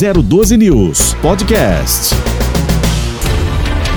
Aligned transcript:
012 0.00 0.56
News 0.56 1.12
Podcast. 1.20 2.14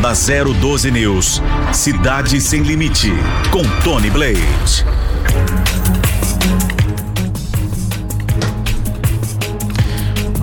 Na 0.02 0.12
012 0.12 0.92
News, 0.92 1.42
Cidade 1.72 2.42
Sem 2.42 2.62
Limite, 2.62 3.10
com 3.50 3.64
Tony 3.86 4.10
Blade. 4.10 4.86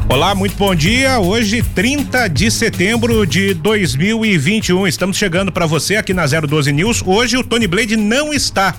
Olá, 0.09 0.35
muito 0.35 0.57
bom 0.57 0.75
dia. 0.75 1.19
Hoje, 1.19 1.63
30 1.63 2.29
de 2.29 2.51
setembro 2.51 3.27
de 3.27 3.53
2021. 3.53 4.87
Estamos 4.87 5.19
chegando 5.19 5.53
para 5.53 5.67
você 5.67 5.97
aqui 5.97 6.15
na 6.15 6.25
012 6.25 6.73
News. 6.73 7.03
Hoje 7.05 7.37
o 7.37 7.45
Tony 7.45 7.67
Blade 7.67 7.99
não 7.99 8.33
está. 8.33 8.75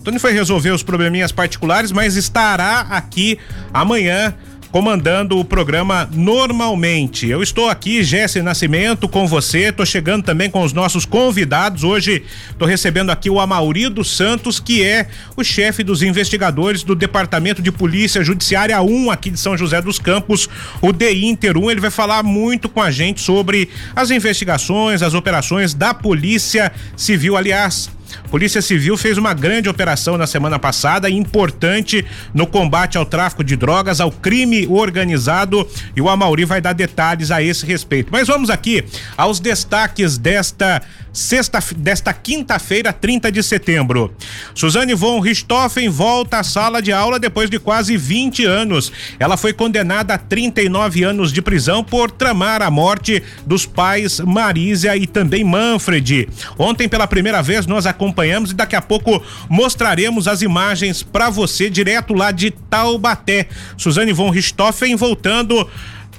O 0.00 0.04
Tony 0.04 0.18
foi 0.18 0.32
resolver 0.32 0.70
os 0.70 0.82
probleminhas 0.82 1.32
particulares, 1.32 1.92
mas 1.92 2.16
estará 2.16 2.80
aqui 2.88 3.38
amanhã 3.74 4.34
comandando 4.74 5.38
o 5.38 5.44
programa 5.44 6.10
normalmente. 6.12 7.28
Eu 7.28 7.44
estou 7.44 7.68
aqui, 7.68 8.02
Jesse 8.02 8.42
Nascimento, 8.42 9.08
com 9.08 9.24
você. 9.24 9.68
Estou 9.68 9.86
chegando 9.86 10.24
também 10.24 10.50
com 10.50 10.64
os 10.64 10.72
nossos 10.72 11.06
convidados. 11.06 11.84
Hoje 11.84 12.24
estou 12.50 12.66
recebendo 12.66 13.10
aqui 13.10 13.30
o 13.30 13.38
Amaurido 13.38 14.02
Santos, 14.02 14.58
que 14.58 14.82
é 14.82 15.06
o 15.36 15.44
chefe 15.44 15.84
dos 15.84 16.02
investigadores 16.02 16.82
do 16.82 16.96
Departamento 16.96 17.62
de 17.62 17.70
Polícia 17.70 18.24
Judiciária 18.24 18.82
1 18.82 19.12
aqui 19.12 19.30
de 19.30 19.38
São 19.38 19.56
José 19.56 19.80
dos 19.80 20.00
Campos, 20.00 20.48
o 20.82 20.92
DI 20.92 21.24
Inter 21.24 21.56
1. 21.56 21.70
Ele 21.70 21.80
vai 21.80 21.92
falar 21.92 22.24
muito 22.24 22.68
com 22.68 22.82
a 22.82 22.90
gente 22.90 23.20
sobre 23.20 23.68
as 23.94 24.10
investigações, 24.10 25.04
as 25.04 25.14
operações 25.14 25.72
da 25.72 25.94
Polícia 25.94 26.72
Civil. 26.96 27.36
Aliás, 27.36 27.88
Polícia 28.30 28.60
Civil 28.60 28.96
fez 28.96 29.18
uma 29.18 29.34
grande 29.34 29.68
operação 29.68 30.16
na 30.16 30.26
semana 30.26 30.58
passada, 30.58 31.08
importante 31.10 32.04
no 32.32 32.46
combate 32.46 32.98
ao 32.98 33.06
tráfico 33.06 33.44
de 33.44 33.56
drogas, 33.56 34.00
ao 34.00 34.10
crime 34.10 34.66
organizado, 34.66 35.68
e 35.96 36.00
o 36.00 36.08
Amauri 36.08 36.44
vai 36.44 36.60
dar 36.60 36.72
detalhes 36.72 37.30
a 37.30 37.42
esse 37.42 37.64
respeito. 37.64 38.08
Mas 38.10 38.28
vamos 38.28 38.50
aqui 38.50 38.84
aos 39.16 39.40
destaques 39.40 40.18
desta 40.18 40.82
sexta, 41.14 41.60
desta 41.76 42.12
quinta-feira, 42.12 42.92
30 42.92 43.30
de 43.30 43.42
setembro. 43.42 44.12
Suzane 44.54 44.94
von 44.94 45.20
Richthofen 45.20 45.88
volta 45.88 46.40
à 46.40 46.42
sala 46.42 46.82
de 46.82 46.92
aula 46.92 47.18
depois 47.20 47.48
de 47.48 47.58
quase 47.58 47.96
20 47.96 48.44
anos. 48.44 48.92
Ela 49.18 49.36
foi 49.36 49.52
condenada 49.52 50.14
a 50.14 50.18
39 50.18 51.04
anos 51.04 51.32
de 51.32 51.40
prisão 51.40 51.84
por 51.84 52.10
tramar 52.10 52.60
a 52.60 52.70
morte 52.70 53.22
dos 53.46 53.64
pais 53.64 54.18
Marísia 54.20 54.96
e 54.96 55.06
também 55.06 55.44
Manfred. 55.44 56.28
Ontem, 56.58 56.88
pela 56.88 57.06
primeira 57.06 57.40
vez, 57.40 57.66
nós 57.66 57.86
acompanhamos 57.86 58.50
e 58.50 58.54
daqui 58.54 58.74
a 58.74 58.82
pouco 58.82 59.22
mostraremos 59.48 60.26
as 60.26 60.42
imagens 60.42 61.02
para 61.02 61.30
você 61.30 61.70
direto 61.70 62.12
lá 62.12 62.32
de 62.32 62.50
Taubaté. 62.50 63.46
Suzane 63.76 64.12
von 64.12 64.30
Richthofen 64.30 64.96
voltando 64.96 65.68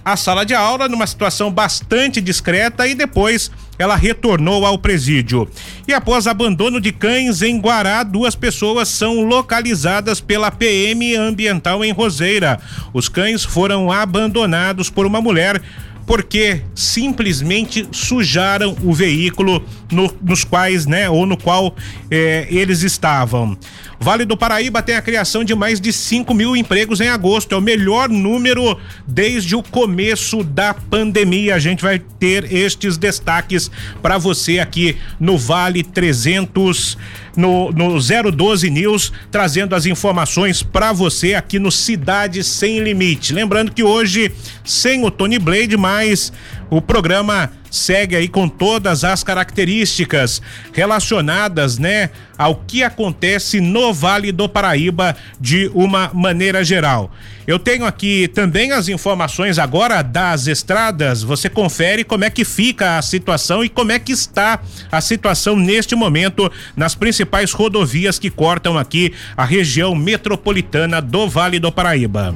à 0.06 0.16
sala 0.16 0.46
de 0.46 0.54
aula 0.54 0.88
numa 0.88 1.08
situação 1.08 1.52
bastante 1.52 2.22
discreta 2.22 2.88
e 2.88 2.94
depois 2.94 3.50
ela 3.78 3.96
retornou 3.96 4.66
ao 4.66 4.78
presídio. 4.78 5.48
E 5.88 5.94
após 5.94 6.28
abandono 6.28 6.80
de 6.80 6.92
cães 6.92 7.42
em 7.42 7.60
Guará, 7.60 8.04
duas 8.04 8.36
pessoas 8.36 8.88
são 8.88 9.24
localizadas 9.24 10.20
pela 10.20 10.52
PM 10.52 11.16
ambiental 11.16 11.84
em 11.84 11.92
Roseira. 11.92 12.60
Os 12.94 13.10
cães 13.10 13.44
foram 13.44 13.92
abandonados 13.92 14.90
por 14.90 15.06
uma 15.06 15.22
mulher 15.22 15.62
porque 16.06 16.62
simplesmente 16.76 17.88
sujaram 17.92 18.78
o 18.84 18.94
veículo 18.94 19.64
no, 19.92 20.14
nos 20.22 20.44
quais, 20.44 20.86
né, 20.86 21.10
ou 21.10 21.26
no 21.26 21.36
qual 21.36 21.76
eh, 22.12 22.48
eles 22.50 22.84
estavam. 22.84 23.58
Vale 24.00 24.26
do 24.26 24.38
Paraíba 24.38 24.82
tem 24.82 24.96
a 24.96 25.02
criação 25.02 25.44
de 25.44 25.56
mais 25.56 25.80
de 25.80 25.92
5 25.92 26.34
mil 26.34 26.56
empregos 26.56 27.02
em 27.02 27.08
agosto. 27.08 27.56
É 27.56 27.58
o 27.58 27.62
melhor 27.62 28.10
número 28.10 28.78
desde 29.08 29.56
o 29.56 29.64
começo 29.64 30.44
da 30.44 30.74
pandemia. 30.74 31.56
A 31.56 31.60
gente 31.60 31.82
vai 31.82 31.98
ter 31.98 32.52
estes 32.52 32.98
destaques 32.98 33.72
para 34.02 34.18
você 34.18 34.60
aqui 34.60 34.98
no 35.20 35.38
Vale 35.38 35.82
300 35.82 36.98
no, 37.36 37.72
no 37.72 38.00
012 38.00 38.70
News, 38.70 39.12
trazendo 39.32 39.76
as 39.76 39.86
informações 39.86 40.64
para 40.64 40.92
você 40.94 41.34
aqui 41.34 41.60
no 41.60 41.72
Cidade 41.72 42.44
Sem 42.44 42.80
Limite. 42.80 43.34
Lembrando 43.34 43.72
que 43.72 43.84
hoje, 43.84 44.32
sem 44.64 45.04
o 45.04 45.12
Tony 45.12 45.40
Blade, 45.40 45.78
mas 45.78 46.32
o 46.70 46.82
programa 46.82 47.52
segue 47.70 48.16
aí 48.16 48.28
com 48.28 48.48
todas 48.48 49.04
as 49.04 49.24
características 49.24 50.42
relacionadas, 50.74 51.78
né, 51.78 52.10
ao 52.38 52.56
que 52.56 52.84
acontece 52.84 53.60
no 53.60 53.94
Vale 53.94 54.32
do 54.32 54.48
Paraíba 54.48 55.16
de 55.40 55.70
uma 55.74 56.10
maneira 56.14 56.64
geral. 56.64 57.12
Eu 57.46 57.60
tenho 57.60 57.86
aqui 57.86 58.28
também 58.30 58.72
as 58.72 58.88
informações 58.88 59.60
agora 59.60 60.02
das 60.02 60.48
estradas. 60.48 61.22
Você 61.22 61.48
confere 61.48 62.04
como 62.04 62.24
é 62.24 62.30
que 62.30 62.44
fica 62.44 62.98
a 62.98 63.02
situação 63.02 63.64
e 63.64 63.70
como 63.70 63.92
é 63.92 64.00
que 64.00 64.12
está 64.12 64.60
a 64.92 65.00
situação 65.00 65.56
neste 65.56 65.96
momento 65.96 66.52
nas 66.76 66.96
principais 66.96 67.52
rodovias 67.52 68.18
que 68.18 68.32
cortam 68.32 68.78
aqui 68.78 69.14
a 69.38 69.46
região 69.46 69.94
metropolitana 69.94 71.02
do 71.02 71.30
Vale 71.30 71.60
do 71.60 71.72
Paraíba. 71.72 72.34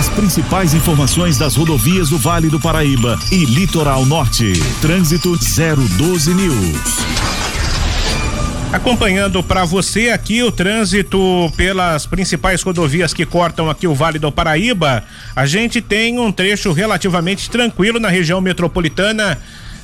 As 0.00 0.08
principais 0.08 0.72
informações 0.72 1.36
das 1.36 1.54
rodovias 1.56 2.08
do 2.08 2.16
Vale 2.16 2.48
do 2.48 2.58
Paraíba 2.58 3.18
e 3.30 3.44
Litoral 3.44 4.06
Norte. 4.06 4.54
Trânsito 4.80 5.36
012 5.36 6.32
News. 6.32 6.80
Acompanhando 8.72 9.42
para 9.42 9.66
você 9.66 10.08
aqui 10.08 10.42
o 10.42 10.50
trânsito 10.50 11.52
pelas 11.54 12.06
principais 12.06 12.62
rodovias 12.62 13.12
que 13.12 13.26
cortam 13.26 13.68
aqui 13.68 13.86
o 13.86 13.94
Vale 13.94 14.18
do 14.18 14.32
Paraíba, 14.32 15.04
a 15.36 15.44
gente 15.44 15.82
tem 15.82 16.18
um 16.18 16.32
trecho 16.32 16.72
relativamente 16.72 17.50
tranquilo 17.50 18.00
na 18.00 18.08
região 18.08 18.40
metropolitana 18.40 19.36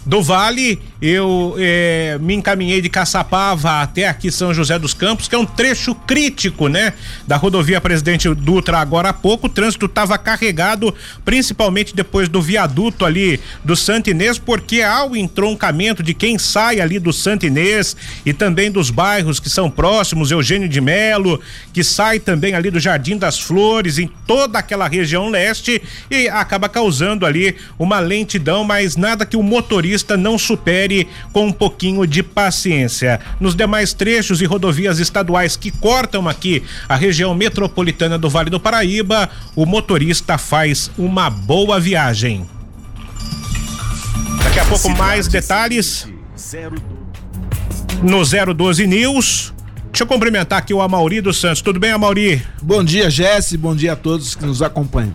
do 0.06 0.22
Vale, 0.22 0.80
eu 1.02 1.56
é, 1.58 2.16
me 2.20 2.32
encaminhei 2.32 2.80
de 2.80 2.88
Caçapava 2.88 3.82
até 3.82 4.06
aqui 4.06 4.30
São 4.30 4.54
José 4.54 4.78
dos 4.78 4.94
Campos, 4.94 5.26
que 5.26 5.34
é 5.34 5.38
um 5.38 5.44
trecho 5.44 5.96
crítico, 5.96 6.68
né? 6.68 6.92
Da 7.26 7.36
rodovia 7.36 7.80
Presidente 7.80 8.32
Dutra 8.32 8.78
agora 8.78 9.08
há 9.08 9.12
pouco. 9.12 9.48
O 9.48 9.50
trânsito 9.50 9.86
estava 9.86 10.16
carregado, 10.16 10.94
principalmente 11.24 11.94
depois 11.94 12.28
do 12.28 12.40
viaduto 12.40 13.04
ali 13.04 13.40
do 13.64 13.74
Santinês, 13.74 14.38
porque 14.38 14.80
há 14.80 15.04
o 15.04 15.16
entroncamento 15.16 16.04
de 16.04 16.14
quem 16.14 16.38
sai 16.38 16.80
ali 16.80 17.00
do 17.00 17.12
Santinês 17.12 17.96
e 18.24 18.32
também 18.32 18.70
dos 18.70 18.90
bairros 18.90 19.40
que 19.40 19.50
são 19.50 19.68
próximos, 19.68 20.30
Eugênio 20.30 20.68
de 20.68 20.80
Melo, 20.80 21.40
que 21.72 21.82
sai 21.82 22.20
também 22.20 22.54
ali 22.54 22.70
do 22.70 22.78
Jardim 22.78 23.18
das 23.18 23.40
Flores, 23.40 23.98
em 23.98 24.08
toda 24.24 24.60
aquela 24.60 24.86
região 24.86 25.28
leste 25.28 25.82
e 26.08 26.28
acaba 26.28 26.68
causando 26.68 27.26
ali 27.26 27.56
uma 27.76 27.98
lentidão, 27.98 28.62
mas 28.62 28.94
nada 28.96 29.26
que 29.26 29.36
o 29.36 29.42
motorista 29.42 29.95
motorista 29.96 30.16
não 30.16 30.38
supere 30.38 31.08
com 31.32 31.46
um 31.46 31.52
pouquinho 31.52 32.06
de 32.06 32.22
paciência. 32.22 33.18
Nos 33.40 33.54
demais 33.54 33.94
trechos 33.94 34.42
e 34.42 34.44
rodovias 34.44 34.98
estaduais 34.98 35.56
que 35.56 35.70
cortam 35.70 36.28
aqui 36.28 36.62
a 36.88 36.94
região 36.94 37.34
metropolitana 37.34 38.18
do 38.18 38.28
Vale 38.28 38.50
do 38.50 38.60
Paraíba, 38.60 39.28
o 39.54 39.64
motorista 39.64 40.36
faz 40.36 40.90
uma 40.98 41.30
boa 41.30 41.80
viagem. 41.80 42.46
Daqui 44.44 44.60
a 44.60 44.64
pouco 44.66 44.90
mais 44.90 45.28
detalhes 45.28 46.06
no 48.02 48.22
012 48.54 48.86
News. 48.86 49.54
Deixa 49.90 50.04
eu 50.04 50.06
cumprimentar 50.06 50.58
aqui 50.58 50.74
o 50.74 50.82
Amauri 50.82 51.22
dos 51.22 51.40
Santos. 51.40 51.62
Tudo 51.62 51.80
bem, 51.80 51.90
Amauri? 51.90 52.42
Bom 52.60 52.84
dia, 52.84 53.08
Jesse. 53.08 53.56
Bom 53.56 53.74
dia 53.74 53.94
a 53.94 53.96
todos 53.96 54.34
que 54.34 54.44
nos 54.44 54.60
acompanham. 54.60 55.14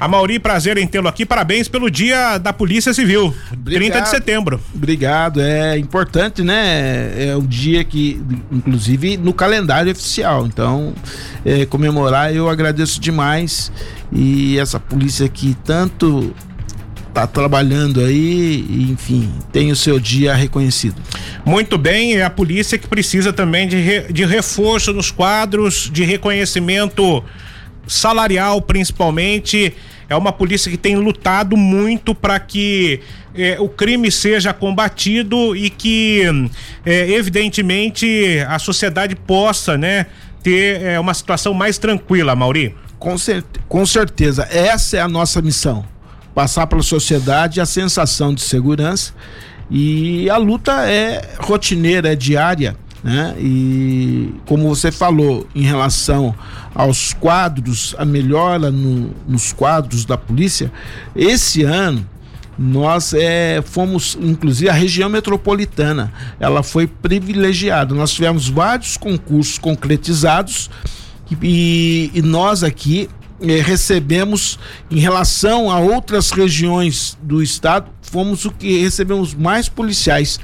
A 0.00 0.06
Mauri, 0.06 0.38
prazer 0.38 0.78
em 0.78 0.86
tê-lo 0.86 1.08
aqui. 1.08 1.26
Parabéns 1.26 1.66
pelo 1.66 1.90
Dia 1.90 2.38
da 2.38 2.52
Polícia 2.52 2.94
Civil, 2.94 3.34
Obrigado. 3.52 3.90
30 3.90 4.00
de 4.00 4.08
setembro. 4.08 4.60
Obrigado. 4.72 5.40
É 5.40 5.76
importante, 5.76 6.42
né? 6.42 7.30
É 7.30 7.36
um 7.36 7.44
dia 7.44 7.82
que, 7.82 8.20
inclusive, 8.52 9.16
no 9.16 9.32
calendário 9.32 9.90
oficial. 9.90 10.46
Então, 10.46 10.94
é, 11.44 11.66
comemorar, 11.66 12.32
eu 12.32 12.48
agradeço 12.48 13.00
demais. 13.00 13.72
E 14.12 14.56
essa 14.56 14.78
polícia 14.78 15.28
que 15.28 15.56
tanto 15.64 16.32
tá 17.12 17.26
trabalhando 17.26 18.00
aí, 18.00 18.86
enfim, 18.92 19.28
tem 19.50 19.72
o 19.72 19.76
seu 19.76 19.98
dia 19.98 20.32
reconhecido. 20.34 20.94
Muito 21.44 21.76
bem, 21.76 22.14
é 22.14 22.22
a 22.22 22.30
polícia 22.30 22.78
que 22.78 22.86
precisa 22.86 23.32
também 23.32 23.66
de, 23.66 23.76
re, 23.78 24.12
de 24.12 24.24
reforço 24.24 24.92
nos 24.92 25.10
quadros, 25.10 25.90
de 25.92 26.04
reconhecimento 26.04 27.24
salarial 27.88 28.60
principalmente. 28.62 29.74
É 30.08 30.16
uma 30.16 30.32
polícia 30.32 30.70
que 30.70 30.76
tem 30.76 30.96
lutado 30.96 31.56
muito 31.56 32.14
para 32.14 32.38
que 32.40 33.00
eh, 33.34 33.56
o 33.60 33.68
crime 33.68 34.10
seja 34.10 34.54
combatido 34.54 35.54
e 35.54 35.68
que, 35.68 36.22
eh, 36.86 37.10
evidentemente, 37.10 38.38
a 38.48 38.58
sociedade 38.58 39.14
possa, 39.14 39.76
né, 39.76 40.06
ter 40.42 40.80
eh, 40.82 40.98
uma 40.98 41.12
situação 41.12 41.52
mais 41.52 41.76
tranquila, 41.76 42.34
Mauri. 42.34 42.74
Com, 42.98 43.18
cer 43.18 43.44
com 43.68 43.84
certeza, 43.84 44.48
essa 44.50 44.96
é 44.96 45.00
a 45.00 45.08
nossa 45.08 45.42
missão. 45.42 45.84
Passar 46.34 46.66
para 46.66 46.78
a 46.78 46.82
sociedade 46.82 47.60
a 47.60 47.66
sensação 47.66 48.32
de 48.32 48.40
segurança 48.40 49.12
e 49.70 50.30
a 50.30 50.38
luta 50.38 50.88
é 50.88 51.20
rotineira, 51.38 52.12
é 52.12 52.16
diária 52.16 52.76
Né? 53.02 53.34
E 53.38 54.34
como 54.46 54.68
você 54.68 54.90
falou, 54.90 55.46
em 55.54 55.62
relação 55.62 56.34
aos 56.74 57.12
quadros, 57.12 57.94
a 57.98 58.04
melhora 58.04 58.70
no, 58.70 59.10
nos 59.26 59.52
quadros 59.52 60.04
da 60.04 60.16
polícia, 60.16 60.72
esse 61.14 61.62
ano 61.62 62.06
nós 62.58 63.14
é, 63.14 63.62
fomos, 63.64 64.18
inclusive 64.20 64.68
a 64.68 64.72
região 64.72 65.08
metropolitana, 65.08 66.12
ela 66.40 66.64
foi 66.64 66.88
privilegiada. 66.88 67.94
Nós 67.94 68.12
tivemos 68.12 68.48
vários 68.48 68.96
concursos 68.96 69.58
concretizados 69.58 70.68
e, 71.40 72.10
e 72.12 72.20
nós 72.20 72.64
aqui 72.64 73.08
é, 73.40 73.60
recebemos, 73.60 74.58
em 74.90 74.98
relação 74.98 75.70
a 75.70 75.78
outras 75.78 76.32
regiões 76.32 77.16
do 77.22 77.40
estado, 77.40 77.88
fomos 78.02 78.44
o 78.44 78.50
que 78.50 78.80
recebemos 78.80 79.34
mais 79.34 79.68
policiais, 79.68 80.40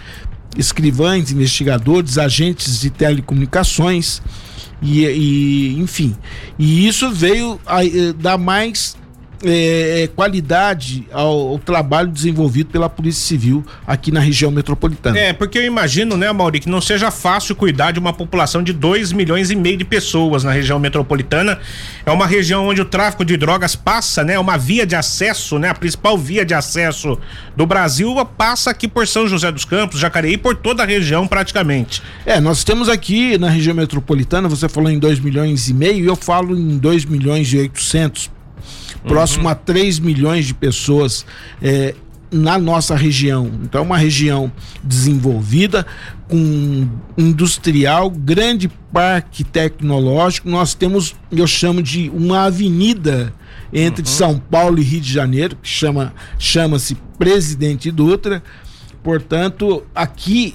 escrivães, 0.56 1.30
investigadores, 1.30 2.18
agentes 2.18 2.80
de 2.80 2.90
telecomunicações. 2.90 4.20
E, 4.82 5.04
e, 5.06 5.80
enfim, 5.80 6.14
e 6.58 6.86
isso 6.86 7.10
veio 7.10 7.58
a, 7.64 7.84
eh, 7.84 8.12
dar 8.18 8.36
mais 8.36 8.96
é, 9.44 10.02
é, 10.02 10.06
qualidade 10.08 11.06
ao, 11.12 11.48
ao, 11.48 11.58
trabalho 11.58 12.08
desenvolvido 12.08 12.70
pela 12.70 12.88
Polícia 12.88 13.26
Civil 13.26 13.64
aqui 13.86 14.10
na 14.10 14.20
região 14.20 14.50
metropolitana. 14.50 15.18
É, 15.18 15.32
porque 15.32 15.58
eu 15.58 15.64
imagino, 15.64 16.16
né, 16.16 16.32
Mauri, 16.32 16.60
que 16.60 16.68
não 16.68 16.80
seja 16.80 17.10
fácil 17.10 17.54
cuidar 17.54 17.92
de 17.92 17.98
uma 17.98 18.12
população 18.12 18.62
de 18.62 18.72
2 18.72 19.12
milhões 19.12 19.50
e 19.50 19.56
meio 19.56 19.76
de 19.76 19.84
pessoas 19.84 20.44
na 20.44 20.52
região 20.52 20.78
metropolitana. 20.78 21.58
É 22.06 22.10
uma 22.10 22.26
região 22.26 22.66
onde 22.66 22.80
o 22.80 22.84
tráfico 22.84 23.24
de 23.24 23.36
drogas 23.36 23.76
passa, 23.76 24.24
né? 24.24 24.38
Uma 24.38 24.56
via 24.56 24.86
de 24.86 24.96
acesso, 24.96 25.58
né? 25.58 25.68
A 25.68 25.74
principal 25.74 26.16
via 26.16 26.44
de 26.44 26.54
acesso 26.54 27.18
do 27.56 27.66
Brasil 27.66 28.14
passa 28.36 28.70
aqui 28.70 28.88
por 28.88 29.06
São 29.06 29.28
José 29.28 29.52
dos 29.52 29.64
Campos, 29.64 30.00
Jacareí, 30.00 30.38
por 30.38 30.56
toda 30.56 30.82
a 30.82 30.86
região 30.86 31.26
praticamente. 31.26 32.02
É, 32.24 32.40
nós 32.40 32.64
temos 32.64 32.88
aqui 32.88 33.36
na 33.36 33.50
região 33.50 33.74
metropolitana, 33.74 34.48
você 34.48 34.68
falou 34.68 34.90
em 34.90 34.98
2 34.98 35.20
milhões 35.20 35.68
e 35.68 35.74
meio, 35.74 36.06
eu 36.06 36.16
falo 36.16 36.56
em 36.56 36.78
2 36.78 37.04
milhões 37.04 37.52
e 37.52 37.58
800 37.58 38.32
próximo 39.06 39.44
uhum. 39.44 39.50
a 39.50 39.54
3 39.54 39.98
milhões 39.98 40.46
de 40.46 40.54
pessoas 40.54 41.24
é, 41.62 41.94
na 42.30 42.58
nossa 42.58 42.96
região. 42.96 43.50
Então, 43.62 43.80
é 43.80 43.84
uma 43.84 43.96
região 43.96 44.50
desenvolvida, 44.82 45.86
com 46.28 46.88
industrial, 47.16 48.10
grande 48.10 48.68
parque 48.92 49.44
tecnológico. 49.44 50.48
Nós 50.48 50.74
temos, 50.74 51.14
eu 51.30 51.46
chamo 51.46 51.82
de 51.82 52.10
uma 52.10 52.44
avenida 52.44 53.32
entre 53.72 54.02
uhum. 54.02 54.08
São 54.08 54.38
Paulo 54.38 54.78
e 54.78 54.82
Rio 54.82 55.00
de 55.00 55.12
Janeiro, 55.12 55.56
que 55.56 55.68
chama 55.68 56.12
chama-se 56.38 56.96
Presidente 57.18 57.90
Dutra. 57.90 58.42
Portanto, 59.02 59.84
aqui 59.94 60.54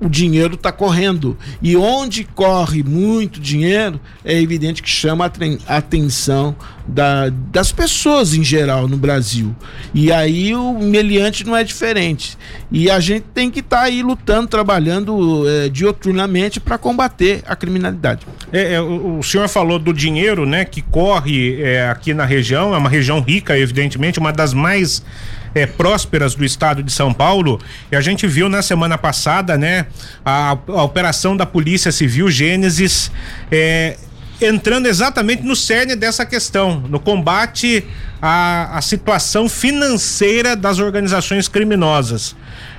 o 0.00 0.08
dinheiro 0.08 0.54
está 0.54 0.72
correndo. 0.72 1.36
E 1.60 1.76
onde 1.76 2.24
corre 2.24 2.82
muito 2.82 3.38
dinheiro, 3.38 4.00
é 4.24 4.40
evidente 4.40 4.82
que 4.82 4.88
chama 4.88 5.30
a 5.66 5.76
atenção 5.76 6.56
da, 6.86 7.28
das 7.28 7.70
pessoas 7.70 8.34
em 8.34 8.42
geral 8.42 8.88
no 8.88 8.96
Brasil. 8.96 9.54
E 9.92 10.10
aí 10.10 10.54
o 10.54 10.78
meliante 10.78 11.44
não 11.44 11.54
é 11.54 11.62
diferente. 11.62 12.36
E 12.70 12.90
a 12.90 12.98
gente 12.98 13.26
tem 13.34 13.50
que 13.50 13.60
estar 13.60 13.78
tá 13.78 13.82
aí 13.84 14.02
lutando, 14.02 14.48
trabalhando 14.48 15.48
é, 15.48 15.68
dioturnamente 15.68 16.58
para 16.58 16.78
combater 16.78 17.42
a 17.46 17.54
criminalidade. 17.54 18.26
É, 18.52 18.74
é, 18.74 18.80
o, 18.80 19.22
senhor 19.22 19.48
falou 19.48 19.78
do 19.78 19.92
dinheiro 19.92 20.44
né, 20.44 20.64
que 20.64 20.82
corre 20.82 21.62
é, 21.62 21.88
aqui 21.88 22.12
na 22.12 22.24
região, 22.24 22.74
é 22.74 22.78
uma 22.78 22.88
região 22.88 23.20
rica, 23.20 23.56
evidentemente, 23.56 24.18
uma 24.18 24.32
das 24.32 24.52
mais 24.52 25.04
é, 25.54 25.66
prósperas 25.66 26.34
do 26.34 26.44
estado 26.44 26.82
de 26.82 26.92
São 26.92 27.12
Paulo. 27.12 27.60
E 27.90 27.96
a 27.96 28.00
gente 28.00 28.26
viu 28.26 28.48
na 28.48 28.62
semana 28.62 28.98
passada, 28.98 29.56
né, 29.56 29.86
a, 30.24 30.58
a 30.68 30.82
operação 30.82 31.36
da 31.36 31.46
Polícia 31.46 31.92
Civil 31.92 32.30
Gênesis. 32.30 33.10
É, 33.50 33.96
entrando 34.40 34.86
exatamente 34.86 35.42
no 35.42 35.54
cerne 35.54 35.94
dessa 35.94 36.24
questão, 36.24 36.80
no 36.88 36.98
combate 36.98 37.84
à, 38.22 38.78
à 38.78 38.80
situação 38.80 39.48
financeira 39.48 40.56
das 40.56 40.78
organizações 40.78 41.46
criminosas. 41.46 42.34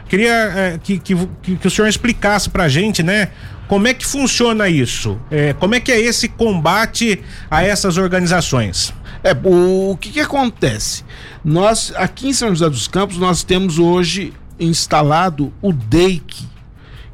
Queria 0.09 0.33
é, 0.33 0.79
que, 0.83 1.00
que, 1.00 1.15
que, 1.41 1.67
o 1.67 1.71
senhor 1.71 1.88
explicasse 1.88 2.50
para 2.50 2.65
a 2.65 2.67
gente, 2.67 3.01
né? 3.01 3.29
Como 3.71 3.88
é 3.88 3.94
que 3.94 4.06
funciona 4.06 4.68
isso? 4.68 5.18
É, 5.31 5.53
como 5.53 5.73
é 5.75 5.79
que 5.79 5.94
é 5.94 5.97
esse 5.97 6.27
combate 6.27 7.21
a 7.50 7.63
essas 7.63 7.95
organizações? 7.95 8.94
É, 9.23 9.31
o, 9.31 9.91
o 9.91 9.95
que, 9.95 10.09
que 10.09 10.19
acontece? 10.19 11.06
Nós, 11.41 11.94
aqui 11.95 12.27
em 12.27 12.33
São 12.33 12.50
José 12.50 12.69
dos 12.69 12.89
Campos, 12.89 13.18
nós 13.18 13.45
temos 13.45 13.79
hoje 13.79 14.33
instalado 14.59 15.53
o 15.62 15.71
DEIC, 15.71 16.45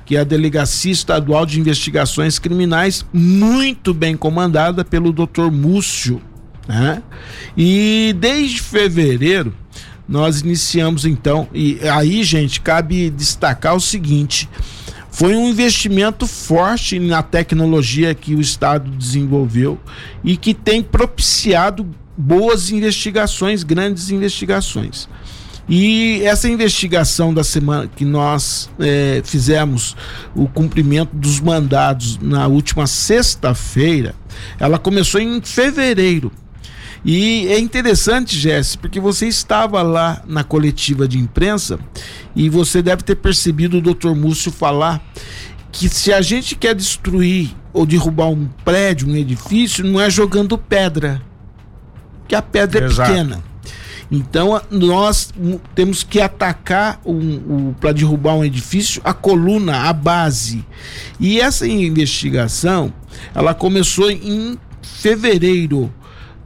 que 0.04 0.18
é 0.18 0.22
a 0.22 0.24
Delegacia 0.24 0.92
Estadual 0.92 1.46
de 1.46 1.60
Investigações 1.60 2.40
Criminais, 2.40 3.06
muito 3.14 3.94
bem 3.94 4.18
comandada 4.18 4.84
pelo 4.84 5.14
Dr. 5.14 5.52
Múcio. 5.52 6.20
Né? 6.68 7.04
E 7.56 8.16
desde 8.20 8.64
fevereiro 8.64 9.54
nós 10.10 10.42
iniciamos 10.42 11.06
então, 11.06 11.48
e 11.54 11.78
aí, 11.88 12.24
gente, 12.24 12.62
cabe 12.62 13.12
destacar 13.12 13.76
o 13.76 13.80
seguinte: 13.80 14.50
foi 15.18 15.36
um 15.36 15.50
investimento 15.50 16.28
forte 16.28 17.00
na 17.00 17.24
tecnologia 17.24 18.14
que 18.14 18.36
o 18.36 18.40
Estado 18.40 18.92
desenvolveu 18.92 19.80
e 20.24 20.38
que 20.38 20.54
tem 20.54 20.84
propiciado 20.84 21.90
boas 22.16 22.70
investigações, 22.70 23.64
grandes 23.64 24.12
investigações. 24.12 25.10
E 25.68 26.22
essa 26.24 26.48
investigação 26.48 27.34
da 27.34 27.44
semana 27.44 27.90
que 27.96 28.06
nós 28.06 28.70
é, 28.80 29.24
fizemos 29.26 29.96
o 30.36 30.48
cumprimento 30.48 31.16
dos 31.16 31.40
mandados 31.40 32.20
na 32.20 32.46
última 32.46 32.86
sexta-feira, 32.86 34.14
ela 34.60 34.78
começou 34.78 35.20
em 35.20 35.42
fevereiro. 35.42 36.32
E 37.06 37.48
é 37.48 37.60
interessante, 37.60 38.38
Jesse, 38.38 38.78
porque 38.78 39.00
você 39.00 39.28
estava 39.28 39.82
lá 39.82 40.22
na 40.28 40.44
coletiva 40.44 41.08
de 41.08 41.18
imprensa 41.18 41.80
e 42.36 42.50
você 42.50 42.82
deve 42.82 43.04
ter 43.04 43.16
percebido 43.16 43.78
o 43.78 43.82
Dr. 43.82 44.16
Múcio 44.16 44.52
falar 44.52 45.02
que 45.72 45.88
se 45.90 46.12
a 46.12 46.22
gente 46.22 46.56
quer 46.56 46.74
destruir 46.74 47.56
ou 47.72 47.86
derrubar 47.86 48.28
um 48.28 48.48
prédio, 48.66 49.08
um 49.08 49.16
edifício, 49.16 49.86
não 49.86 50.02
é 50.02 50.10
jogando 50.10 50.58
pedra, 50.58 51.22
que 52.28 52.36
a 52.36 52.42
pedra 52.42 52.86
é 52.86 52.88
Exato. 52.88 53.12
é 53.12 53.14
pequena. 53.14 53.44
Então 54.10 54.60
nós 54.72 55.34
temos 55.76 56.02
que 56.02 56.22
atacar 56.22 57.00
um, 57.06 57.14
um 57.16 57.74
para 57.74 57.92
derrubar 57.92 58.36
um 58.36 58.44
edifício 58.44 59.02
a 59.04 59.14
coluna, 59.14 59.90
a 59.90 59.94
base. 59.94 60.66
E 61.20 61.40
essa 61.40 61.68
investigação 61.68 62.94
ela 63.36 63.54
começou 63.54 64.10
em 64.10 64.58
fevereiro 64.82 65.94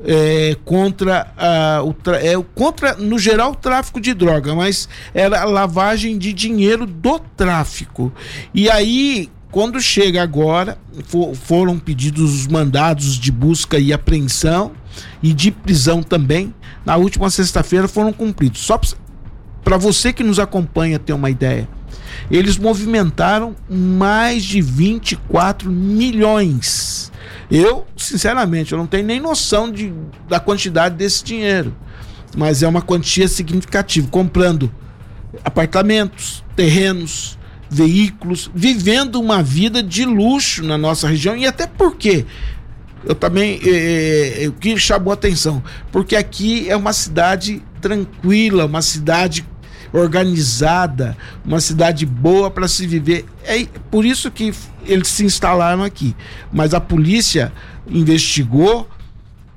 é, 0.06 0.56
contra 0.66 1.32
a, 1.38 1.84
o 1.84 1.96
é, 2.16 2.34
contra 2.56 2.96
no 2.96 3.20
geral 3.20 3.52
o 3.52 3.56
tráfico 3.56 4.00
de 4.00 4.14
droga, 4.14 4.56
mas 4.56 4.88
era 5.14 5.42
a 5.42 5.46
lavagem 5.46 6.18
de 6.18 6.34
dinheiro 6.34 6.86
do 6.86 7.20
tráfico. 7.20 8.12
E 8.54 8.70
aí 8.70 9.30
quando 9.52 9.82
chega 9.82 10.24
agora, 10.24 10.78
for, 11.06 11.36
foram 11.36 11.78
pedidos 11.78 12.34
os 12.34 12.48
mandados 12.48 13.20
de 13.20 13.32
busca 13.32 13.78
e 13.78 13.92
apreensão 13.92 14.72
e 15.22 15.34
de 15.34 15.52
prisão 15.52 16.02
também. 16.02 16.54
Na 16.86 16.96
última 16.96 17.30
sexta-feira 17.30 17.88
foram 17.88 18.14
cumpridos. 18.14 18.62
Só 18.62 18.80
para 19.62 19.78
você 19.78 20.14
que 20.14 20.24
nos 20.24 20.40
acompanha 20.40 20.98
ter 20.98 21.12
uma 21.12 21.30
ideia, 21.30 21.68
eles 22.30 22.58
movimentaram 22.58 23.54
mais 23.70 24.44
de 24.44 24.62
24 24.62 25.70
milhões 25.70 27.11
eu, 27.52 27.86
sinceramente, 27.98 28.72
eu 28.72 28.78
não 28.78 28.88
tenho 28.88 29.06
nem 29.06 29.20
noção 29.20 29.70
de, 29.70 29.94
da 30.30 30.40
quantidade 30.40 30.96
desse 30.96 31.22
dinheiro. 31.22 31.76
Mas 32.36 32.64
é 32.64 32.68
uma 32.68 32.82
quantia 32.82 33.28
significativa. 33.28 34.08
Comprando 34.10 34.72
apartamentos, 35.44 36.44
terrenos, 36.56 37.38
veículos, 37.70 38.50
vivendo 38.56 39.20
uma 39.20 39.44
vida 39.44 39.84
de 39.84 40.06
luxo 40.06 40.64
na 40.64 40.78
nossa 40.78 41.10
região. 41.10 41.36
E 41.36 41.46
até 41.46 41.68
porque 41.68 42.26
eu 43.04 43.16
também 43.16 43.60
é, 43.66 44.46
o 44.48 44.52
que 44.52 44.78
chamou 44.78 45.12
atenção 45.12 45.64
porque 45.92 46.16
aqui 46.16 46.70
é 46.70 46.76
uma 46.76 46.94
cidade 46.94 47.60
tranquila 47.82 48.66
uma 48.66 48.84
cidade 48.84 49.44
organizada, 49.94 51.18
uma 51.44 51.60
cidade 51.60 52.06
boa 52.06 52.50
para 52.50 52.68
se 52.68 52.88
viver. 52.88 53.26
É 53.44 53.66
por 53.90 54.06
isso 54.06 54.32
que 54.32 54.54
eles 54.86 55.08
se 55.08 55.26
instalaram 55.26 55.84
aqui. 55.84 56.16
Mas 56.52 56.74
a 56.74 56.80
polícia 56.80 57.52
investigou 57.88 58.88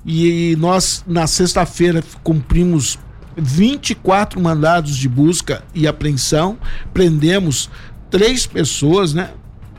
e 0.04 0.54
nós, 0.58 1.04
na 1.06 1.26
sexta-feira, 1.26 2.02
cumprimos 2.22 2.98
24 3.36 4.40
mandados 4.40 4.96
de 4.96 5.08
busca 5.08 5.62
e 5.74 5.86
apreensão, 5.86 6.58
prendemos 6.92 7.70
três 8.10 8.46
pessoas, 8.46 9.14
né? 9.14 9.30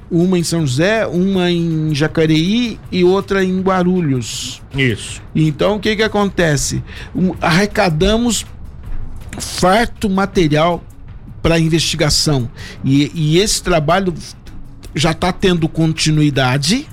Uma 0.10 0.38
em 0.38 0.44
São 0.44 0.62
José, 0.62 1.06
uma 1.08 1.50
em 1.50 1.94
Jacareí 1.94 2.80
e 2.92 3.04
outra 3.04 3.44
em 3.44 3.60
Guarulhos. 3.62 4.62
Isso. 4.76 5.22
Então 5.34 5.78
o 5.78 5.80
que 5.80 5.96
que 5.96 6.04
acontece? 6.04 6.84
Um, 7.16 7.34
arrecadamos 7.42 8.46
farto 9.40 10.10
material 10.10 10.84
para 11.42 11.60
investigação. 11.60 12.50
E, 12.84 13.12
e 13.14 13.38
esse 13.40 13.62
trabalho 13.62 14.14
já 14.94 15.12
está 15.12 15.32
tendo 15.32 15.68
continuidade 15.68 16.88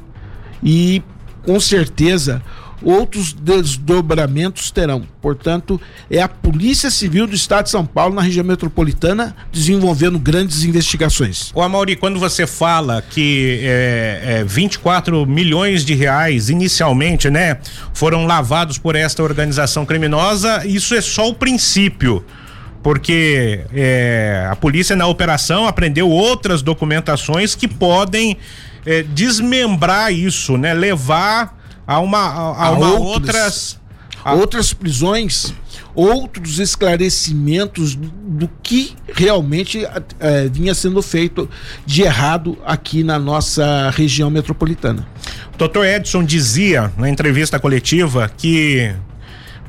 e 0.62 1.02
com 1.44 1.58
certeza 1.58 2.42
outros 2.84 3.32
desdobramentos 3.32 4.70
terão. 4.70 5.02
Portanto, 5.20 5.80
é 6.10 6.20
a 6.20 6.28
Polícia 6.28 6.90
Civil 6.90 7.26
do 7.26 7.34
Estado 7.34 7.64
de 7.64 7.70
São 7.70 7.86
Paulo, 7.86 8.14
na 8.14 8.22
região 8.22 8.44
metropolitana, 8.44 9.34
desenvolvendo 9.52 10.18
grandes 10.18 10.64
investigações. 10.64 11.52
Ô, 11.54 11.62
Amauri, 11.62 11.96
quando 11.96 12.18
você 12.18 12.46
fala 12.46 13.02
que 13.02 13.60
é, 13.62 14.40
é, 14.40 14.44
24 14.44 15.24
milhões 15.26 15.84
de 15.84 15.94
reais 15.94 16.50
inicialmente, 16.50 17.30
né, 17.30 17.58
foram 17.94 18.26
lavados 18.26 18.78
por 18.78 18.96
esta 18.96 19.22
organização 19.22 19.86
criminosa, 19.86 20.66
isso 20.66 20.94
é 20.94 21.00
só 21.00 21.28
o 21.28 21.34
princípio 21.34 22.24
porque 22.82 23.64
é, 23.72 24.48
a 24.50 24.56
polícia 24.56 24.96
na 24.96 25.06
operação 25.06 25.68
aprendeu 25.68 26.10
outras 26.10 26.62
documentações 26.62 27.54
que 27.54 27.68
podem 27.68 28.36
é, 28.84 29.02
desmembrar 29.02 30.12
isso, 30.12 30.56
né? 30.56 30.74
Levar 30.74 31.61
a 31.92 32.00
uma 32.00 32.18
a, 32.18 32.66
a 32.66 32.70
uma 32.70 32.94
outras 32.94 33.80
a... 34.24 34.34
outras 34.34 34.72
prisões, 34.72 35.52
outros 35.94 36.58
esclarecimentos 36.58 37.94
do 37.94 38.48
que 38.62 38.94
realmente 39.12 39.86
é, 40.20 40.48
vinha 40.48 40.74
sendo 40.74 41.02
feito 41.02 41.48
de 41.84 42.02
errado 42.02 42.58
aqui 42.64 43.02
na 43.02 43.18
nossa 43.18 43.90
região 43.90 44.30
metropolitana. 44.30 45.06
O 45.54 45.58
doutor 45.58 45.86
Edson 45.86 46.24
dizia 46.24 46.92
na 46.96 47.08
entrevista 47.08 47.58
coletiva 47.58 48.30
que 48.36 48.94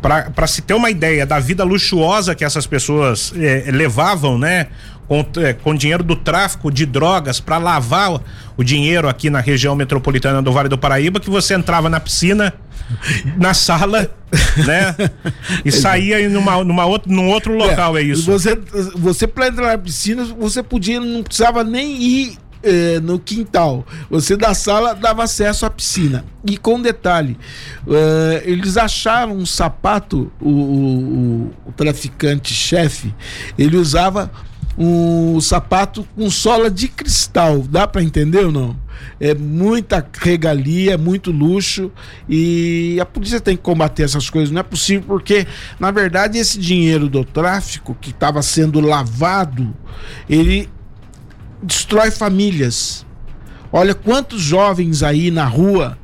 para 0.02 0.48
se 0.48 0.62
ter 0.62 0.74
uma 0.74 0.90
ideia 0.90 1.26
da 1.26 1.40
vida 1.40 1.64
luxuosa 1.64 2.36
que 2.36 2.44
essas 2.44 2.68
pessoas 2.68 3.34
eh, 3.38 3.72
levavam, 3.72 4.38
né? 4.38 4.68
Com, 5.08 5.26
eh, 5.38 5.54
com 5.54 5.76
dinheiro 5.76 6.04
do 6.04 6.16
tráfico 6.16 6.72
de 6.72 6.86
drogas 6.86 7.40
para 7.40 7.58
lavar 7.58 8.22
o, 8.56 8.64
dinheiro 8.64 9.10
aqui 9.10 9.30
na 9.30 9.42
região 9.42 9.76
metropolitana 9.76 10.42
do 10.42 10.52
Vale 10.52 10.70
do 10.70 10.78
Paraíba, 10.78 11.20
que 11.20 11.30
você 11.30 11.54
entrava 11.54 11.90
na 11.90 12.00
piscina, 12.00 12.54
na 13.38 13.54
sala, 13.54 14.10
né? 14.66 14.96
E 15.66 15.72
saía 15.72 16.28
numa, 16.30 16.64
numa 16.64 16.86
outro, 16.86 17.12
num 17.12 17.30
outro 17.30 17.54
local, 17.54 17.98
é, 17.98 18.02
é 18.02 18.04
isso. 18.06 18.32
Você, 18.32 18.58
você 18.96 19.28
para 19.28 19.48
entrar 19.50 19.68
na 19.68 19.78
piscina, 19.78 20.24
você 20.24 20.64
podia, 20.64 21.00
não 21.00 21.22
precisava 21.22 21.64
nem 21.64 22.02
ir 22.02 22.38
eh, 22.64 23.02
no 23.02 23.20
quintal. 23.20 23.86
Você 24.10 24.38
da 24.38 24.54
sala 24.54 24.96
dava 24.96 25.24
acesso 25.24 25.66
à 25.66 25.70
piscina. 25.70 26.24
E 26.46 26.58
com 26.58 26.82
detalhe, 26.82 27.38
eh, 27.88 28.44
eles 28.46 28.78
acharam 28.78 29.34
um 29.34 29.46
sapato, 29.46 30.32
o, 30.40 30.50
o, 30.50 31.54
o 31.66 31.72
traficante-chefe, 31.74 33.14
ele 33.60 33.76
usava 33.76 34.32
um 34.78 35.40
sapato 35.40 36.08
com 36.16 36.30
sola 36.30 36.70
de 36.70 36.88
cristal. 36.88 37.60
Dá 37.60 37.88
para 37.88 38.04
entender 38.04 38.46
ou 38.46 38.52
não? 38.52 38.76
É 39.20 39.34
muita 39.34 40.06
regalia, 40.20 40.98
muito 40.98 41.32
luxo 41.32 41.92
e 42.28 42.98
a 43.00 43.06
polícia 43.06 43.40
tem 43.40 43.56
que 43.56 43.64
combater 43.64 44.04
essas 44.04 44.30
coisas. 44.30 44.52
Não 44.52 44.60
é 44.60 44.64
possível 44.64 45.04
porque, 45.08 45.46
na 45.80 45.92
verdade, 45.92 46.38
esse 46.38 46.58
dinheiro 46.60 47.10
do 47.10 47.24
tráfico 47.24 47.96
que 48.00 48.12
estava 48.12 48.42
sendo 48.42 48.80
lavado, 48.80 49.76
ele 50.30 50.70
destrói 51.62 52.12
famílias. 52.12 53.06
Olha 53.72 53.96
quantos 53.96 54.42
jovens 54.42 55.02
aí 55.02 55.32
na 55.32 55.46
rua, 55.46 55.98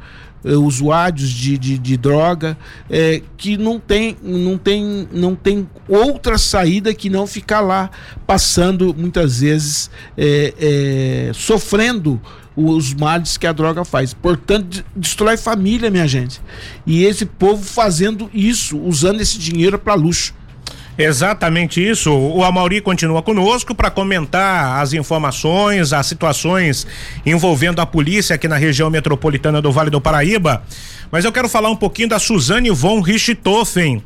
eh, 0.44 0.56
usuários 0.56 1.30
de, 1.30 1.58
de, 1.58 1.78
de 1.78 1.98
droga, 1.98 2.58
eh, 2.90 3.22
que 3.38 3.58
não 3.58 3.80
tem, 3.80 4.18
não, 4.22 4.58
tem, 4.58 5.08
não 5.12 5.36
tem 5.36 5.68
outra 5.88 6.38
saída 6.38 6.94
que 6.94 7.10
não 7.10 7.28
ficar 7.28 7.62
lá, 7.62 7.90
passando 8.26 8.94
muitas 8.98 9.42
vezes, 9.42 9.90
eh, 10.18 11.32
sofrendo 11.34 12.22
os 12.56 12.94
males 12.94 13.38
que 13.38 13.48
a 13.48 13.54
droga 13.54 13.86
faz. 13.86 14.14
Portanto, 14.14 14.84
destrói 14.96 15.38
família, 15.38 15.90
minha 15.90 16.08
gente. 16.08 16.42
E 16.86 17.04
esse 17.04 17.26
povo 17.26 17.64
fazendo 17.64 18.30
isso, 18.34 18.78
usando 18.80 19.22
esse 19.22 19.38
dinheiro 19.38 19.80
para 19.80 19.94
luxo. 19.94 20.34
Exatamente 21.02 21.82
isso. 21.82 22.12
O 22.12 22.44
Amauri 22.44 22.82
continua 22.82 23.22
conosco 23.24 23.74
para 23.74 23.90
comentar 23.90 24.82
as 24.82 24.92
informações, 24.92 25.94
as 25.94 26.06
situações 26.06 26.86
envolvendo 27.26 27.80
a 27.80 27.86
polícia 27.86 28.36
aqui 28.36 28.50
na 28.50 28.58
região 28.58 28.90
metropolitana 28.90 29.62
do 29.62 29.72
Vale 29.72 29.90
do 29.90 30.02
Paraíba. 30.02 30.62
Mas 31.10 31.24
eu 31.24 31.32
quero 31.32 31.48
falar 31.48 31.70
um 31.70 31.76
pouquinho 31.76 32.10
da 32.10 32.20
Suzane 32.20 32.70
von 32.70 33.00
Richthofen. 33.00 34.04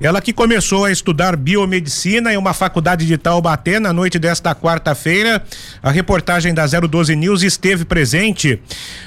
Ela 0.00 0.20
que 0.20 0.32
começou 0.32 0.84
a 0.84 0.92
estudar 0.92 1.36
biomedicina 1.36 2.32
em 2.32 2.36
uma 2.36 2.52
faculdade 2.52 3.06
de 3.06 3.16
Taubaté 3.16 3.80
na 3.80 3.92
noite 3.92 4.18
desta 4.18 4.54
quarta-feira. 4.54 5.42
A 5.82 5.90
reportagem 5.90 6.52
da 6.52 6.66
012 6.66 7.16
News 7.16 7.42
esteve 7.42 7.84
presente. 7.84 8.60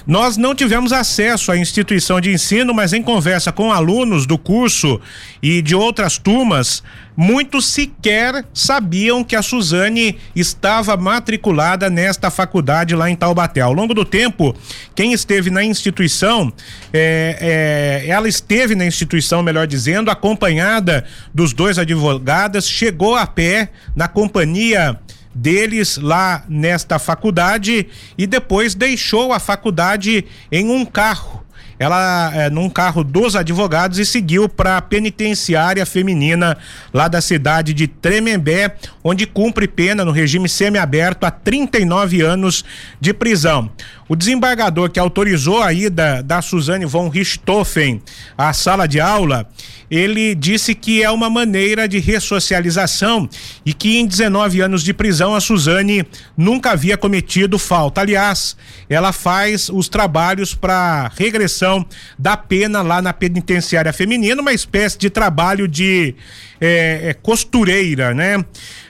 Nós 0.05 0.36
não 0.36 0.55
tivemos 0.55 0.91
acesso 0.91 1.51
à 1.51 1.58
instituição 1.58 2.19
de 2.19 2.31
ensino, 2.31 2.74
mas 2.74 2.91
em 2.91 3.03
conversa 3.03 3.51
com 3.51 3.72
alunos 3.72 4.25
do 4.25 4.38
curso 4.38 5.00
e 5.43 5.62
de 5.62 5.75
outras 5.75 6.17
turmas, 6.17 6.84
muitos 7.19 7.67
sequer 7.67 8.45
sabiam 8.53 9.25
que 9.25 9.35
a 9.35 9.41
Suzane 9.41 10.17
estava 10.33 10.95
matriculada 10.95 11.89
nesta 11.89 12.31
faculdade 12.31 12.95
lá 12.95 13.09
em 13.09 13.15
Taubaté. 13.15 13.59
Ao 13.59 13.73
longo 13.73 13.93
do 13.93 14.05
tempo, 14.05 14.55
quem 14.95 15.11
esteve 15.11 15.49
na 15.49 15.61
instituição, 15.61 16.53
é, 16.93 18.05
é, 18.05 18.09
ela 18.09 18.29
esteve 18.29 18.73
na 18.73 18.85
instituição, 18.85 19.43
melhor 19.43 19.67
dizendo, 19.67 20.09
acompanhada 20.09 21.03
dos 21.33 21.51
dois 21.51 21.77
advogados, 21.77 22.65
chegou 22.65 23.17
a 23.17 23.27
pé 23.27 23.69
na 23.93 24.07
companhia 24.07 24.97
deles 25.35 25.97
lá 25.97 26.45
nesta 26.47 26.97
faculdade 26.97 27.85
e 28.17 28.25
depois 28.25 28.73
deixou 28.73 29.33
a 29.33 29.39
faculdade 29.39 30.23
em 30.49 30.69
um 30.69 30.85
carro 30.85 31.38
ela 31.79 32.31
é, 32.36 32.50
num 32.50 32.69
carro 32.69 33.05
dos 33.05 33.38
advogados 33.38 33.98
e 33.98 34.05
seguiu 34.05 34.50
para 34.50 34.75
a 34.75 34.81
penitenciária 34.81 35.86
feminina 35.86 36.57
lá 36.93 37.07
da 37.07 37.21
cidade 37.21 37.74
de 37.74 37.88
Tremembé, 37.88 38.75
onde 39.01 39.25
cumpre 39.25 39.65
pena 39.65 40.03
no 40.03 40.12
regime 40.12 40.50
semiaberto 40.50 41.25
há 41.25 41.31
39 41.31 42.21
anos 42.21 42.65
de 43.00 43.13
prisão. 43.13 43.71
O 44.09 44.15
desembargador 44.15 44.89
que 44.89 45.00
autorizou 45.00 45.62
a 45.62 45.71
ida 45.71 46.21
da 46.24 46.41
Suzane 46.41 46.86
von 46.86 47.09
Richthofen 47.09 48.01
à 48.36 48.51
sala 48.51 48.88
de 48.88 49.00
aula, 49.00 49.48
ele 49.89 50.33
disse 50.33 50.74
que 50.74 51.03
é 51.03 51.12
uma 51.12 51.29
maneira 51.29 51.88
de 51.88 52.00
ressocialização 52.00 53.29
e 53.63 53.71
que 53.71 54.00
em 54.00 54.07
19 54.07 54.62
anos 54.62 54.83
de 54.83 54.93
prisão 54.93 55.36
a 55.36 55.39
Suzane 55.39 56.05
nunca 56.36 56.71
havia 56.71 56.98
cometido 56.98 57.59
falta. 57.59 58.01
Aliás, 58.01 58.57
ela 58.89 59.13
faz 59.13 59.69
os 59.69 59.88
trabalhos 59.88 60.55
para 60.55 61.12
regressão 61.15 61.68
da 62.17 62.35
pena 62.38 62.81
lá 62.81 63.01
na 63.01 63.13
penitenciária 63.13 63.91
feminina, 63.93 64.41
uma 64.41 64.53
espécie 64.53 64.97
de 64.97 65.09
trabalho 65.09 65.67
de 65.67 66.15
é, 66.59 67.15
costureira, 67.21 68.13
né? 68.13 68.43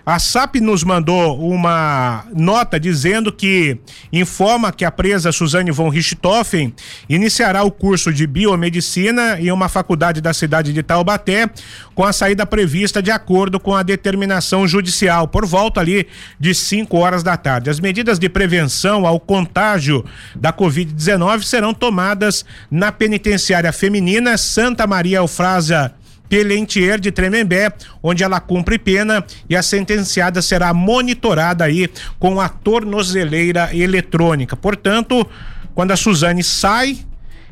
A 0.10 0.18
SAP 0.18 0.56
nos 0.56 0.84
mandou 0.84 1.40
uma 1.40 2.26
nota 2.36 2.80
dizendo 2.80 3.32
que 3.32 3.78
informa 4.12 4.72
que 4.72 4.84
a 4.84 4.90
presa 4.90 5.32
Suzane 5.32 5.70
von 5.70 5.88
Richthofen 5.88 6.74
iniciará 7.08 7.62
o 7.62 7.70
curso 7.70 8.12
de 8.12 8.26
biomedicina 8.26 9.40
em 9.40 9.52
uma 9.52 9.70
faculdade 9.70 10.20
da 10.20 10.34
cidade 10.34 10.74
de 10.74 10.82
Taubaté, 10.82 11.48
com 11.94 12.04
a 12.04 12.12
saída 12.12 12.44
prevista 12.44 13.04
de 13.04 13.12
acordo 13.12 13.60
com 13.60 13.76
a 13.76 13.84
determinação 13.84 14.68
judicial, 14.68 15.28
por 15.28 15.46
volta 15.46 15.80
ali 15.80 16.08
de 16.40 16.56
5 16.56 16.98
horas 16.98 17.22
da 17.22 17.38
tarde. 17.38 17.70
As 17.70 17.80
medidas 17.80 18.18
de 18.18 18.28
prevenção 18.28 19.06
ao 19.06 19.20
contágio 19.20 20.04
da 20.36 20.52
Covid-19 20.52 21.44
serão 21.44 21.72
tomadas 21.72 22.44
na 22.72 22.92
penitenciária 22.92 23.72
feminina 23.72 24.40
Santa 24.40 24.88
Maria 24.88 25.18
Eufrásia 25.18 25.94
Pelentier 26.30 27.00
de 27.00 27.12
Tremembé, 27.12 27.74
onde 28.02 28.24
ela 28.24 28.40
cumpre 28.40 28.78
pena 28.78 29.26
e 29.50 29.56
a 29.56 29.64
sentenciada 29.64 30.42
será 30.42 30.74
monitorada 30.74 31.66
aí 31.66 31.90
com 32.20 32.40
a 32.40 32.48
tornozeleira 32.48 33.76
eletrônica. 33.76 34.56
Portanto, 34.56 35.28
quando 35.74 35.92
a 35.92 35.98
Suzane 35.98 36.44
sai, 36.44 37.00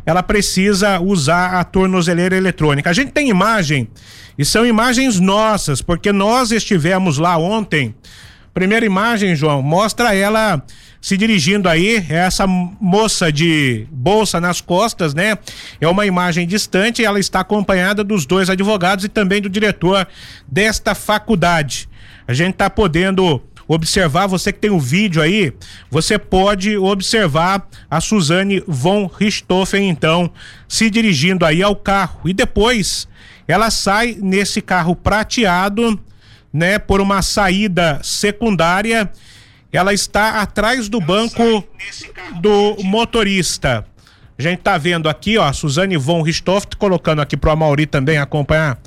ela 0.05 0.23
precisa 0.23 1.01
usar 1.01 1.59
a 1.59 1.63
tornozeleira 1.63 2.37
eletrônica. 2.37 2.89
A 2.89 2.93
gente 2.93 3.11
tem 3.11 3.29
imagem 3.29 3.89
e 4.37 4.45
são 4.45 4.65
imagens 4.65 5.19
nossas, 5.19 5.81
porque 5.81 6.13
nós 6.13 6.51
estivemos 6.51 7.17
lá 7.17 7.37
ontem. 7.37 7.95
Primeira 8.53 8.85
imagem, 8.85 9.35
João, 9.35 9.61
mostra 9.61 10.15
ela 10.15 10.63
se 11.01 11.15
dirigindo 11.15 11.69
aí, 11.69 12.05
essa 12.09 12.45
moça 12.47 13.31
de 13.31 13.87
bolsa 13.91 14.41
nas 14.41 14.61
costas, 14.61 15.13
né? 15.13 15.37
É 15.79 15.87
uma 15.87 16.05
imagem 16.05 16.47
distante, 16.47 17.03
ela 17.03 17.19
está 17.19 17.41
acompanhada 17.41 18.03
dos 18.03 18.25
dois 18.25 18.49
advogados 18.49 19.05
e 19.05 19.09
também 19.09 19.41
do 19.41 19.49
diretor 19.49 20.07
desta 20.47 20.95
faculdade. 20.95 21.87
A 22.27 22.33
gente 22.33 22.53
está 22.53 22.69
podendo 22.69 23.41
observar, 23.67 24.27
você 24.27 24.53
que 24.53 24.59
tem 24.59 24.71
o 24.71 24.79
vídeo 24.79 25.21
aí, 25.21 25.53
você 25.91 26.17
pode 26.17 26.77
observar 26.77 27.67
a 27.89 27.99
Suzane 27.99 28.63
von 28.65 29.07
Richthofen, 29.07 29.89
então, 29.89 30.31
se 30.67 30.89
dirigindo 30.89 31.45
aí 31.45 31.61
ao 31.61 31.75
carro. 31.75 32.21
E 32.25 32.33
depois 32.33 33.07
ela 33.47 33.69
sai 33.69 34.17
nesse 34.19 34.61
carro 34.61 34.95
prateado, 34.95 35.99
né, 36.51 36.79
por 36.79 37.01
uma 37.01 37.21
saída 37.21 37.99
secundária 38.01 39.11
ela 39.71 39.93
está 39.93 40.41
atrás 40.41 40.87
do 40.89 40.99
banco 40.99 41.63
do 42.39 42.77
motorista. 42.83 43.85
A 44.37 44.41
gente 44.41 44.59
tá 44.59 44.77
vendo 44.77 45.09
aqui, 45.09 45.37
ó, 45.37 45.51
Suzane 45.51 45.97
von 45.97 46.21
Richthoft 46.21 46.75
colocando 46.77 47.21
aqui 47.21 47.35
pro 47.35 47.51
Amauri 47.51 47.85
também 47.85 48.17
acompanhar 48.17 48.79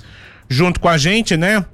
junto 0.49 0.79
com 0.81 0.89
a 0.89 0.97
gente, 0.97 1.37
né? 1.37 1.65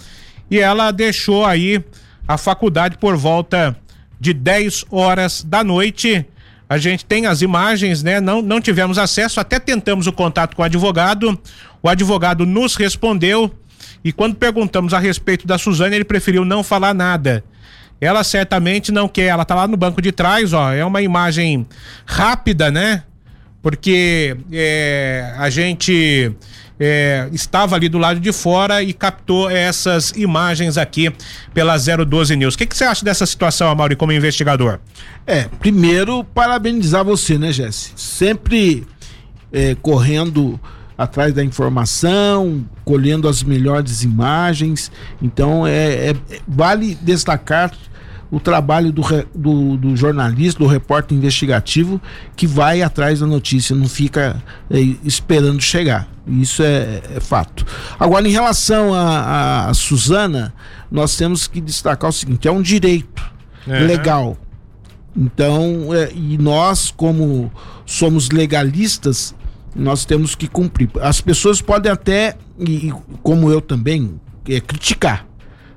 E 0.50 0.58
ela 0.58 0.90
deixou 0.90 1.44
aí 1.44 1.84
a 2.26 2.38
faculdade 2.38 2.96
por 2.98 3.16
volta 3.16 3.76
de 4.18 4.32
10 4.32 4.86
horas 4.90 5.44
da 5.44 5.62
noite. 5.62 6.24
A 6.68 6.78
gente 6.78 7.04
tem 7.04 7.26
as 7.26 7.42
imagens, 7.42 8.02
né? 8.02 8.20
Não, 8.20 8.40
não 8.42 8.60
tivemos 8.60 8.98
acesso, 8.98 9.38
até 9.38 9.58
tentamos 9.58 10.06
o 10.06 10.12
contato 10.12 10.56
com 10.56 10.62
o 10.62 10.64
advogado. 10.64 11.38
O 11.82 11.88
advogado 11.88 12.46
nos 12.46 12.76
respondeu 12.76 13.54
e 14.02 14.12
quando 14.12 14.36
perguntamos 14.36 14.94
a 14.94 14.98
respeito 14.98 15.46
da 15.46 15.58
Suzane, 15.58 15.96
ele 15.96 16.04
preferiu 16.04 16.44
não 16.44 16.62
falar 16.62 16.94
nada. 16.94 17.44
Ela 18.00 18.22
certamente 18.22 18.92
não 18.92 19.08
quer, 19.08 19.26
ela 19.26 19.44
tá 19.44 19.54
lá 19.54 19.66
no 19.66 19.76
banco 19.76 20.02
de 20.02 20.12
trás, 20.12 20.52
ó. 20.52 20.72
É 20.72 20.84
uma 20.84 21.00
imagem 21.02 21.66
rápida, 22.04 22.70
né? 22.70 23.04
Porque 23.62 24.36
é, 24.52 25.32
a 25.38 25.48
gente 25.50 26.32
é, 26.78 27.28
estava 27.32 27.74
ali 27.74 27.88
do 27.88 27.98
lado 27.98 28.20
de 28.20 28.32
fora 28.32 28.82
e 28.82 28.92
captou 28.92 29.50
essas 29.50 30.10
imagens 30.10 30.76
aqui 30.76 31.12
pela 31.54 31.76
012 31.76 32.36
News. 32.36 32.54
O 32.54 32.58
que, 32.58 32.66
que 32.66 32.76
você 32.76 32.84
acha 32.84 33.04
dessa 33.04 33.24
situação, 33.26 33.70
Amaury, 33.70 33.96
como 33.96 34.12
investigador? 34.12 34.78
É, 35.26 35.44
primeiro, 35.58 36.22
parabenizar 36.22 37.04
você, 37.04 37.38
né, 37.38 37.50
Jesse? 37.50 37.92
Sempre 37.96 38.86
é, 39.52 39.74
correndo 39.76 40.60
atrás 40.96 41.34
da 41.34 41.44
informação, 41.44 42.64
colhendo 42.84 43.28
as 43.28 43.42
melhores 43.42 44.02
imagens. 44.02 44.90
Então, 45.20 45.66
é, 45.66 46.10
é 46.10 46.16
vale 46.46 46.94
destacar 46.94 47.72
o 48.30 48.40
trabalho 48.40 48.92
do, 48.92 49.02
do, 49.34 49.76
do, 49.76 49.96
jornalista, 49.96 50.58
do 50.58 50.66
repórter 50.66 51.16
investigativo, 51.16 52.00
que 52.34 52.46
vai 52.46 52.82
atrás 52.82 53.20
da 53.20 53.26
notícia, 53.26 53.74
não 53.74 53.88
fica 53.88 54.42
é, 54.70 54.80
esperando 55.04 55.60
chegar. 55.60 56.08
Isso 56.26 56.62
é, 56.62 57.02
é, 57.14 57.20
fato. 57.20 57.64
Agora, 57.98 58.26
em 58.26 58.32
relação 58.32 58.92
a, 58.92 59.68
a, 59.68 59.74
Suzana, 59.74 60.52
nós 60.90 61.16
temos 61.16 61.46
que 61.46 61.60
destacar 61.60 62.10
o 62.10 62.12
seguinte: 62.12 62.48
é 62.48 62.50
um 62.50 62.62
direito 62.62 63.22
uhum. 63.66 63.86
legal. 63.86 64.36
Então, 65.16 65.94
é, 65.94 66.10
e 66.12 66.36
nós, 66.36 66.90
como 66.90 67.50
somos 67.86 68.30
legalistas, 68.30 69.34
nós 69.76 70.04
temos 70.04 70.34
que 70.34 70.48
cumprir. 70.48 70.88
As 71.00 71.20
pessoas 71.20 71.60
podem 71.60 71.90
até, 71.90 72.36
e, 72.58 72.92
como 73.22 73.50
eu 73.50 73.60
também, 73.60 74.20
é, 74.48 74.60
criticar 74.60 75.26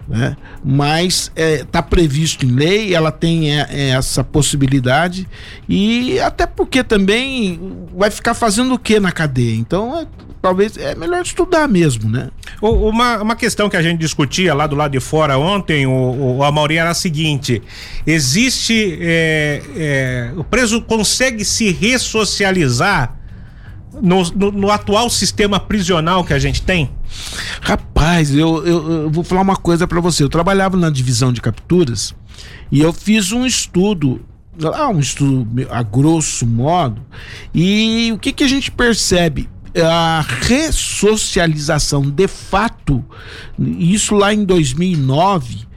né? 0.10 0.36
Mas 0.64 1.32
está 1.36 1.42
é, 1.42 1.64
tá 1.64 1.84
previsto 1.84 2.44
em 2.44 2.52
lei, 2.52 2.96
ela 2.96 3.12
tem 3.12 3.56
é, 3.56 3.68
é, 3.70 3.90
essa 3.90 4.24
possibilidade 4.24 5.28
e 5.68 6.20
até 6.20 6.48
porque 6.48 6.84
também 6.84 7.88
vai 7.96 8.10
ficar 8.10 8.34
fazendo 8.34 8.74
o 8.74 8.80
que 8.80 9.00
na 9.00 9.12
cadeia? 9.12 9.56
Então, 9.56 9.96
é, 10.00 10.08
talvez 10.42 10.76
é 10.78 10.96
melhor 10.96 11.22
estudar 11.22 11.68
mesmo, 11.68 12.10
né? 12.10 12.30
Uma, 12.60 13.22
uma 13.22 13.36
questão 13.36 13.70
que 13.70 13.78
a 13.78 13.84
gente 13.84 14.00
discutia 14.00 14.54
lá 14.56 14.66
do 14.66 14.76
lado 14.76 14.92
de 14.92 15.00
fora 15.00 15.38
ontem, 15.38 15.86
o, 15.86 16.38
o 16.38 16.44
Amaury, 16.44 16.78
era 16.78 16.90
a 16.90 16.96
seguinte: 16.96 17.62
existe. 18.06 18.98
É, 19.00 19.62
é, 19.76 20.34
o 20.36 20.44
preso 20.44 20.82
consegue 20.82 21.46
se 21.46 21.72
ressocializar 21.72 23.19
no, 24.02 24.24
no, 24.32 24.52
no, 24.52 24.72
atual 24.72 25.10
sistema 25.10 25.60
prisional 25.60 26.24
que 26.24 26.34
a 26.34 26.40
gente 26.40 26.62
tem? 26.62 26.90
Rapaz, 27.62 28.34
eu, 28.34 28.66
eu, 28.66 28.92
eu 28.92 29.10
vou 29.10 29.24
falar 29.24 29.42
uma 29.42 29.56
coisa 29.56 29.88
para 29.88 30.00
você. 30.00 30.24
Eu 30.24 30.30
trabalhava 30.30 30.78
na 30.78 30.90
divisão 30.90 31.34
de 31.34 31.42
capturas 31.42 32.16
e 32.72 32.80
eu 32.82 32.94
fiz 32.94 33.32
um 33.32 33.46
estudo, 33.46 34.22
ah, 34.74 34.90
um 34.90 35.00
estudo 35.00 35.68
a 35.70 35.82
grosso 35.82 36.46
modo, 36.46 37.02
e 37.54 38.12
o 38.14 38.20
que, 38.20 38.32
que 38.32 38.44
a 38.44 38.48
gente 38.48 38.72
percebe? 38.72 39.50
A 39.76 40.26
ressocialização 40.42 42.02
de 42.02 42.28
fato, 42.28 43.04
isso 43.58 44.16
lá 44.16 44.34
em 44.34 44.44
2009, 44.44 45.69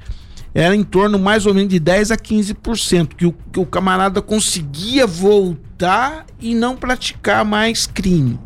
era 0.54 0.74
em 0.76 0.82
torno 0.82 1.18
mais 1.18 1.46
ou 1.46 1.54
menos 1.54 1.70
de 1.70 1.78
10 1.78 2.10
a 2.10 2.16
15%, 2.16 3.14
que 3.16 3.26
o, 3.26 3.32
que 3.32 3.58
o 3.58 3.66
camarada 3.66 4.20
conseguia 4.20 5.06
voltar 5.06 6.26
e 6.40 6.54
não 6.54 6.76
praticar 6.76 7.44
mais 7.44 7.86
crime, 7.86 8.38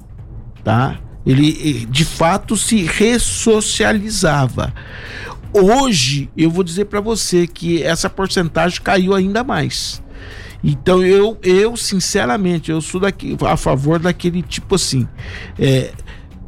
tá? 0.62 1.00
Ele 1.26 1.86
de 1.86 2.04
fato 2.04 2.56
se 2.56 2.82
ressocializava. 2.84 4.72
Hoje 5.52 6.30
eu 6.36 6.50
vou 6.50 6.62
dizer 6.62 6.84
para 6.84 7.00
você 7.00 7.46
que 7.46 7.82
essa 7.82 8.08
porcentagem 8.08 8.80
caiu 8.80 9.14
ainda 9.14 9.42
mais. 9.42 10.02
Então 10.62 11.02
eu, 11.04 11.38
eu 11.42 11.76
sinceramente, 11.76 12.70
eu 12.70 12.80
sou 12.80 13.00
daqui, 13.00 13.36
a 13.40 13.56
favor 13.56 13.98
daquele 13.98 14.42
tipo 14.42 14.74
assim, 14.74 15.06
é, 15.58 15.92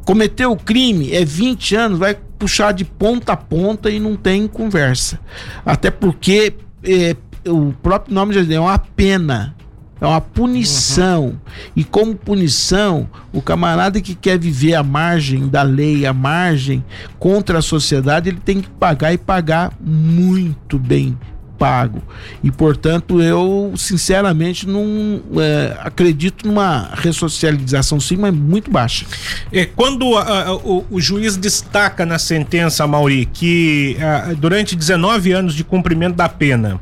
cometeu 0.05 0.51
o 0.51 0.57
crime, 0.57 1.11
é 1.13 1.23
20 1.23 1.75
anos, 1.75 1.99
vai 1.99 2.15
puxar 2.37 2.71
de 2.71 2.85
ponta 2.85 3.33
a 3.33 3.37
ponta 3.37 3.89
e 3.89 3.99
não 3.99 4.15
tem 4.15 4.47
conversa. 4.47 5.19
Até 5.65 5.91
porque 5.91 6.53
é, 6.83 7.15
o 7.47 7.73
próprio 7.81 8.13
nome 8.13 8.33
já 8.33 8.41
diz, 8.41 8.51
é 8.51 8.59
uma 8.59 8.79
pena. 8.79 9.55
É 10.01 10.07
uma 10.07 10.21
punição. 10.21 11.25
Uhum. 11.25 11.37
E 11.75 11.83
como 11.83 12.15
punição, 12.15 13.09
o 13.33 13.41
camarada 13.41 13.99
que 13.99 14.15
quer 14.15 14.39
viver 14.39 14.75
à 14.75 14.81
margem 14.81 15.47
da 15.49 15.61
lei, 15.61 16.05
à 16.05 16.13
margem 16.13 16.83
contra 17.19 17.59
a 17.59 17.61
sociedade, 17.61 18.29
ele 18.29 18.39
tem 18.39 18.61
que 18.61 18.69
pagar 18.69 19.13
e 19.13 19.17
pagar 19.17 19.73
muito 19.81 20.79
bem 20.79 21.17
pago. 21.59 22.01
E, 22.41 22.49
portanto, 22.49 23.21
eu, 23.21 23.73
sinceramente, 23.75 24.65
não 24.65 25.21
é, 25.37 25.77
acredito 25.81 26.47
numa 26.47 26.89
ressocialização 26.93 27.99
sim, 27.99 28.15
mas 28.15 28.33
muito 28.33 28.71
baixa. 28.71 29.05
É, 29.51 29.65
quando 29.65 30.15
a, 30.15 30.45
a, 30.45 30.55
o, 30.55 30.85
o, 30.89 31.01
juiz 31.01 31.35
destaca 31.35 32.05
na 32.05 32.17
sentença, 32.17 32.87
Mauri, 32.87 33.25
que 33.25 33.97
a, 33.99 34.33
durante 34.33 34.75
19 34.75 35.33
anos 35.33 35.53
de 35.53 35.65
cumprimento 35.65 36.15
da 36.15 36.29
pena, 36.29 36.79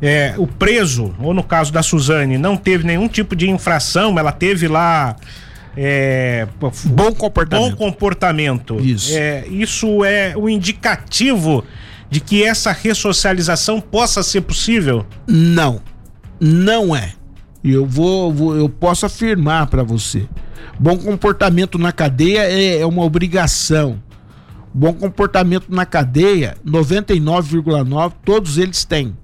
é, 0.00 0.34
o 0.38 0.46
preso, 0.46 1.14
ou 1.20 1.34
no 1.34 1.44
caso 1.44 1.70
da 1.70 1.82
Suzane, 1.82 2.38
não 2.38 2.56
teve 2.56 2.84
nenhum 2.84 3.06
tipo 3.06 3.36
de 3.36 3.48
infração, 3.50 4.18
ela 4.18 4.32
teve 4.32 4.66
lá. 4.66 5.14
É, 5.74 6.46
bom 6.86 7.12
comportamento. 7.12 7.70
Bom 7.70 7.76
comportamento. 7.76 8.80
Isso. 8.80 9.16
É, 9.16 9.46
isso 9.48 10.04
é 10.04 10.34
o 10.36 10.42
um 10.44 10.48
indicativo 10.48 11.64
de 12.12 12.20
que 12.20 12.44
essa 12.44 12.72
ressocialização 12.72 13.80
possa 13.80 14.22
ser 14.22 14.42
possível? 14.42 15.06
Não, 15.26 15.80
não 16.38 16.94
é. 16.94 17.14
E 17.64 17.72
eu 17.72 17.86
vou, 17.86 18.30
vou, 18.30 18.54
eu 18.54 18.68
posso 18.68 19.06
afirmar 19.06 19.68
para 19.68 19.82
você. 19.82 20.28
Bom 20.78 20.98
comportamento 20.98 21.78
na 21.78 21.90
cadeia 21.90 22.42
é, 22.42 22.80
é 22.80 22.86
uma 22.86 23.02
obrigação. 23.02 23.98
Bom 24.74 24.92
comportamento 24.92 25.68
na 25.70 25.86
cadeia, 25.86 26.58
99,9 26.66 28.12
todos 28.22 28.58
eles 28.58 28.84
têm, 28.84 29.16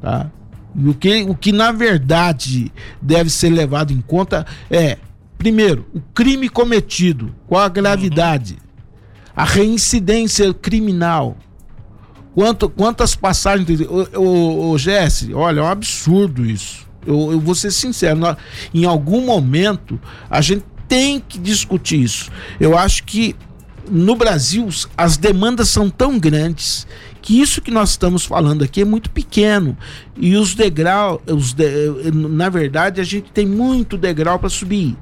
tá? 0.00 0.30
E 0.74 0.88
o 0.88 0.94
que, 0.94 1.22
o 1.22 1.34
que 1.34 1.52
na 1.52 1.70
verdade 1.70 2.72
deve 3.00 3.28
ser 3.28 3.50
levado 3.50 3.92
em 3.92 4.00
conta 4.00 4.46
é, 4.70 4.96
primeiro, 5.36 5.84
o 5.92 6.00
crime 6.14 6.48
cometido, 6.48 7.34
qual 7.46 7.62
a 7.62 7.68
gravidade, 7.68 8.54
uhum. 8.54 9.32
a 9.36 9.44
reincidência 9.44 10.54
criminal, 10.54 11.36
Quanto, 12.36 12.68
quantas 12.68 13.16
passagens. 13.16 13.80
O, 14.14 14.72
o 14.72 14.76
Jesse, 14.76 15.32
olha, 15.32 15.60
é 15.60 15.62
um 15.62 15.68
absurdo 15.68 16.44
isso. 16.44 16.86
Eu, 17.06 17.32
eu 17.32 17.40
vou 17.40 17.54
ser 17.54 17.70
sincero, 17.70 18.18
nós, 18.18 18.36
em 18.74 18.84
algum 18.84 19.24
momento 19.24 19.98
a 20.28 20.42
gente 20.42 20.62
tem 20.86 21.18
que 21.18 21.38
discutir 21.38 22.02
isso. 22.02 22.30
Eu 22.60 22.76
acho 22.76 23.04
que 23.04 23.34
no 23.90 24.14
Brasil 24.14 24.68
as 24.98 25.16
demandas 25.16 25.70
são 25.70 25.88
tão 25.88 26.18
grandes 26.18 26.86
que 27.22 27.40
isso 27.40 27.62
que 27.62 27.70
nós 27.70 27.90
estamos 27.90 28.26
falando 28.26 28.62
aqui 28.62 28.82
é 28.82 28.84
muito 28.84 29.08
pequeno 29.08 29.74
e 30.14 30.36
os 30.36 30.54
degraus, 30.54 31.20
os 31.26 31.54
de, 31.54 32.10
na 32.12 32.50
verdade 32.50 33.00
a 33.00 33.04
gente 33.04 33.30
tem 33.30 33.46
muito 33.46 33.96
degrau 33.96 34.38
para 34.38 34.50
subir. 34.50 34.94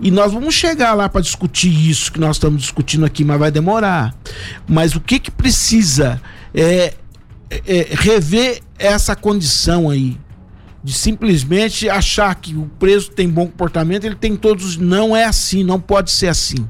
E 0.00 0.10
nós 0.10 0.32
vamos 0.32 0.54
chegar 0.54 0.94
lá 0.94 1.08
para 1.08 1.20
discutir 1.20 1.68
isso 1.68 2.12
que 2.12 2.20
nós 2.20 2.36
estamos 2.36 2.62
discutindo 2.62 3.04
aqui, 3.04 3.24
mas 3.24 3.38
vai 3.38 3.50
demorar. 3.50 4.14
Mas 4.66 4.94
o 4.94 5.00
que 5.00 5.18
que 5.18 5.30
precisa 5.30 6.20
é, 6.54 6.94
é, 7.50 7.62
é 7.66 7.88
rever 7.90 8.60
essa 8.78 9.16
condição 9.16 9.90
aí 9.90 10.16
de 10.82 10.92
simplesmente 10.92 11.88
achar 11.88 12.34
que 12.36 12.54
o 12.54 12.70
preso 12.78 13.10
tem 13.10 13.28
bom 13.28 13.46
comportamento, 13.46 14.04
ele 14.04 14.14
tem 14.14 14.36
todos. 14.36 14.76
Não 14.76 15.16
é 15.16 15.24
assim, 15.24 15.64
não 15.64 15.80
pode 15.80 16.10
ser 16.10 16.28
assim. 16.28 16.68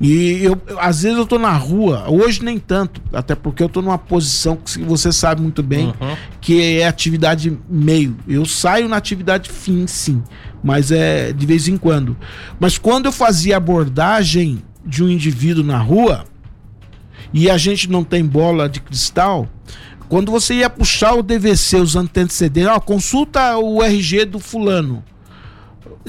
E 0.00 0.42
eu, 0.42 0.60
às 0.78 1.02
vezes 1.02 1.16
eu 1.16 1.26
tô 1.26 1.38
na 1.38 1.52
rua, 1.52 2.06
hoje 2.08 2.42
nem 2.42 2.58
tanto, 2.58 3.00
até 3.12 3.34
porque 3.34 3.62
eu 3.62 3.68
tô 3.68 3.80
numa 3.80 3.98
posição 3.98 4.56
que 4.56 4.80
você 4.80 5.12
sabe 5.12 5.40
muito 5.40 5.62
bem, 5.62 5.86
uhum. 6.00 6.16
que 6.40 6.80
é 6.80 6.86
atividade 6.86 7.56
meio. 7.68 8.16
Eu 8.26 8.44
saio 8.44 8.88
na 8.88 8.96
atividade 8.96 9.48
fim, 9.50 9.86
sim, 9.86 10.22
mas 10.62 10.90
é 10.90 11.32
de 11.32 11.46
vez 11.46 11.68
em 11.68 11.76
quando. 11.76 12.16
Mas 12.58 12.76
quando 12.76 13.06
eu 13.06 13.12
fazia 13.12 13.56
abordagem 13.56 14.62
de 14.84 15.02
um 15.02 15.08
indivíduo 15.08 15.64
na 15.64 15.78
rua, 15.78 16.24
e 17.32 17.48
a 17.50 17.56
gente 17.56 17.90
não 17.90 18.04
tem 18.04 18.24
bola 18.24 18.68
de 18.68 18.80
cristal, 18.80 19.48
quando 20.08 20.30
você 20.30 20.54
ia 20.54 20.70
puxar 20.70 21.14
o 21.14 21.22
DVC, 21.22 21.78
os 21.78 21.96
antecedentes, 21.96 22.70
ó, 22.70 22.78
consulta 22.78 23.56
o 23.56 23.82
RG 23.82 24.24
do 24.26 24.38
fulano. 24.38 25.02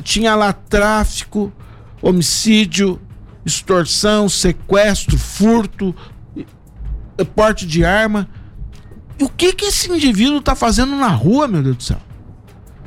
Tinha 0.04 0.36
lá 0.36 0.52
tráfico, 0.52 1.52
homicídio, 2.02 3.00
extorsão, 3.46 4.28
sequestro, 4.28 5.18
furto, 5.18 5.96
porte 7.36 7.66
de 7.66 7.86
arma. 7.86 8.28
E 9.20 9.24
o 9.24 9.30
que 9.30 9.54
que 9.54 9.66
esse 9.66 9.90
indivíduo 9.92 10.40
está 10.40 10.56
fazendo 10.56 10.96
na 10.96 11.10
rua, 11.10 11.48
meu 11.48 11.64
Deus 11.64 11.78
do 11.78 11.84
céu? 11.84 12.02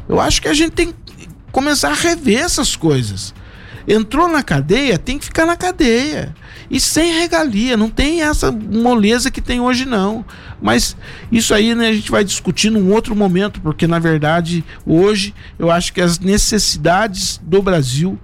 Eu 0.09 0.21
acho 0.21 0.43
que 0.43 0.49
a 0.49 0.55
gente 0.55 0.73
tem 0.73 0.89
que 0.89 1.29
começar 1.53 1.91
a 1.91 1.95
rever 1.95 2.41
essas 2.41 2.75
coisas. 2.77 3.35
Entrou 3.87 4.29
na 4.29 4.43
cadeia, 4.43 4.99
tem 4.99 5.19
que 5.19 5.25
ficar 5.25 5.47
na 5.47 5.57
cadeia. 5.57 6.35
E 6.71 6.79
sem 6.79 7.19
regalia, 7.19 7.75
não 7.75 7.89
tem 7.89 8.23
essa 8.23 8.53
moleza 8.53 9.31
que 9.31 9.41
tem 9.41 9.61
hoje, 9.61 9.87
não. 9.87 10.25
Mas 10.61 10.95
isso 11.33 11.55
aí 11.55 11.75
né, 11.75 11.89
a 11.89 11.93
gente 11.95 12.11
vai 12.11 12.23
discutir 12.23 12.69
num 12.69 12.93
outro 12.93 13.17
momento, 13.17 13.61
porque 13.63 13.87
na 13.87 13.99
verdade, 13.99 14.63
hoje, 14.85 15.35
eu 15.59 15.71
acho 15.71 15.95
que 15.95 16.03
as 16.03 16.19
necessidades 16.19 17.41
do 17.43 17.63
Brasil 17.63 18.19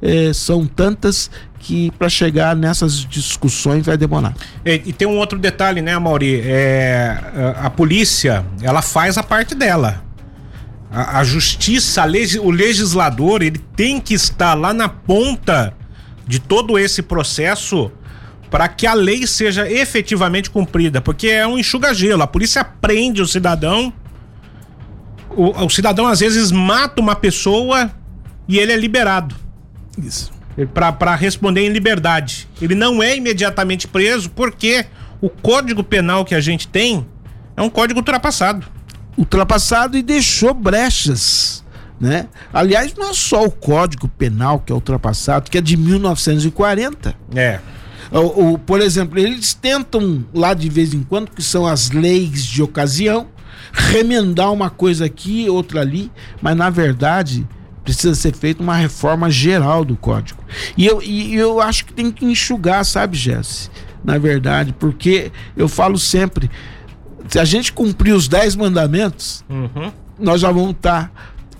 eh, 0.00 0.32
são 0.32 0.66
tantas 0.66 1.30
que 1.60 1.90
para 1.92 2.08
chegar 2.08 2.56
nessas 2.56 3.04
discussões 3.04 3.84
vai 3.84 3.96
demorar. 3.96 4.34
E, 4.64 4.82
e, 4.86 4.92
tem 4.92 5.06
um 5.06 5.18
outro 5.18 5.38
detalhe, 5.38 5.82
né, 5.82 5.96
Mauri? 5.98 6.40
É, 6.42 7.54
a, 7.60 7.66
a 7.66 7.70
polícia, 7.70 8.44
ela 8.62 8.80
faz 8.80 9.18
a 9.18 9.22
parte 9.22 9.54
dela. 9.54 10.02
A, 10.90 11.20
a 11.20 11.24
justiça, 11.24 12.02
a 12.02 12.04
leg, 12.06 12.38
o 12.38 12.50
legislador, 12.50 13.42
ele 13.42 13.58
tem 13.76 14.00
que 14.00 14.14
estar 14.14 14.54
lá 14.54 14.72
na 14.72 14.88
ponta 14.88 15.74
de 16.26 16.40
todo 16.40 16.78
esse 16.78 17.02
processo 17.02 17.92
para 18.50 18.66
que 18.66 18.86
a 18.86 18.94
lei 18.94 19.26
seja 19.26 19.70
efetivamente 19.70 20.50
cumprida, 20.50 21.00
porque 21.00 21.28
é 21.28 21.46
um 21.46 21.58
enxuga-gelo. 21.58 22.22
A 22.22 22.26
polícia 22.26 22.64
prende 22.64 23.20
o 23.20 23.26
cidadão, 23.26 23.92
o, 25.28 25.64
o 25.64 25.70
cidadão 25.70 26.06
às 26.06 26.20
vezes 26.20 26.50
mata 26.50 27.00
uma 27.00 27.14
pessoa 27.14 27.90
e 28.48 28.58
ele 28.58 28.72
é 28.72 28.76
liberado. 28.76 29.36
Isso 29.96 30.39
para 30.66 31.14
responder 31.14 31.66
em 31.66 31.72
liberdade. 31.72 32.48
Ele 32.60 32.74
não 32.74 33.02
é 33.02 33.16
imediatamente 33.16 33.86
preso 33.86 34.30
porque 34.30 34.86
o 35.20 35.28
código 35.28 35.82
penal 35.82 36.24
que 36.24 36.34
a 36.34 36.40
gente 36.40 36.66
tem 36.68 37.06
é 37.56 37.62
um 37.62 37.70
código 37.70 38.00
ultrapassado. 38.00 38.66
Ultrapassado 39.16 39.96
e 39.96 40.02
deixou 40.02 40.54
brechas. 40.54 41.64
Né? 42.00 42.28
Aliás, 42.52 42.94
não 42.94 43.10
é 43.10 43.12
só 43.12 43.44
o 43.44 43.50
Código 43.50 44.08
Penal 44.08 44.60
que 44.60 44.72
é 44.72 44.74
ultrapassado, 44.74 45.50
que 45.50 45.58
é 45.58 45.60
de 45.60 45.76
1940. 45.76 47.14
É. 47.34 47.60
O, 48.10 48.54
o, 48.54 48.58
por 48.58 48.80
exemplo, 48.80 49.18
eles 49.18 49.52
tentam 49.52 50.24
lá 50.32 50.54
de 50.54 50.70
vez 50.70 50.94
em 50.94 51.02
quando, 51.02 51.30
que 51.30 51.42
são 51.42 51.66
as 51.66 51.90
leis 51.90 52.44
de 52.44 52.62
ocasião, 52.62 53.28
remendar 53.70 54.50
uma 54.50 54.70
coisa 54.70 55.04
aqui, 55.04 55.48
outra 55.50 55.82
ali, 55.82 56.10
mas 56.40 56.56
na 56.56 56.70
verdade 56.70 57.46
precisa 57.90 58.14
ser 58.14 58.34
feita 58.34 58.62
uma 58.62 58.76
reforma 58.76 59.28
geral 59.28 59.84
do 59.84 59.96
código. 59.96 60.42
E 60.76 60.86
eu, 60.86 61.02
e 61.02 61.34
eu 61.34 61.60
acho 61.60 61.86
que 61.86 61.92
tem 61.92 62.10
que 62.12 62.24
enxugar, 62.24 62.84
sabe, 62.84 63.16
Jesse? 63.16 63.68
Na 64.04 64.16
verdade, 64.16 64.72
porque 64.78 65.32
eu 65.56 65.68
falo 65.68 65.98
sempre, 65.98 66.48
se 67.28 67.38
a 67.38 67.44
gente 67.44 67.72
cumprir 67.72 68.12
os 68.12 68.28
10 68.28 68.54
mandamentos, 68.54 69.44
uhum. 69.50 69.90
nós 70.18 70.40
já 70.40 70.52
vamos 70.52 70.70
estar 70.70 71.08
tá, 71.08 71.10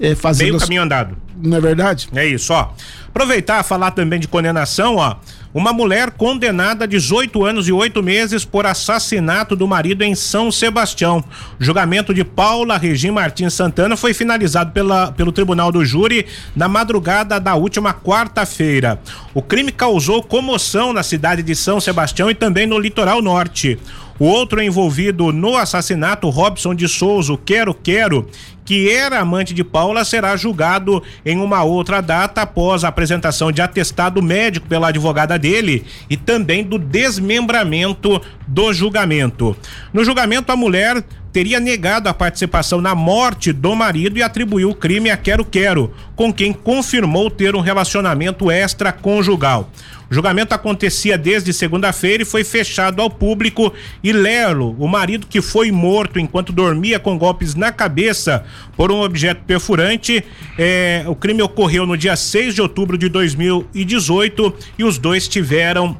é, 0.00 0.14
fazendo. 0.14 0.46
Meio 0.46 0.56
as... 0.56 0.62
caminho 0.62 0.82
andado. 0.82 1.16
Não 1.42 1.56
é 1.56 1.60
verdade? 1.60 2.08
É 2.14 2.26
isso, 2.26 2.52
ó. 2.52 2.72
Aproveitar 3.08 3.62
falar 3.64 3.90
também 3.90 4.20
de 4.20 4.28
condenação, 4.28 4.96
ó. 4.96 5.16
Uma 5.52 5.72
mulher 5.72 6.12
condenada 6.12 6.84
a 6.84 6.86
18 6.86 7.44
anos 7.44 7.66
e 7.66 7.72
8 7.72 8.00
meses 8.04 8.44
por 8.44 8.66
assassinato 8.66 9.56
do 9.56 9.66
marido 9.66 10.02
em 10.02 10.14
São 10.14 10.52
Sebastião. 10.52 11.24
O 11.58 11.64
julgamento 11.64 12.14
de 12.14 12.22
Paula 12.22 12.78
Regina 12.78 13.14
Martins 13.14 13.54
Santana 13.54 13.96
foi 13.96 14.14
finalizado 14.14 14.70
pela, 14.70 15.10
pelo 15.10 15.32
Tribunal 15.32 15.72
do 15.72 15.84
Júri 15.84 16.24
na 16.54 16.68
madrugada 16.68 17.40
da 17.40 17.56
última 17.56 17.92
quarta-feira. 17.92 19.00
O 19.34 19.42
crime 19.42 19.72
causou 19.72 20.22
comoção 20.22 20.92
na 20.92 21.02
cidade 21.02 21.42
de 21.42 21.56
São 21.56 21.80
Sebastião 21.80 22.30
e 22.30 22.34
também 22.34 22.64
no 22.64 22.78
litoral 22.78 23.20
norte. 23.20 23.76
O 24.20 24.26
outro 24.26 24.62
envolvido 24.62 25.32
no 25.32 25.56
assassinato, 25.56 26.28
Robson 26.28 26.74
de 26.74 26.86
Souza, 26.86 27.38
Quero 27.42 27.72
Quero, 27.72 28.28
que 28.66 28.90
era 28.90 29.18
amante 29.18 29.54
de 29.54 29.64
Paula, 29.64 30.04
será 30.04 30.36
julgado 30.36 31.02
em 31.24 31.38
uma 31.38 31.64
outra 31.64 32.02
data 32.02 32.42
após 32.42 32.84
a 32.84 32.88
apresentação 32.88 33.50
de 33.50 33.62
atestado 33.62 34.22
médico 34.22 34.68
pela 34.68 34.88
advogada 34.88 35.38
dele 35.38 35.86
e 36.10 36.18
também 36.18 36.62
do 36.62 36.78
desmembramento 36.78 38.20
do 38.46 38.74
julgamento. 38.74 39.56
No 39.90 40.04
julgamento, 40.04 40.52
a 40.52 40.56
mulher 40.56 41.02
teria 41.32 41.60
negado 41.60 42.08
a 42.08 42.14
participação 42.14 42.80
na 42.80 42.94
morte 42.94 43.52
do 43.52 43.74
marido 43.74 44.18
e 44.18 44.22
atribuiu 44.22 44.70
o 44.70 44.74
crime 44.74 45.10
a 45.10 45.16
Quero 45.16 45.44
Quero, 45.44 45.92
com 46.16 46.32
quem 46.32 46.52
confirmou 46.52 47.30
ter 47.30 47.54
um 47.54 47.60
relacionamento 47.60 48.50
extraconjugal. 48.50 49.70
O 50.10 50.14
julgamento 50.14 50.52
acontecia 50.52 51.16
desde 51.16 51.52
segunda-feira 51.52 52.24
e 52.24 52.26
foi 52.26 52.42
fechado 52.42 53.00
ao 53.00 53.08
público. 53.08 53.72
E 54.02 54.12
Lelo, 54.12 54.74
o 54.76 54.88
marido 54.88 55.24
que 55.28 55.40
foi 55.40 55.70
morto 55.70 56.18
enquanto 56.18 56.52
dormia 56.52 56.98
com 56.98 57.16
golpes 57.16 57.54
na 57.54 57.70
cabeça 57.70 58.44
por 58.76 58.90
um 58.90 59.02
objeto 59.02 59.42
perfurante, 59.44 60.24
é, 60.58 61.04
o 61.06 61.14
crime 61.14 61.42
ocorreu 61.42 61.86
no 61.86 61.96
dia 61.96 62.16
6 62.16 62.56
de 62.56 62.60
outubro 62.60 62.98
de 62.98 63.08
2018 63.08 64.52
e 64.76 64.82
os 64.82 64.98
dois 64.98 65.28
tiveram 65.28 65.96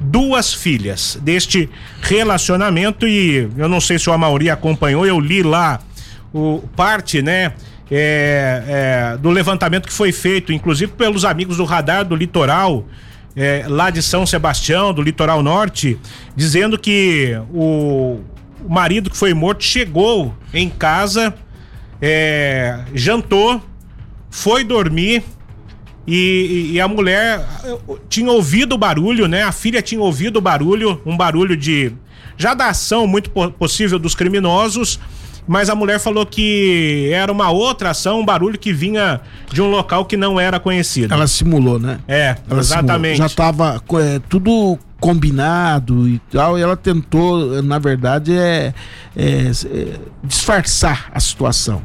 duas 0.00 0.54
filhas 0.54 1.18
deste 1.22 1.68
relacionamento 2.00 3.06
e 3.06 3.48
eu 3.56 3.68
não 3.68 3.80
sei 3.80 3.98
se 3.98 4.08
o 4.08 4.12
Amauri 4.12 4.48
acompanhou, 4.50 5.04
eu 5.06 5.18
li 5.18 5.42
lá 5.42 5.80
o 6.32 6.62
parte, 6.76 7.22
né? 7.22 7.52
É, 7.90 9.14
é, 9.14 9.16
do 9.16 9.30
levantamento 9.30 9.86
que 9.86 9.92
foi 9.92 10.12
feito, 10.12 10.52
inclusive 10.52 10.92
pelos 10.92 11.24
amigos 11.24 11.56
do 11.56 11.64
Radar 11.64 12.04
do 12.04 12.14
Litoral, 12.14 12.84
é, 13.34 13.64
lá 13.66 13.88
de 13.88 14.02
São 14.02 14.26
Sebastião, 14.26 14.92
do 14.92 15.00
litoral 15.00 15.42
norte, 15.42 15.98
dizendo 16.36 16.78
que 16.78 17.40
o, 17.50 18.20
o 18.62 18.68
marido 18.68 19.08
que 19.08 19.16
foi 19.16 19.32
morto 19.32 19.64
chegou 19.64 20.34
em 20.52 20.68
casa, 20.68 21.32
é, 22.02 22.80
jantou, 22.92 23.62
foi 24.30 24.64
dormir. 24.64 25.22
E, 26.10 26.70
e, 26.72 26.80
a 26.80 26.88
mulher 26.88 27.46
tinha 28.08 28.30
ouvido 28.32 28.74
o 28.74 28.78
barulho, 28.78 29.28
né? 29.28 29.42
A 29.42 29.52
filha 29.52 29.82
tinha 29.82 30.00
ouvido 30.00 30.38
o 30.38 30.40
barulho, 30.40 31.02
um 31.04 31.14
barulho 31.16 31.54
de 31.54 31.92
já 32.36 32.54
da 32.54 32.68
ação 32.68 33.06
muito 33.06 33.30
possível 33.30 33.98
dos 33.98 34.14
criminosos 34.14 34.98
mas 35.48 35.70
a 35.70 35.74
mulher 35.74 35.98
falou 35.98 36.26
que 36.26 37.08
era 37.10 37.32
uma 37.32 37.50
outra 37.50 37.90
ação, 37.90 38.20
um 38.20 38.24
barulho 38.24 38.58
que 38.58 38.70
vinha 38.70 39.18
de 39.50 39.62
um 39.62 39.70
local 39.70 40.04
que 40.04 40.14
não 40.14 40.38
era 40.38 40.60
conhecido. 40.60 41.12
Ela 41.12 41.26
simulou, 41.26 41.78
né? 41.78 41.98
É, 42.06 42.36
Ela 42.48 42.60
exatamente. 42.60 43.16
Simulou. 43.16 43.16
Já 43.16 43.26
estava 43.26 43.82
é, 43.94 44.20
tudo 44.28 44.78
combinado 45.00 46.06
e 46.06 46.18
tal, 46.30 46.58
e 46.58 46.62
ela 46.62 46.76
tentou, 46.76 47.62
na 47.62 47.78
verdade, 47.78 48.36
é, 48.36 48.74
é, 49.16 49.50
é 49.50 49.96
disfarçar 50.22 51.08
a 51.14 51.20
situação 51.20 51.82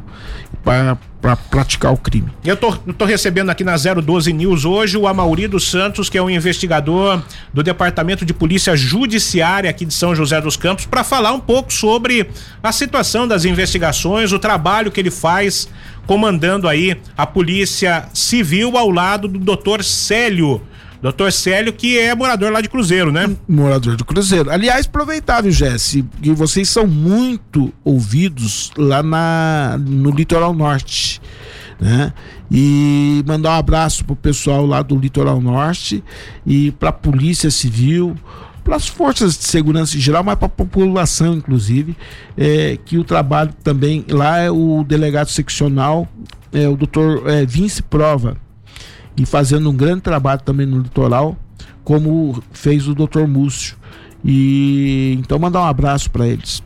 para 0.64 1.36
praticar 1.50 1.92
o 1.92 1.98
crime. 1.98 2.32
Eu 2.44 2.56
tô, 2.56 2.72
tô 2.72 3.06
recebendo 3.06 3.50
aqui 3.50 3.64
na 3.64 3.76
012 3.76 4.32
News 4.32 4.64
hoje 4.64 4.98
o 4.98 5.08
Amauri 5.08 5.48
dos 5.48 5.70
Santos, 5.70 6.10
que 6.10 6.18
é 6.18 6.22
um 6.22 6.30
investigador 6.30 7.22
do 7.54 7.62
Departamento 7.62 8.26
de 8.26 8.34
Polícia 8.34 8.76
Judiciária 8.76 9.70
aqui 9.70 9.86
de 9.86 9.94
São 9.94 10.16
José 10.16 10.40
dos 10.40 10.56
Campos, 10.56 10.86
para 10.86 11.04
falar 11.04 11.34
um 11.34 11.40
pouco 11.40 11.72
sobre 11.74 12.30
a 12.62 12.72
situação 12.72 13.28
das 13.28 13.44
investigações, 13.44 14.32
o 14.32 14.40
trabalho 14.40 14.90
que 14.90 15.00
ele 15.00 15.12
faz 15.12 15.68
comandando 16.08 16.68
aí 16.68 16.98
a 17.18 17.26
Polícia 17.26 18.06
Civil 18.14 18.78
ao 18.78 18.90
lado 18.90 19.28
do 19.28 19.40
Dr. 19.40 19.84
Célio 19.84 20.62
Doutor 21.04 21.34
Célio, 21.34 21.74
que 21.74 22.00
é 22.00 22.16
morador 22.16 22.50
lá 22.50 22.62
de 22.62 22.70
Cruzeiro, 22.70 23.12
né? 23.12 23.30
Morador 23.46 23.98
do 23.98 24.06
Cruzeiro. 24.06 24.50
Aliás, 24.50 24.86
aproveitável, 24.86 25.52
Jesse, 25.52 26.06
que 26.22 26.32
vocês 26.32 26.70
são 26.70 26.88
muito 26.88 27.74
ouvidos 27.84 28.72
lá 28.78 29.04
na, 29.04 29.78
no 29.78 30.12
litoral 30.12 30.54
norte. 30.54 31.22
Né? 31.78 32.14
E 32.50 33.22
mandar 33.28 33.50
um 33.50 33.60
abraço 33.60 34.06
pro 34.06 34.16
pessoal 34.16 34.66
lá 34.66 34.82
do 34.82 34.98
litoral 34.98 35.42
norte 35.42 36.02
e 36.48 36.72
para 36.72 36.88
a 36.88 36.94
Polícia 36.94 37.52
Civil, 37.52 38.16
para 38.64 38.78
as 38.78 38.88
forças 38.88 39.38
de 39.38 39.44
segurança 39.44 39.98
em 39.98 40.00
geral, 40.00 40.24
mas 40.24 40.36
para 40.36 40.46
a 40.46 40.50
população, 40.50 41.34
inclusive, 41.34 41.98
é, 42.38 42.78
que 42.86 42.98
o 42.98 43.04
trabalho 43.04 43.52
também 43.62 44.06
lá 44.10 44.38
é 44.38 44.50
o 44.50 44.86
delegado 44.88 45.28
seccional, 45.28 46.08
é, 46.54 46.70
o 46.70 46.78
doutor 46.78 47.30
é, 47.30 47.46
Vince 47.46 47.84
Prova 47.84 48.38
e 49.18 49.26
fazendo 49.26 49.70
um 49.70 49.76
grande 49.76 50.02
trabalho 50.02 50.42
também 50.42 50.66
no 50.66 50.80
litoral, 50.80 51.38
como 51.84 52.42
fez 52.52 52.88
o 52.88 52.96
Dr. 52.96 53.28
Múcio. 53.28 53.76
E 54.24 55.18
então 55.20 55.38
mandar 55.38 55.62
um 55.62 55.66
abraço 55.66 56.10
para 56.10 56.28
eles. 56.28 56.64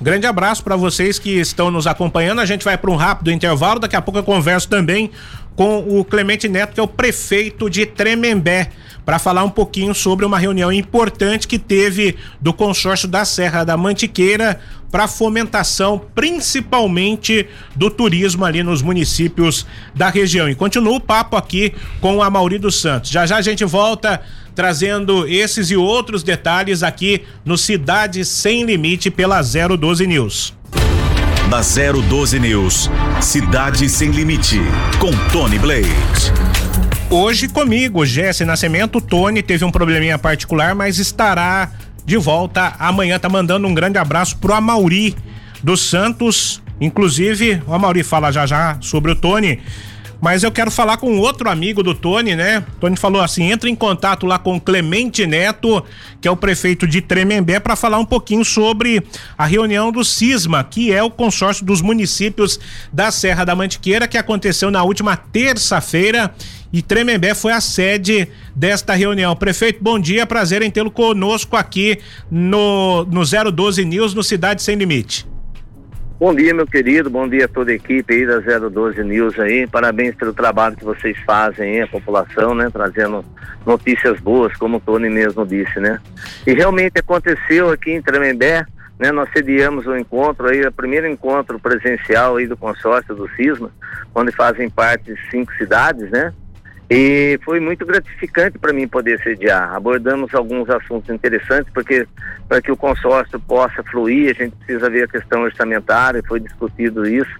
Grande 0.00 0.26
abraço 0.26 0.64
para 0.64 0.74
vocês 0.74 1.18
que 1.18 1.30
estão 1.38 1.70
nos 1.70 1.86
acompanhando. 1.86 2.40
A 2.40 2.46
gente 2.46 2.64
vai 2.64 2.76
para 2.76 2.90
um 2.90 2.96
rápido 2.96 3.30
intervalo. 3.30 3.78
Daqui 3.78 3.94
a 3.94 4.02
pouco 4.02 4.18
eu 4.18 4.24
converso 4.24 4.68
também 4.68 5.10
com 5.54 5.78
o 5.78 6.04
Clemente 6.04 6.48
Neto, 6.48 6.74
que 6.74 6.80
é 6.80 6.82
o 6.82 6.88
prefeito 6.88 7.68
de 7.70 7.86
Tremembé 7.86 8.70
para 9.04 9.18
falar 9.18 9.44
um 9.44 9.50
pouquinho 9.50 9.94
sobre 9.94 10.24
uma 10.24 10.38
reunião 10.38 10.72
importante 10.72 11.48
que 11.48 11.58
teve 11.58 12.16
do 12.40 12.52
consórcio 12.52 13.08
da 13.08 13.24
Serra 13.24 13.64
da 13.64 13.76
Mantiqueira 13.76 14.60
para 14.90 15.08
fomentação, 15.08 16.00
principalmente 16.14 17.46
do 17.74 17.90
turismo 17.90 18.44
ali 18.44 18.62
nos 18.62 18.82
municípios 18.82 19.66
da 19.94 20.10
região. 20.10 20.48
E 20.48 20.54
continua 20.54 20.96
o 20.96 21.00
papo 21.00 21.34
aqui 21.34 21.72
com 22.00 22.22
a 22.22 22.28
Mauri 22.28 22.58
dos 22.58 22.80
Santos. 22.80 23.10
Já 23.10 23.24
já 23.24 23.36
a 23.38 23.42
gente 23.42 23.64
volta 23.64 24.20
trazendo 24.54 25.26
esses 25.26 25.70
e 25.70 25.76
outros 25.76 26.22
detalhes 26.22 26.82
aqui 26.82 27.22
no 27.44 27.56
Cidade 27.56 28.24
Sem 28.24 28.64
Limite 28.64 29.10
pela 29.10 29.40
012 29.42 30.06
News. 30.06 30.54
Na 31.48 31.60
012 31.60 32.38
News, 32.38 32.90
Cidade 33.20 33.88
Sem 33.88 34.10
Limite, 34.10 34.60
com 34.98 35.10
Tony 35.30 35.58
Blade. 35.58 35.92
Hoje 37.14 37.46
comigo, 37.46 38.06
Jesse 38.06 38.42
Nascimento, 38.42 38.98
Tony 38.98 39.42
teve 39.42 39.66
um 39.66 39.70
probleminha 39.70 40.16
particular, 40.16 40.74
mas 40.74 40.98
estará 40.98 41.70
de 42.06 42.16
volta 42.16 42.74
amanhã. 42.78 43.18
Tá 43.18 43.28
mandando 43.28 43.68
um 43.68 43.74
grande 43.74 43.98
abraço 43.98 44.38
pro 44.38 44.54
Amauri 44.54 45.14
dos 45.62 45.82
Santos. 45.82 46.62
Inclusive, 46.80 47.62
o 47.66 47.74
Amauri 47.74 48.02
fala 48.02 48.32
já 48.32 48.46
já 48.46 48.78
sobre 48.80 49.10
o 49.10 49.14
Tony. 49.14 49.60
Mas 50.22 50.42
eu 50.42 50.50
quero 50.50 50.70
falar 50.70 50.96
com 50.96 51.18
outro 51.18 51.50
amigo 51.50 51.82
do 51.82 51.94
Tony, 51.94 52.34
né? 52.34 52.64
Tony 52.80 52.96
falou 52.96 53.20
assim: 53.20 53.50
entra 53.50 53.68
em 53.68 53.74
contato 53.74 54.24
lá 54.24 54.38
com 54.38 54.58
Clemente 54.58 55.26
Neto, 55.26 55.84
que 56.18 56.26
é 56.26 56.30
o 56.30 56.36
prefeito 56.36 56.86
de 56.86 57.02
Tremembé, 57.02 57.60
para 57.60 57.76
falar 57.76 57.98
um 57.98 58.06
pouquinho 58.06 58.44
sobre 58.44 59.02
a 59.36 59.44
reunião 59.44 59.92
do 59.92 60.02
CISMA, 60.02 60.64
que 60.64 60.90
é 60.90 61.02
o 61.02 61.10
consórcio 61.10 61.66
dos 61.66 61.82
municípios 61.82 62.58
da 62.90 63.10
Serra 63.10 63.44
da 63.44 63.54
Mantiqueira, 63.54 64.08
que 64.08 64.16
aconteceu 64.16 64.70
na 64.70 64.82
última 64.82 65.14
terça-feira. 65.14 66.34
E 66.72 66.80
Tremembé 66.80 67.34
foi 67.34 67.52
a 67.52 67.60
sede 67.60 68.26
desta 68.56 68.94
reunião. 68.94 69.36
Prefeito, 69.36 69.82
bom 69.82 69.98
dia, 69.98 70.26
prazer 70.26 70.62
em 70.62 70.70
tê-lo 70.70 70.90
conosco 70.90 71.54
aqui 71.54 71.98
no, 72.30 73.04
no 73.04 73.22
012 73.52 73.84
News, 73.84 74.14
no 74.14 74.22
Cidade 74.22 74.62
Sem 74.62 74.76
Limite. 74.76 75.30
Bom 76.18 76.34
dia, 76.34 76.54
meu 76.54 76.66
querido. 76.66 77.10
Bom 77.10 77.28
dia 77.28 77.44
a 77.44 77.48
toda 77.48 77.72
a 77.72 77.74
equipe 77.74 78.14
aí 78.14 78.24
da 78.24 78.38
012 78.38 79.02
News 79.04 79.38
aí. 79.38 79.66
Parabéns 79.66 80.14
pelo 80.14 80.32
trabalho 80.32 80.76
que 80.76 80.84
vocês 80.84 81.18
fazem 81.26 81.72
aí, 81.72 81.80
a 81.82 81.86
população, 81.86 82.54
né? 82.54 82.70
Trazendo 82.72 83.22
notícias 83.66 84.18
boas, 84.20 84.56
como 84.56 84.78
o 84.78 84.80
Tony 84.80 85.10
mesmo 85.10 85.44
disse, 85.44 85.78
né? 85.78 86.00
E 86.46 86.54
realmente 86.54 86.98
aconteceu 86.98 87.70
aqui 87.70 87.90
em 87.90 88.00
Tremembé, 88.00 88.64
né? 88.98 89.12
Nós 89.12 89.28
sediamos 89.32 89.84
o 89.86 89.90
um 89.90 89.98
encontro 89.98 90.48
aí, 90.48 90.62
o 90.62 90.72
primeiro 90.72 91.06
encontro 91.06 91.58
presencial 91.58 92.36
aí 92.36 92.46
do 92.46 92.56
consórcio 92.56 93.14
do 93.14 93.28
CISMA, 93.30 93.70
onde 94.14 94.32
fazem 94.32 94.70
parte 94.70 95.14
cinco 95.30 95.52
cidades, 95.54 96.08
né? 96.10 96.32
E 96.94 97.40
foi 97.42 97.58
muito 97.58 97.86
gratificante 97.86 98.58
para 98.58 98.70
mim 98.70 98.86
poder 98.86 99.18
sediar. 99.22 99.74
Abordamos 99.74 100.34
alguns 100.34 100.68
assuntos 100.68 101.08
interessantes, 101.08 101.72
porque 101.72 102.06
para 102.46 102.60
que 102.60 102.70
o 102.70 102.76
consórcio 102.76 103.40
possa 103.40 103.82
fluir, 103.84 104.30
a 104.30 104.34
gente 104.34 104.54
precisa 104.56 104.90
ver 104.90 105.04
a 105.04 105.08
questão 105.08 105.40
orçamentária, 105.40 106.22
foi 106.28 106.38
discutido 106.38 107.06
isso, 107.08 107.34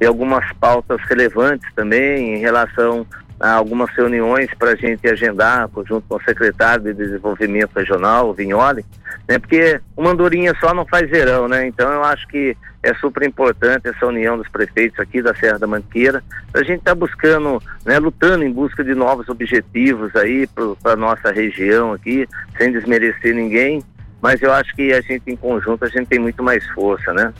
e 0.00 0.06
algumas 0.06 0.50
pautas 0.54 0.98
relevantes 1.02 1.68
também 1.74 2.36
em 2.36 2.38
relação 2.38 3.06
algumas 3.52 3.90
reuniões 3.90 4.48
para 4.58 4.70
a 4.70 4.76
gente 4.76 5.06
agendar, 5.08 5.68
junto 5.86 6.02
com 6.08 6.16
o 6.16 6.22
secretário 6.22 6.84
de 6.84 6.94
Desenvolvimento 6.94 7.76
Regional, 7.76 8.30
o 8.30 8.34
Vignoli, 8.34 8.84
né? 9.28 9.38
Porque 9.38 9.80
uma 9.96 10.10
andorinha 10.10 10.54
só 10.60 10.72
não 10.72 10.86
faz 10.86 11.08
verão, 11.10 11.48
né? 11.48 11.66
Então 11.66 11.92
eu 11.92 12.04
acho 12.04 12.26
que 12.28 12.56
é 12.82 12.92
super 12.94 13.26
importante 13.26 13.88
essa 13.88 14.06
união 14.06 14.36
dos 14.36 14.48
prefeitos 14.48 15.00
aqui 15.00 15.22
da 15.22 15.34
Serra 15.34 15.58
da 15.58 15.66
Manqueira. 15.66 16.22
A 16.52 16.58
gente 16.58 16.80
está 16.80 16.94
buscando, 16.94 17.60
né, 17.84 17.98
lutando 17.98 18.44
em 18.44 18.52
busca 18.52 18.84
de 18.84 18.94
novos 18.94 19.28
objetivos 19.28 20.14
aí 20.14 20.46
para 20.82 20.94
nossa 20.94 21.32
região 21.32 21.94
aqui, 21.94 22.28
sem 22.58 22.70
desmerecer 22.70 23.34
ninguém, 23.34 23.82
mas 24.20 24.42
eu 24.42 24.52
acho 24.52 24.74
que 24.76 24.92
a 24.92 25.00
gente 25.00 25.22
em 25.26 25.36
conjunto 25.36 25.84
a 25.84 25.88
gente 25.88 26.08
tem 26.08 26.18
muito 26.18 26.42
mais 26.42 26.64
força, 26.70 27.12
né? 27.14 27.32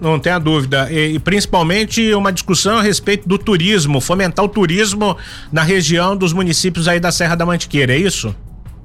Não 0.00 0.18
tenha 0.18 0.38
dúvida. 0.38 0.90
E, 0.90 1.14
e, 1.14 1.18
principalmente 1.18 2.14
uma 2.14 2.32
discussão 2.32 2.78
a 2.78 2.82
respeito 2.82 3.28
do 3.28 3.38
turismo, 3.38 4.00
fomentar 4.00 4.44
o 4.44 4.48
turismo 4.48 5.16
na 5.52 5.62
região 5.62 6.16
dos 6.16 6.32
municípios 6.32 6.88
aí 6.88 6.98
da 6.98 7.12
Serra 7.12 7.34
da 7.34 7.46
Mantiqueira, 7.46 7.92
é 7.92 7.96
isso? 7.96 8.34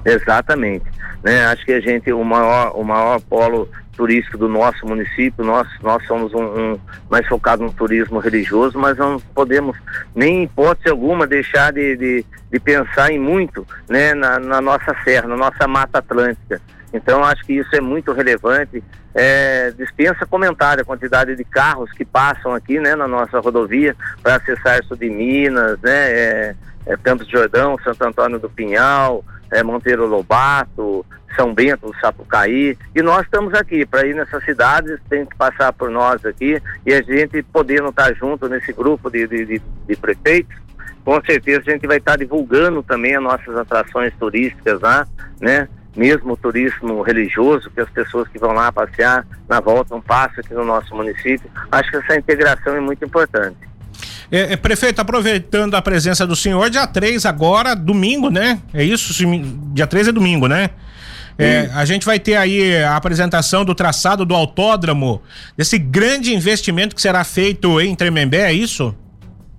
Exatamente. 0.05 0.85
Né? 1.23 1.45
Acho 1.45 1.65
que 1.65 1.73
a 1.73 1.79
gente, 1.79 2.11
o 2.11 2.23
maior, 2.23 2.73
o 2.75 2.83
maior 2.83 3.19
polo 3.21 3.69
turístico 3.95 4.37
do 4.37 4.47
nosso 4.47 4.85
município, 4.85 5.43
nós, 5.43 5.67
nós 5.83 6.03
somos 6.07 6.33
um, 6.33 6.43
um 6.43 6.79
mais 7.09 7.27
focado 7.27 7.63
no 7.63 7.71
turismo 7.71 8.19
religioso, 8.19 8.79
mas 8.79 8.97
não 8.97 9.19
podemos 9.35 9.77
nem 10.15 10.39
em 10.39 10.43
hipótese 10.43 10.89
alguma 10.89 11.27
deixar 11.27 11.71
de, 11.71 11.95
de, 11.97 12.25
de 12.51 12.59
pensar 12.59 13.11
em 13.11 13.19
muito 13.19 13.65
né, 13.87 14.13
na, 14.13 14.39
na 14.39 14.61
nossa 14.61 14.95
serra, 15.03 15.27
na 15.27 15.37
nossa 15.37 15.67
Mata 15.67 15.99
Atlântica. 15.99 16.59
Então 16.93 17.23
acho 17.23 17.43
que 17.43 17.53
isso 17.53 17.75
é 17.75 17.81
muito 17.81 18.11
relevante. 18.11 18.83
É, 19.13 19.71
dispensa 19.71 20.25
comentário 20.25 20.83
a 20.83 20.85
quantidade 20.85 21.35
de 21.35 21.43
carros 21.43 21.91
que 21.91 22.05
passam 22.05 22.53
aqui 22.53 22.79
né, 22.79 22.95
na 22.95 23.07
nossa 23.07 23.39
rodovia 23.39 23.95
para 24.23 24.35
acessar 24.35 24.83
sul 24.85 24.95
de 24.95 25.09
Minas, 25.09 25.79
né, 25.81 26.11
é, 26.11 26.55
é, 26.85 26.97
Campos 26.97 27.27
de 27.27 27.33
Jordão, 27.33 27.77
Santo 27.83 28.05
Antônio 28.05 28.39
do 28.39 28.49
Pinhal, 28.49 29.23
é, 29.51 29.61
Monteiro 29.63 30.05
Lobato, 30.05 31.05
São 31.35 31.53
Bento 31.53 31.93
Sapucaí. 31.99 32.77
E 32.95 33.01
nós 33.01 33.23
estamos 33.23 33.53
aqui 33.53 33.85
para 33.85 34.07
ir 34.07 34.15
nessas 34.15 34.43
cidades, 34.45 34.97
tem 35.09 35.25
que 35.25 35.35
passar 35.35 35.73
por 35.73 35.89
nós 35.89 36.25
aqui 36.25 36.61
e 36.85 36.93
a 36.93 37.01
gente 37.01 37.43
podendo 37.43 37.89
estar 37.89 38.13
junto 38.15 38.47
nesse 38.47 38.71
grupo 38.71 39.09
de, 39.09 39.27
de, 39.27 39.45
de, 39.45 39.61
de 39.87 39.95
prefeitos 39.97 40.61
com 41.03 41.19
certeza 41.25 41.63
a 41.67 41.71
gente 41.71 41.87
vai 41.87 41.97
estar 41.97 42.17
divulgando 42.17 42.83
também 42.83 43.15
as 43.15 43.23
nossas 43.23 43.55
atrações 43.57 44.13
turísticas 44.19 44.79
lá, 44.81 45.07
né? 45.39 45.67
Mesmo 45.95 46.33
o 46.33 46.37
turismo 46.37 47.01
religioso, 47.01 47.69
que 47.69 47.81
as 47.81 47.89
pessoas 47.89 48.27
que 48.27 48.39
vão 48.39 48.51
lá 48.51 48.71
passear 48.71 49.25
na 49.47 49.59
volta 49.59 49.95
um 49.95 50.01
passo 50.01 50.39
aqui 50.39 50.53
no 50.53 50.63
nosso 50.63 50.95
município. 50.95 51.49
Acho 51.71 51.89
que 51.89 51.97
essa 51.97 52.15
integração 52.15 52.75
é 52.75 52.79
muito 52.79 53.03
importante. 53.03 53.57
É, 54.31 54.53
é, 54.53 54.55
prefeito, 54.55 55.01
aproveitando 55.01 55.75
a 55.75 55.81
presença 55.81 56.25
do 56.25 56.35
senhor, 56.35 56.69
dia 56.69 56.87
3 56.87 57.25
agora, 57.25 57.75
domingo, 57.75 58.29
né? 58.29 58.61
É 58.73 58.81
isso? 58.81 59.13
Dia 59.73 59.85
3 59.85 60.07
é 60.07 60.11
domingo, 60.11 60.47
né? 60.47 60.69
É, 61.37 61.69
a 61.73 61.85
gente 61.85 62.05
vai 62.05 62.19
ter 62.19 62.35
aí 62.35 62.83
a 62.83 62.95
apresentação 62.95 63.65
do 63.65 63.73
traçado 63.73 64.25
do 64.25 64.35
autódromo, 64.35 65.21
desse 65.57 65.77
grande 65.77 66.33
investimento 66.33 66.95
que 66.95 67.01
será 67.01 67.23
feito 67.23 67.81
em 67.81 67.95
Tremembé, 67.95 68.43
é 68.43 68.53
isso? 68.53 68.95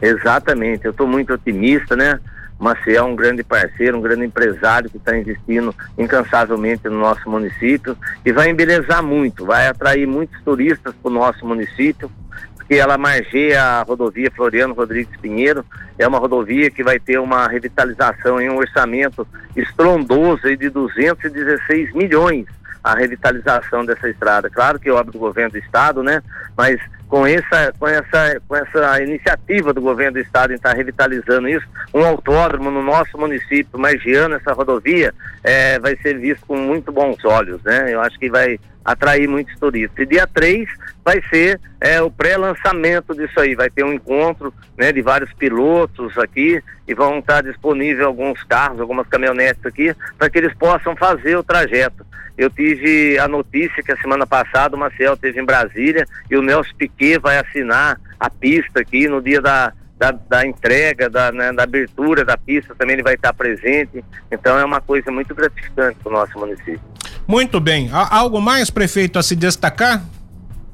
Exatamente, 0.00 0.84
eu 0.84 0.92
estou 0.92 1.06
muito 1.06 1.32
otimista, 1.32 1.96
né? 1.96 2.18
Maciel 2.62 3.04
é 3.04 3.08
um 3.08 3.16
grande 3.16 3.42
parceiro, 3.42 3.98
um 3.98 4.00
grande 4.00 4.24
empresário 4.24 4.88
que 4.88 4.96
está 4.96 5.16
investindo 5.18 5.74
incansavelmente 5.98 6.88
no 6.88 6.98
nosso 6.98 7.28
município 7.28 7.96
e 8.24 8.30
vai 8.30 8.50
embelezar 8.50 9.02
muito, 9.02 9.44
vai 9.44 9.66
atrair 9.66 10.06
muitos 10.06 10.40
turistas 10.44 10.94
para 10.94 11.10
o 11.10 11.12
nosso 11.12 11.44
município, 11.44 12.08
porque 12.54 12.76
ela 12.76 12.96
margeia 12.96 13.60
a 13.60 13.82
rodovia 13.82 14.30
Floriano 14.30 14.74
Rodrigues 14.74 15.18
Pinheiro, 15.20 15.64
é 15.98 16.06
uma 16.06 16.18
rodovia 16.18 16.70
que 16.70 16.84
vai 16.84 17.00
ter 17.00 17.18
uma 17.18 17.48
revitalização 17.48 18.40
em 18.40 18.48
um 18.48 18.58
orçamento 18.58 19.26
estrondoso 19.56 20.56
de 20.56 20.70
216 20.70 21.92
milhões 21.92 22.46
a 22.82 22.94
revitalização 22.94 23.84
dessa 23.84 24.08
estrada. 24.08 24.50
Claro 24.50 24.78
que 24.78 24.88
é 24.88 24.92
obra 24.92 25.12
do 25.12 25.18
governo 25.18 25.52
do 25.52 25.58
estado, 25.58 26.02
né? 26.02 26.22
Mas 26.56 26.80
com 27.08 27.26
essa, 27.26 27.74
com 27.78 27.86
essa, 27.86 28.40
com 28.48 28.56
essa 28.56 29.02
iniciativa 29.02 29.74
do 29.74 29.82
governo 29.82 30.14
do 30.14 30.20
estado 30.20 30.52
em 30.52 30.56
estar 30.56 30.72
revitalizando 30.72 31.46
isso, 31.46 31.66
um 31.92 32.02
autódromo 32.02 32.70
no 32.70 32.82
nosso 32.82 33.18
município, 33.18 33.78
margiando 33.78 34.34
essa 34.34 34.54
rodovia, 34.54 35.12
é, 35.44 35.78
vai 35.78 35.94
ser 35.96 36.18
visto 36.18 36.46
com 36.46 36.56
muito 36.56 36.90
bons 36.90 37.22
olhos, 37.24 37.62
né? 37.64 37.92
Eu 37.92 38.00
acho 38.00 38.18
que 38.18 38.30
vai 38.30 38.58
atrair 38.84 39.28
muitos 39.28 39.54
turistas. 39.58 39.98
E 39.98 40.06
dia 40.06 40.26
3 40.26 40.68
vai 41.04 41.22
ser 41.28 41.60
é, 41.80 42.00
o 42.00 42.10
pré-lançamento 42.10 43.14
disso 43.14 43.38
aí. 43.38 43.54
Vai 43.54 43.70
ter 43.70 43.84
um 43.84 43.92
encontro 43.92 44.52
né, 44.76 44.92
de 44.92 45.02
vários 45.02 45.32
pilotos 45.34 46.16
aqui 46.18 46.62
e 46.86 46.94
vão 46.94 47.18
estar 47.18 47.42
disponíveis 47.42 48.04
alguns 48.04 48.42
carros, 48.44 48.80
algumas 48.80 49.06
caminhonetes 49.06 49.64
aqui, 49.64 49.94
para 50.18 50.30
que 50.30 50.38
eles 50.38 50.54
possam 50.54 50.96
fazer 50.96 51.36
o 51.36 51.42
trajeto. 51.42 52.04
Eu 52.42 52.50
tive 52.50 53.16
a 53.20 53.28
notícia 53.28 53.84
que 53.84 53.92
a 53.92 53.96
semana 53.98 54.26
passada 54.26 54.74
o 54.74 54.78
Marcel 54.78 55.16
teve 55.16 55.40
em 55.40 55.44
Brasília 55.44 56.04
e 56.28 56.36
o 56.36 56.42
Nelson 56.42 56.74
Piquet 56.76 57.16
vai 57.18 57.38
assinar 57.38 58.00
a 58.18 58.28
pista 58.28 58.80
aqui 58.80 59.06
no 59.06 59.22
dia 59.22 59.40
da, 59.40 59.72
da, 59.96 60.10
da, 60.10 60.44
entrega, 60.44 61.08
da, 61.08 61.30
né, 61.30 61.52
da, 61.52 61.62
abertura 61.62 62.24
da 62.24 62.36
pista, 62.36 62.74
também 62.74 62.94
ele 62.94 63.02
vai 63.04 63.14
estar 63.14 63.32
presente. 63.32 64.04
Então 64.28 64.58
é 64.58 64.64
uma 64.64 64.80
coisa 64.80 65.08
muito 65.12 65.32
gratificante 65.36 65.98
para 66.02 66.10
o 66.10 66.12
nosso 66.12 66.36
município. 66.36 66.80
Muito 67.28 67.60
bem. 67.60 67.88
Há 67.92 68.16
algo 68.16 68.40
mais, 68.40 68.70
prefeito, 68.70 69.20
a 69.20 69.22
se 69.22 69.36
destacar? 69.36 70.02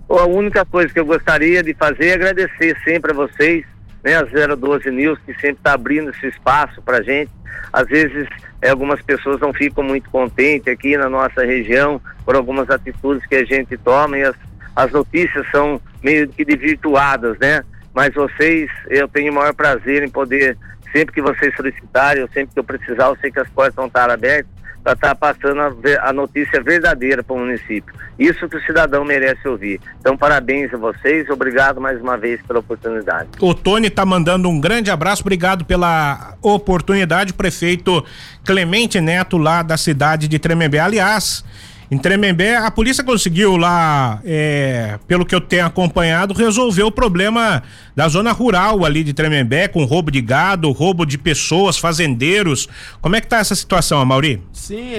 A 0.09 0.24
única 0.24 0.64
coisa 0.64 0.90
que 0.90 0.98
eu 0.98 1.04
gostaria 1.04 1.62
de 1.62 1.74
fazer 1.74 2.07
é 2.07 2.14
agradecer 2.14 2.78
sempre 2.83 3.12
a 3.12 3.14
vocês, 3.14 3.62
né, 4.02 4.16
a 4.16 4.22
012 4.57 4.90
News, 4.90 5.18
que 5.26 5.35
sempre 5.35 5.59
está 5.59 5.74
abrindo 5.74 6.09
esse 6.09 6.28
espaço 6.28 6.81
para 6.81 7.02
gente. 7.02 7.31
Às 7.72 7.87
vezes, 7.87 8.28
é, 8.62 8.70
algumas 8.70 9.00
pessoas 9.02 9.40
não 9.40 9.52
ficam 9.52 9.84
muito 9.84 10.11
contentes 10.11 10.72
aqui 10.72 10.96
na 10.96 11.08
nossa 11.08 11.44
região 11.44 12.00
por 12.24 12.37
algumas 12.37 12.68
atitudes 12.70 13.26
que 13.26 13.37
a 13.37 13.44
gente 13.44 13.76
toma 13.78 14.18
e 14.18 14.22
as, 14.22 14.34
as 14.74 14.90
notícias 14.92 15.46
são 15.50 15.80
meio 16.02 16.28
que 16.28 16.44
desvirtuadas, 16.44 17.38
né? 17.38 17.62
mas 17.98 18.14
vocês, 18.14 18.70
eu 18.88 19.08
tenho 19.08 19.32
o 19.32 19.34
maior 19.34 19.52
prazer 19.52 20.04
em 20.04 20.08
poder, 20.08 20.56
sempre 20.92 21.12
que 21.14 21.20
vocês 21.20 21.52
solicitarem, 21.56 22.22
ou 22.22 22.28
sempre 22.28 22.54
que 22.54 22.61
eu 22.61 22.64
precisar, 22.64 23.06
eu 23.08 23.16
sei 23.16 23.30
que 23.30 23.40
as 23.40 23.48
portas 23.48 23.74
vão 23.74 23.87
estar 23.87 24.08
abertas 24.08 24.57
para 24.82 24.92
estar 24.92 25.08
tá 25.08 25.14
passando 25.14 25.60
a, 25.60 26.08
a, 26.08 26.12
notícia 26.12 26.62
verdadeira 26.62 27.22
para 27.22 27.36
o 27.36 27.38
município. 27.38 27.92
Isso 28.18 28.48
que 28.48 28.56
o 28.56 28.62
cidadão 28.62 29.04
merece 29.04 29.46
ouvir. 29.46 29.80
Então, 30.00 30.16
parabéns 30.16 30.72
a 30.72 30.76
vocês, 30.76 31.28
obrigado 31.30 31.80
mais 31.80 32.00
uma 32.00 32.16
vez 32.16 32.40
pela 32.42 32.60
oportunidade. 32.60 33.28
O 33.40 33.54
Tony 33.54 33.88
está 33.88 34.04
mandando 34.04 34.48
um 34.48 34.60
grande 34.60 34.90
abraço, 34.90 35.22
obrigado 35.22 35.64
pela 35.64 36.34
oportunidade, 36.42 37.32
prefeito 37.32 38.04
Clemente 38.44 39.00
Neto, 39.00 39.36
lá 39.36 39.62
da 39.62 39.76
cidade 39.76 40.26
de 40.26 40.38
Tremembé. 40.38 40.80
Aliás, 40.80 41.44
em 41.90 41.96
Tremembé, 41.96 42.57
a 42.57 42.70
polícia 42.70 43.03
conseguiu 43.03 43.57
lá, 43.57 44.20
é, 44.24 44.98
pelo 45.07 45.24
que 45.24 45.35
eu 45.35 45.40
tenho 45.40 45.64
acompanhado, 45.64 46.35
resolver 46.35 46.83
o 46.83 46.92
problema 46.92 47.62
da 47.96 48.09
zona 48.09 48.31
rural 48.31 48.85
ali 48.85 49.03
de 49.03 49.14
Tremembé, 49.14 49.68
com 49.68 49.85
roubo 49.85 50.11
de 50.11 50.20
gado, 50.20 50.70
roubo 50.70 51.07
de 51.07 51.16
pessoas, 51.16 51.79
fazendeiros. 51.79 52.68
Como 53.01 53.16
é 53.16 53.20
que 53.20 53.27
tá 53.27 53.38
essa 53.38 53.55
situação, 53.55 54.05
Mauri? 54.05 54.42
Sim, 54.53 54.92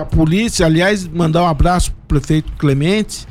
a 0.00 0.04
polícia, 0.04 0.64
aliás, 0.66 1.06
mandar 1.08 1.42
um 1.42 1.48
abraço 1.48 1.90
pro 2.06 2.20
prefeito 2.20 2.52
Clemente 2.52 3.26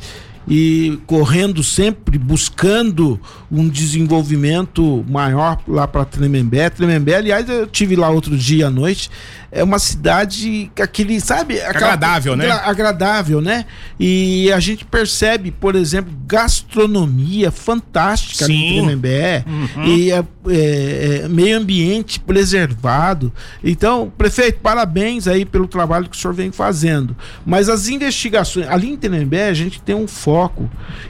e 0.47 0.99
correndo 1.07 1.63
sempre 1.63 2.17
buscando 2.17 3.19
um 3.51 3.67
desenvolvimento 3.67 5.03
maior 5.09 5.59
lá 5.67 5.87
para 5.87 6.05
Tremembé. 6.05 6.69
Tremembé, 6.69 7.15
aliás, 7.15 7.47
eu 7.49 7.65
tive 7.67 7.95
lá 7.95 8.09
outro 8.09 8.37
dia 8.37 8.67
à 8.67 8.69
noite. 8.69 9.09
É 9.51 9.63
uma 9.63 9.79
cidade 9.79 10.69
aquele, 10.81 11.19
sabe, 11.21 11.61
aquela, 11.61 11.93
agradável, 11.93 12.35
né? 12.35 12.51
Agradável, 12.51 13.41
né? 13.41 13.65
E 13.97 14.51
a 14.51 14.59
gente 14.59 14.83
percebe, 14.83 15.49
por 15.49 15.75
exemplo, 15.75 16.13
gastronomia 16.27 17.49
fantástica 17.51 18.45
Sim. 18.45 18.53
em 18.53 18.73
Tremembé 18.73 19.45
uhum. 19.47 19.85
e 19.85 20.11
é, 20.11 20.17
é, 20.17 21.21
é, 21.23 21.27
meio 21.29 21.57
ambiente 21.57 22.19
preservado. 22.19 23.31
Então, 23.63 24.11
prefeito, 24.17 24.59
parabéns 24.59 25.25
aí 25.25 25.45
pelo 25.45 25.67
trabalho 25.67 26.09
que 26.09 26.17
o 26.17 26.19
senhor 26.19 26.33
vem 26.33 26.51
fazendo. 26.51 27.15
Mas 27.45 27.69
as 27.69 27.87
investigações 27.87 28.67
ali 28.67 28.89
em 28.89 28.97
Tremembé 28.97 29.47
a 29.47 29.53
gente 29.53 29.81
tem 29.81 29.95
um 29.95 30.07
foco 30.07 30.34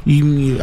e 0.05 0.57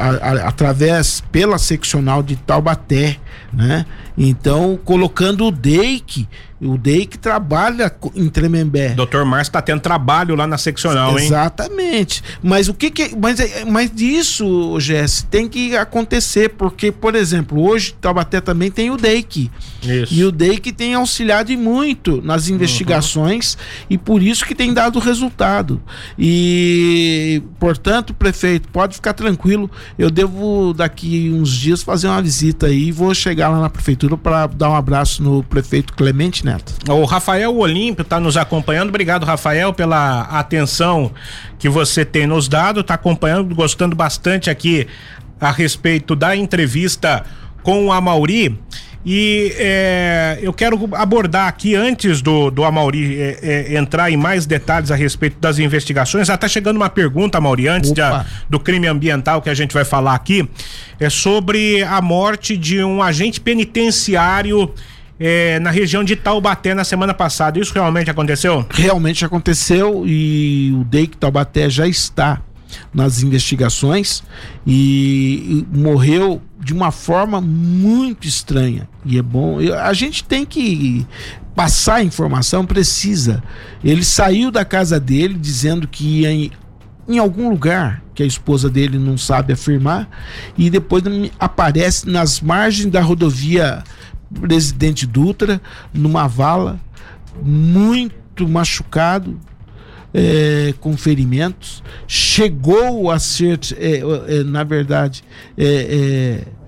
através 0.45 1.23
pela 1.33 1.59
seccional 1.59 2.23
de 2.23 2.37
Taubaté, 2.37 3.17
né? 3.53 3.87
Então, 4.17 4.79
colocando 4.85 5.47
o 5.47 5.51
DEIC 5.51 6.29
o 6.69 6.79
DEI 6.79 7.07
que 7.07 7.19
trabalha 7.19 7.93
em 8.15 8.29
Tremembé. 8.29 8.91
Doutor 8.91 9.25
Márcio 9.25 9.51
está 9.51 9.61
tendo 9.61 9.81
trabalho 9.81 10.37
lá 10.37 10.47
na 10.47 10.57
seccional, 10.57 11.19
hein? 11.19 11.27
Exatamente. 11.27 12.23
Mas 12.43 12.69
o 12.69 12.75
que 12.75 12.91
que. 12.91 13.17
Mas, 13.17 13.41
é, 13.41 13.65
mas 13.65 13.91
isso, 13.97 14.79
Jess, 14.79 15.27
tem 15.29 15.49
que 15.49 15.77
acontecer, 15.77 16.51
porque, 16.51 16.93
por 16.93 17.17
exemplo, 17.17 17.61
hoje 17.61 17.95
Taubaté 18.01 18.41
também 18.41 18.71
tem 18.71 18.91
o 18.91 18.97
DEIC. 18.97 19.51
Isso. 19.83 20.15
E 20.15 20.25
o 20.25 20.31
DEIC 20.31 20.73
tem 20.73 20.95
auxiliado 20.95 21.53
muito 21.59 22.23
nas 22.23 22.49
investigações 22.49 23.55
uhum. 23.55 23.87
e 23.91 23.99
por 23.99 24.23
isso 24.23 24.45
que 24.45 24.55
tem 24.55 24.73
dado 24.73 25.01
resultado. 25.01 25.83
E, 26.17 27.43
portanto, 27.59 28.15
prefeito, 28.15 28.69
pode 28.69 28.95
ficar 28.95 29.15
tranquilo. 29.15 29.69
Eu 29.99 30.11
devo, 30.11 30.73
daqui 30.73 31.33
uns 31.35 31.51
dias, 31.51 31.83
fazer 31.83 32.07
uma 32.07 32.23
visita 32.23 32.67
aí. 32.67 32.93
Vou 32.93 33.13
chegar 33.13 33.49
lá 33.49 33.61
na 33.61 33.69
prefeitura 33.69 34.02
para 34.19 34.47
dar 34.47 34.71
um 34.71 34.75
abraço 34.75 35.23
no 35.23 35.43
prefeito 35.43 35.93
Clemente? 35.93 36.45
Neto. 36.45 36.75
O 36.89 37.05
Rafael 37.05 37.57
Olímpio 37.57 38.03
está 38.03 38.19
nos 38.19 38.37
acompanhando. 38.37 38.89
Obrigado, 38.89 39.25
Rafael, 39.25 39.73
pela 39.73 40.23
atenção 40.23 41.13
que 41.59 41.69
você 41.69 42.05
tem 42.05 42.27
nos 42.27 42.49
dado. 42.49 42.81
Está 42.81 42.95
acompanhando, 42.95 43.55
gostando 43.55 43.95
bastante 43.97 44.51
aqui 44.51 44.87
a 45.41 45.51
respeito 45.51 46.15
da 46.15 46.37
entrevista 46.37 47.25
com 47.63 47.93
a 47.93 48.01
Mauri. 48.01 48.59
E 49.05 49.53
é, 49.57 50.39
eu 50.41 50.53
quero 50.53 50.89
abordar 50.93 51.49
aqui, 51.49 51.75
antes 51.75 52.23
do, 52.23 52.51
do 52.51 52.63
Amauri 52.63 53.21
é, 53.21 53.39
é, 53.43 53.77
entrar 53.77 54.11
em 54.11 54.17
mais 54.17 54.47
detalhes 54.47 54.93
a 54.93 54.95
respeito 54.95 55.39
das 55.41 55.59
investigações, 55.59 56.29
já 56.29 56.37
está 56.37 56.47
chegando 56.47 56.77
uma 56.77 56.89
pergunta, 56.89 57.39
Amauri, 57.39 57.67
antes 57.67 57.91
de, 57.93 58.01
do 58.49 58.61
crime 58.61 58.87
ambiental 58.87 59.43
que 59.43 59.51
a 59.51 59.55
gente 59.55 59.75
vai 59.75 59.85
falar 59.85 60.15
aqui, 60.15 60.49
é 61.01 61.11
sobre 61.11 61.83
a 61.83 62.01
morte 62.01 62.57
de 62.57 62.83
um 62.85 63.03
agente 63.03 63.41
penitenciário 63.41 64.73
é, 65.19 65.59
na 65.59 65.71
região 65.71 66.05
de 66.05 66.15
Taubaté 66.15 66.73
na 66.73 66.85
semana 66.85 67.13
passada. 67.13 67.59
Isso 67.59 67.75
realmente 67.75 68.11
aconteceu? 68.11 68.65
Realmente 68.71 69.25
aconteceu 69.25 70.05
e 70.07 70.73
o 70.75 70.85
DEIC 70.85 71.17
Taubaté 71.17 71.69
já 71.69 71.89
está 71.89 72.41
nas 72.93 73.23
investigações 73.23 74.23
e, 74.67 75.67
morreu 75.73 76.41
de 76.59 76.73
uma 76.73 76.91
forma 76.91 77.41
muito 77.41 78.27
estranha. 78.27 78.89
E 79.05 79.19
é 79.19 79.23
bom. 79.23 79.59
A 79.83 79.93
gente 79.93 80.25
tem 80.25 80.45
que 80.45 81.07
passar 81.55 81.97
a 81.97 82.05
informação 82.05 82.65
precisa. 82.65 83.43
Ele 83.83 84.05
saiu 84.05 84.51
da 84.51 84.65
casa 84.65 84.99
dele 84.99 85.35
dizendo 85.35 85.89
que 85.89 86.21
ia 86.21 86.31
em, 86.31 86.51
em 87.09 87.19
algum 87.19 87.49
lugar 87.49 88.03
que 88.15 88.23
a 88.23 88.27
esposa 88.27 88.69
dele 88.69 88.99
não 88.99 89.17
sabe 89.17 89.53
afirmar 89.53 90.09
e 90.57 90.69
depois 90.69 91.03
aparece 91.39 92.09
nas 92.09 92.41
margens 92.41 92.91
da 92.91 93.01
rodovia 93.01 93.83
presidente 94.41 95.07
Dutra 95.07 95.61
numa 95.93 96.27
vala, 96.27 96.81
muito 97.43 98.49
machucado, 98.49 99.39
é, 100.15 100.75
com 100.81 100.97
ferimentos, 100.97 101.83
chegou 102.07 103.11
a 103.11 103.19
ser, 103.19 103.59
é, 103.79 104.01
é, 104.39 104.45
na 104.45 104.65
verdade, 104.65 105.25
é, 105.57 106.45
é, 106.47 106.63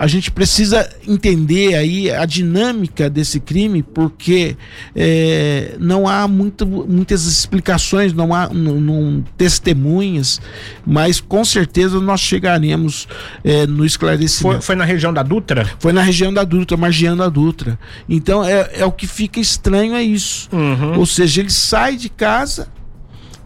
a 0.00 0.06
gente 0.06 0.30
precisa 0.30 0.88
entender 1.06 1.74
aí 1.74 2.10
a 2.10 2.24
dinâmica 2.24 3.10
desse 3.10 3.38
crime, 3.38 3.82
porque 3.82 4.56
é, 4.96 5.76
não 5.78 6.08
há 6.08 6.26
muito, 6.26 6.66
muitas 6.66 7.26
explicações, 7.26 8.10
não 8.14 8.32
há 8.32 8.48
não, 8.48 8.80
não, 8.80 9.22
testemunhas, 9.36 10.40
mas 10.86 11.20
com 11.20 11.44
certeza 11.44 12.00
nós 12.00 12.20
chegaremos 12.20 13.06
é, 13.44 13.66
no 13.66 13.84
esclarecimento. 13.84 14.54
Foi, 14.54 14.62
foi, 14.62 14.74
na 14.74 14.86
região 14.86 15.12
da 15.12 15.22
Dutra? 15.22 15.68
Foi 15.78 15.92
na 15.92 16.00
região 16.00 16.32
da 16.32 16.44
Dutra, 16.44 16.78
margeando 16.78 17.22
a 17.22 17.28
Dutra. 17.28 17.78
Então 18.08 18.42
é, 18.42 18.70
é 18.76 18.86
o 18.86 18.92
que 18.92 19.06
fica 19.06 19.38
estranho 19.38 19.94
é 19.94 20.02
isso. 20.02 20.48
Uhum. 20.50 20.98
Ou 20.98 21.04
seja, 21.04 21.42
ele 21.42 21.50
sai 21.50 21.96
de 21.96 22.08
casa 22.08 22.68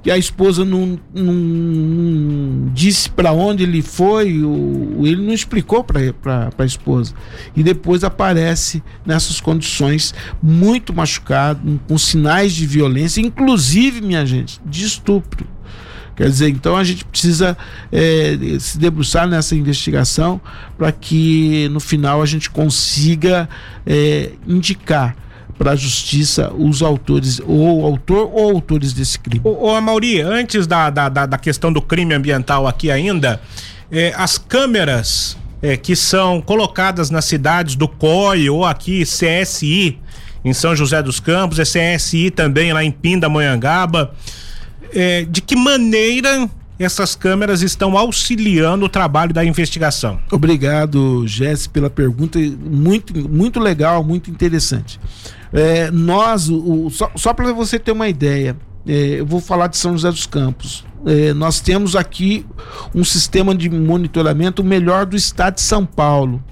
que 0.05 0.11
a 0.11 0.19
esposa 0.19 0.67
não, 0.67 1.01
não, 1.15 2.71
disse 2.75 3.09
para 3.09 3.33
onde 3.33 3.63
ele 3.63 3.81
foi, 3.81 4.29
ele 4.29 5.17
não 5.17 5.33
explicou 5.33 5.83
para 5.83 6.51
a 6.59 6.65
esposa. 6.67 7.15
E 7.57 7.63
depois 7.63 8.05
aparece 8.05 8.83
nessas 9.07 9.41
condições, 9.41 10.15
muito 10.43 10.93
machucado, 10.93 11.81
com 11.89 11.97
sinais 11.97 12.53
de 12.53 12.67
violência, 12.67 13.23
inclusive, 13.23 14.03
minha 14.03 14.27
gente, 14.27 14.61
de 14.67 14.85
estupro. 14.85 15.47
Quer 16.15 16.29
dizer, 16.29 16.51
então 16.51 16.77
a 16.77 16.85
gente 16.85 17.03
precisa 17.07 17.57
é, 17.91 18.37
se 18.61 18.77
debruçar 18.77 19.27
nessa 19.27 19.57
investigação 19.57 20.39
para 20.77 20.93
que 20.93 21.67
no 21.71 21.81
final 21.81 22.21
a 22.21 22.27
gente 22.27 22.51
consiga 22.51 23.49
é, 23.87 24.33
indicar 24.47 25.17
para 25.59 25.73
a 25.73 25.77
justiça 25.77 26.53
os 26.53 26.83
autores, 26.83 27.41
ou 27.41 27.83
o 27.83 27.87
autor 27.87 28.31
ou 28.33 28.55
autores 28.57 28.93
desse 28.93 29.19
crime. 29.19 29.41
Ô, 29.45 29.69
ô 29.69 29.81
Mauri, 29.81 30.21
antes 30.21 30.67
da, 30.67 30.91
da, 30.91 31.09
da, 31.09 31.39
questão 31.39 31.73
do 31.73 31.81
crime 31.81 32.15
ambiental 32.15 32.67
aqui 32.67 32.91
ainda, 32.91 33.41
é, 33.91 34.13
as 34.17 34.39
câmeras 34.39 35.37
é, 35.63 35.77
que 35.77 35.97
são 35.97 36.41
colocadas 36.41 37.11
nas 37.11 37.25
cidades 37.25 37.77
do 37.77 37.89
COI 37.89 38.51
ou 38.51 38.65
aqui 38.65 39.05
CSI 39.05 39.99
em 40.45 40.53
São 40.53 40.77
José 40.77 41.03
dos 41.03 41.21
Campos, 41.21 41.59
é 41.59 41.65
CSI 41.65 42.31
também 42.31 42.73
lá 42.73 42.85
em 42.85 42.91
Pindamonhangaba, 42.91 44.13
é, 44.93 45.25
de 45.25 45.41
que 45.41 45.57
maneira 45.57 46.49
essas 46.79 47.15
câmeras 47.15 47.63
estão 47.63 47.97
auxiliando 47.97 48.87
o 48.87 48.89
trabalho 48.89 49.33
da 49.33 49.45
investigação? 49.45 50.19
Obrigado, 50.31 51.27
Jesse, 51.27 51.69
pela 51.69 51.89
pergunta. 51.89 52.39
Muito, 52.39 53.29
muito 53.29 53.61
legal, 53.61 54.03
muito 54.03 54.31
interessante. 54.31 55.01
É, 55.53 55.91
nós, 55.91 56.49
o, 56.51 56.91
só, 56.91 57.11
só 57.15 57.33
para 57.33 57.53
você 57.53 57.79
ter 57.79 57.93
uma 57.93 58.09
ideia, 58.09 58.57
é, 58.87 59.21
eu 59.21 59.27
vou 59.27 59.41
falar 59.41 59.69
de 59.69 59.77
São 59.77 59.93
José 59.93 60.11
dos 60.11 60.27
Campos. 60.27 60.85
É, 61.07 61.33
nós 61.35 61.61
temos 61.61 61.95
aqui 61.95 62.47
um 62.95 63.05
sistema 63.05 63.55
de 63.55 63.69
monitoramento 63.69 64.65
melhor 64.65 65.07
do 65.07 65.17
estado 65.17 65.57
de 65.57 65.63
São 65.63 65.85
Paulo. 65.85 66.43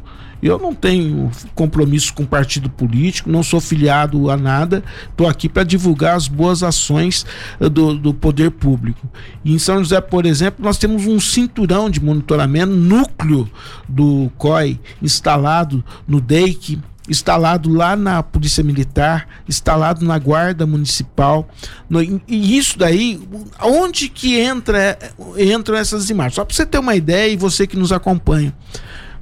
Eu 0.43 0.59
não 0.59 0.75
tenho 0.75 1.31
compromisso 1.55 2.13
com 2.13 2.27
partido 2.27 2.69
político, 2.69 3.31
não 3.31 3.45
sou 3.45 3.61
filiado 3.61 4.29
a 4.29 4.37
nada, 4.37 4.83
estou 5.09 5.29
aqui 5.29 5.49
para 5.49 5.63
divulgar 5.63 6.17
as 6.17 6.27
boas 6.27 6.65
ações 6.65 7.25
eh, 7.61 7.69
do, 7.69 7.95
do 7.95 8.13
poder 8.13 8.51
público. 8.51 9.09
E 9.45 9.55
em 9.55 9.59
São 9.59 9.79
José, 9.79 10.01
por 10.01 10.27
exemplo, 10.27 10.65
nós 10.65 10.79
temos 10.79 11.07
um 11.07 11.21
cinturão 11.21 11.89
de 11.89 12.03
monitoramento, 12.03 12.73
núcleo 12.73 13.49
do 13.89 14.33
COI 14.37 14.81
instalado 15.01 15.85
no 16.09 16.21
DEIC, 16.21 16.81
instalado 17.09 17.73
lá 17.73 17.97
na 17.97 18.23
Polícia 18.23 18.65
Militar, 18.65 19.29
instalado 19.49 20.05
na 20.05 20.19
Guarda 20.19 20.67
Municipal. 20.67 21.49
No, 21.89 22.03
e 22.03 22.57
isso 22.57 22.79
daí, 22.79 23.21
onde 23.61 24.09
que 24.09 24.39
entra 24.39 24.99
entram 25.37 25.77
essas 25.77 26.11
imagens? 26.11 26.35
Só 26.35 26.45
para 26.45 26.55
você 26.55 26.67
ter 26.67 26.79
uma 26.79 26.95
ideia 26.95 27.33
e 27.33 27.37
você 27.37 27.67
que 27.67 27.77
nos 27.77 27.93
acompanha. 27.93 28.53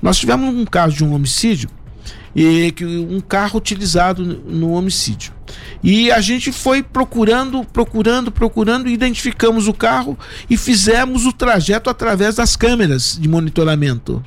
Nós 0.03 0.19
tivemos 0.19 0.55
um 0.55 0.65
caso 0.65 0.97
de 0.97 1.05
um 1.05 1.15
homicídio 1.15 1.69
e 2.35 2.73
que 2.73 2.85
um 2.85 3.21
carro 3.21 3.59
utilizado 3.59 4.25
no 4.25 4.73
homicídio. 4.73 5.33
E 5.83 6.11
a 6.13 6.21
gente 6.21 6.53
foi 6.53 6.83
procurando, 6.83 7.65
procurando, 7.65 8.31
procurando, 8.31 8.89
identificamos 8.89 9.67
o 9.67 9.75
carro 9.75 10.19
e 10.49 10.57
fizemos 10.57 11.27
o 11.27 11.33
trajeto 11.33 11.91
através 11.91 12.37
das 12.37 12.55
câmeras 12.57 13.19
de 13.21 13.29
monitoramento. 13.29 14.25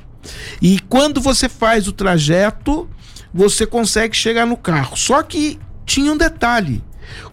E 0.60 0.78
quando 0.88 1.20
você 1.20 1.48
faz 1.48 1.86
o 1.88 1.92
trajeto, 1.92 2.88
você 3.32 3.66
consegue 3.66 4.16
chegar 4.16 4.46
no 4.46 4.56
carro. 4.56 4.96
Só 4.96 5.22
que 5.22 5.58
tinha 5.86 6.12
um 6.12 6.16
detalhe. 6.16 6.82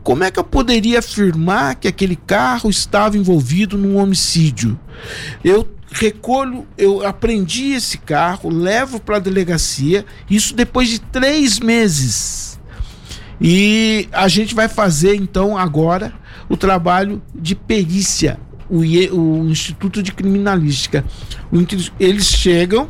Como 0.04 0.24
é 0.24 0.32
que 0.32 0.40
eu 0.40 0.44
poderia 0.44 1.00
afirmar 1.00 1.76
que 1.76 1.88
aquele 1.88 2.16
carro 2.16 2.70
estava 2.70 3.18
envolvido 3.18 3.78
num 3.78 3.98
homicídio? 3.98 4.78
Eu 5.44 5.68
recolho, 5.92 6.66
eu 6.78 7.06
aprendi 7.06 7.74
esse 7.74 7.98
carro, 7.98 8.50
levo 8.50 9.00
para 9.00 9.18
a 9.18 9.20
delegacia, 9.20 10.06
isso 10.30 10.56
depois 10.56 10.88
de 10.90 11.00
três 11.00 11.60
meses. 11.60 12.60
E 13.40 14.08
a 14.12 14.28
gente 14.28 14.56
vai 14.56 14.70
fazer 14.70 15.16
então 15.16 15.58
agora 15.58 16.14
o 16.48 16.56
trabalho 16.56 17.22
de 17.36 17.56
perícia, 17.56 18.40
o, 18.70 18.86
IE, 18.86 19.10
o 19.10 19.48
Instituto 19.50 20.02
de 20.02 20.12
Criminalística. 20.12 21.04
Eles 22.00 22.28
chegam, 22.28 22.90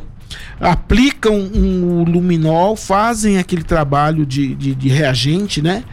aplicam 0.60 1.34
um, 1.34 2.00
um 2.00 2.04
luminol, 2.04 2.76
fazem 2.76 3.38
aquele 3.38 3.64
trabalho 3.64 4.24
de, 4.24 4.54
de, 4.54 4.74
de 4.74 4.88
reagente, 4.88 5.60
né? 5.60 5.84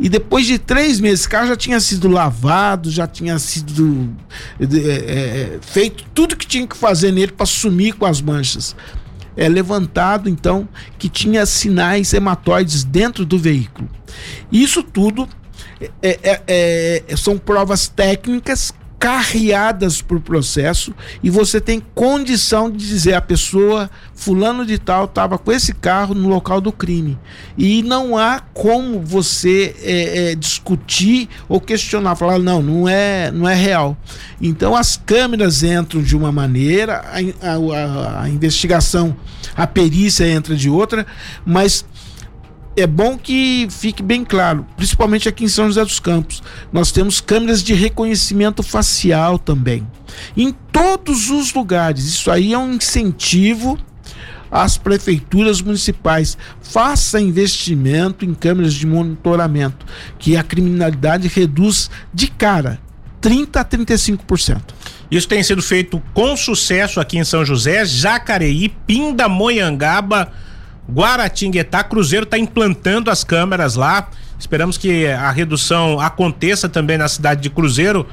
E 0.00 0.08
depois 0.08 0.46
de 0.46 0.58
três 0.58 0.98
meses, 0.98 1.26
o 1.26 1.28
carro 1.28 1.48
já 1.48 1.56
tinha 1.56 1.78
sido 1.78 2.08
lavado, 2.08 2.90
já 2.90 3.06
tinha 3.06 3.38
sido 3.38 4.10
é, 4.58 4.64
é, 4.64 5.58
feito 5.60 6.04
tudo 6.14 6.34
que 6.34 6.46
tinha 6.46 6.66
que 6.66 6.74
fazer 6.74 7.12
nele 7.12 7.32
para 7.32 7.44
sumir 7.44 7.94
com 7.94 8.06
as 8.06 8.22
manchas. 8.22 8.74
É 9.36 9.46
levantado 9.46 10.26
então 10.26 10.66
que 10.98 11.06
tinha 11.06 11.44
sinais 11.44 12.14
hematóides 12.14 12.82
dentro 12.82 13.26
do 13.26 13.38
veículo. 13.38 13.88
Isso 14.50 14.82
tudo 14.82 15.28
é, 16.02 17.04
são 17.14 17.36
provas 17.36 17.86
técnicas 17.86 18.72
carreadas 19.00 20.02
por 20.02 20.20
processo 20.20 20.94
e 21.22 21.30
você 21.30 21.58
tem 21.58 21.82
condição 21.94 22.70
de 22.70 22.86
dizer 22.86 23.14
a 23.14 23.20
pessoa 23.22 23.90
fulano 24.14 24.66
de 24.66 24.78
tal 24.78 25.06
estava 25.06 25.38
com 25.38 25.50
esse 25.50 25.72
carro 25.72 26.14
no 26.14 26.28
local 26.28 26.60
do 26.60 26.70
crime. 26.70 27.18
E 27.56 27.82
não 27.82 28.18
há 28.18 28.40
como 28.52 29.00
você 29.00 29.74
é, 29.82 30.32
é, 30.32 30.34
discutir 30.34 31.30
ou 31.48 31.58
questionar 31.58 32.14
falar 32.14 32.38
não 32.38 32.60
não 32.60 32.86
é 32.86 33.30
não 33.30 33.48
é 33.48 33.54
real. 33.54 33.96
Então 34.38 34.76
as 34.76 34.98
câmeras 34.98 35.62
entram 35.62 36.02
de 36.02 36.14
uma 36.14 36.30
maneira 36.30 37.02
a, 37.40 37.54
a, 37.54 38.22
a 38.24 38.28
investigação 38.28 39.16
a 39.56 39.66
perícia 39.66 40.28
entra 40.28 40.54
de 40.54 40.68
outra 40.68 41.06
mas 41.46 41.86
é 42.76 42.86
bom 42.86 43.18
que 43.18 43.66
fique 43.70 44.02
bem 44.02 44.24
claro, 44.24 44.66
principalmente 44.76 45.28
aqui 45.28 45.44
em 45.44 45.48
São 45.48 45.66
José 45.66 45.84
dos 45.84 46.00
Campos, 46.00 46.42
nós 46.72 46.92
temos 46.92 47.20
câmeras 47.20 47.62
de 47.62 47.74
reconhecimento 47.74 48.62
facial 48.62 49.38
também. 49.38 49.86
Em 50.36 50.52
todos 50.72 51.30
os 51.30 51.52
lugares, 51.52 52.04
isso 52.04 52.30
aí 52.30 52.52
é 52.52 52.58
um 52.58 52.74
incentivo 52.74 53.78
às 54.50 54.76
prefeituras 54.76 55.60
municipais. 55.60 56.36
Faça 56.60 57.20
investimento 57.20 58.24
em 58.24 58.34
câmeras 58.34 58.74
de 58.74 58.86
monitoramento, 58.86 59.86
que 60.18 60.36
a 60.36 60.42
criminalidade 60.42 61.28
reduz 61.28 61.90
de 62.12 62.28
cara 62.28 62.80
30 63.20 63.60
a 63.60 63.64
35%. 63.64 64.60
Isso 65.10 65.28
tem 65.28 65.42
sido 65.42 65.60
feito 65.60 66.02
com 66.14 66.36
sucesso 66.36 67.00
aqui 67.00 67.18
em 67.18 67.24
São 67.24 67.44
José, 67.44 67.84
Jacareí, 67.84 68.68
Pindamonhangaba, 68.86 70.32
Guaratinguetá, 70.92 71.84
Cruzeiro 71.84 72.24
está 72.24 72.36
implantando 72.36 73.10
as 73.10 73.22
câmeras 73.22 73.76
lá. 73.76 74.10
Esperamos 74.38 74.76
que 74.76 75.06
a 75.06 75.30
redução 75.30 76.00
aconteça 76.00 76.68
também 76.68 76.98
na 76.98 77.08
cidade 77.08 77.40
de 77.40 77.50
Cruzeiro. 77.50 78.06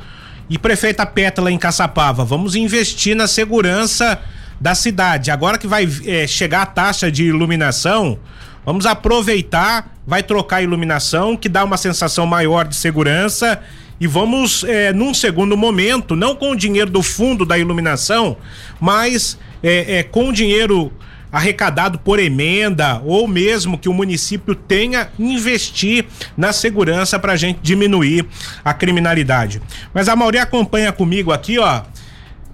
E 0.50 0.58
prefeita 0.58 1.06
Pétala 1.06 1.52
em 1.52 1.58
Caçapava, 1.58 2.24
vamos 2.24 2.56
investir 2.56 3.16
na 3.16 3.28
segurança 3.28 4.20
da 4.62 4.74
cidade. 4.74 5.30
Agora 5.30 5.58
que 5.58 5.68
vai 5.68 5.88
é, 6.06 6.26
chegar 6.26 6.62
a 6.62 6.66
taxa 6.66 7.12
de 7.12 7.26
iluminação, 7.26 8.18
vamos 8.66 8.86
aproveitar, 8.86 9.94
vai 10.06 10.24
trocar 10.24 10.58
a 10.58 10.62
iluminação, 10.62 11.36
que 11.36 11.50
dá 11.50 11.64
uma 11.64 11.76
sensação 11.78 12.26
maior 12.26 12.66
de 12.66 12.76
segurança. 12.76 13.60
E 14.00 14.08
vamos, 14.08 14.64
é, 14.64 14.94
num 14.94 15.14
segundo 15.14 15.58
momento, 15.58 16.16
não 16.16 16.36
com 16.36 16.52
o 16.52 16.56
dinheiro 16.56 16.90
do 16.90 17.02
fundo 17.04 17.46
da 17.46 17.58
iluminação, 17.58 18.38
mas 18.80 19.38
é, 19.62 20.04
com 20.04 20.30
o 20.30 20.34
dinheiro 20.34 20.94
arrecadado 21.32 22.00
por 22.00 22.20
emenda 22.20 23.02
ou 23.06 23.28
mesmo 23.28 23.78
que 23.78 23.90
o 23.90 23.94
município 23.94 24.56
tenha 24.56 25.10
investir 25.20 26.06
na 26.36 26.54
segurança 26.54 27.20
para 27.20 27.34
a 27.34 27.38
gente 27.38 27.60
diminuir 27.62 28.26
a 28.64 28.74
criminalidade. 28.74 29.62
Mas 29.94 30.08
a 30.10 30.16
Mauri 30.16 30.38
acompanha 30.38 30.92
comigo 30.92 31.32
aqui, 31.32 31.60
ó. 31.60 31.82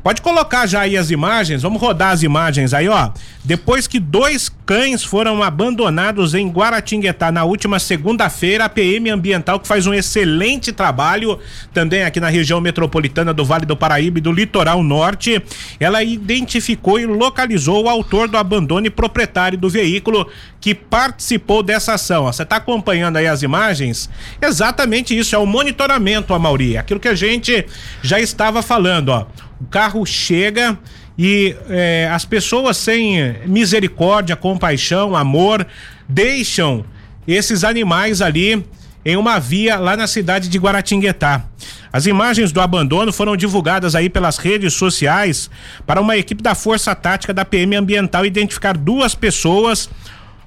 Pode 0.04 0.22
colocar 0.22 0.68
já 0.68 0.82
aí 0.82 0.98
as 0.98 1.12
imagens, 1.12 1.62
vamos 1.62 1.82
rodar 1.82 2.12
as 2.12 2.24
imagens 2.24 2.74
aí, 2.74 2.90
ó. 2.90 3.10
Depois 3.42 3.88
que 3.88 4.02
dois 4.02 4.50
cães 4.66 5.02
foram 5.02 5.42
abandonados 5.42 6.34
em 6.34 6.50
Guaratinguetá 6.50 7.32
na 7.32 7.46
última 7.46 7.80
segunda-feira, 7.80 8.66
a 8.66 8.70
PM 8.70 9.10
Ambiental, 9.10 9.62
que 9.62 9.68
faz 9.68 9.88
um 9.88 9.94
excelente 9.94 10.74
trabalho 10.74 11.40
também 11.74 12.04
aqui 12.04 12.20
na 12.20 12.28
região 12.28 12.60
metropolitana 12.60 13.34
do 13.34 13.46
Vale 13.46 13.66
do 13.66 13.78
Paraíba 13.78 14.18
e 14.18 14.22
do 14.22 14.34
Litoral 14.34 14.84
Norte, 14.84 15.42
ela 15.80 16.04
identificou 16.04 17.00
e 17.00 17.06
localizou 17.06 17.86
o 17.86 17.90
autor 17.90 18.28
do 18.28 18.38
abandono 18.38 18.86
e 18.86 18.90
proprietário 18.90 19.58
do 19.58 19.70
veículo 19.70 20.30
que 20.60 20.76
participou 20.76 21.64
dessa 21.64 21.94
ação. 21.94 22.26
Você 22.26 22.44
está 22.44 22.58
acompanhando 22.58 23.18
aí 23.18 23.28
as 23.28 23.42
imagens? 23.42 24.10
Exatamente 24.42 25.18
isso, 25.18 25.34
é 25.34 25.38
o 25.38 25.46
monitoramento, 25.46 26.38
Mauri, 26.38 26.78
aquilo 26.78 27.00
que 27.00 27.08
a 27.08 27.16
gente 27.16 27.66
já 28.02 28.20
estava 28.20 28.62
falando, 28.62 29.10
ó 29.10 29.28
o 29.60 29.66
carro 29.66 30.06
chega 30.06 30.78
e 31.18 31.56
é, 31.70 32.10
as 32.12 32.26
pessoas 32.26 32.78
sem 32.78 33.36
misericórdia, 33.46 34.36
compaixão, 34.36 35.16
amor, 35.16 35.66
deixam 36.08 36.86
esses 37.28 37.64
animais 37.64 38.22
ali 38.22 38.66
em 39.06 39.18
uma 39.18 39.40
via 39.40 39.78
lá 39.78 39.98
na 39.98 40.08
cidade 40.08 40.48
de 40.48 40.58
Guaratinguetá. 40.58 41.46
As 41.92 42.06
imagens 42.06 42.52
do 42.52 42.62
abandono 42.62 43.12
foram 43.12 43.36
divulgadas 43.36 43.96
aí 43.96 44.10
pelas 44.10 44.38
redes 44.38 44.74
sociais 44.74 45.50
para 45.86 46.02
uma 46.02 46.18
equipe 46.18 46.42
da 46.42 46.56
Força 46.56 46.96
Tática 46.96 47.34
da 47.34 47.46
PM 47.46 47.76
Ambiental 47.76 48.26
identificar 48.26 48.78
duas 48.78 49.14
pessoas, 49.14 49.90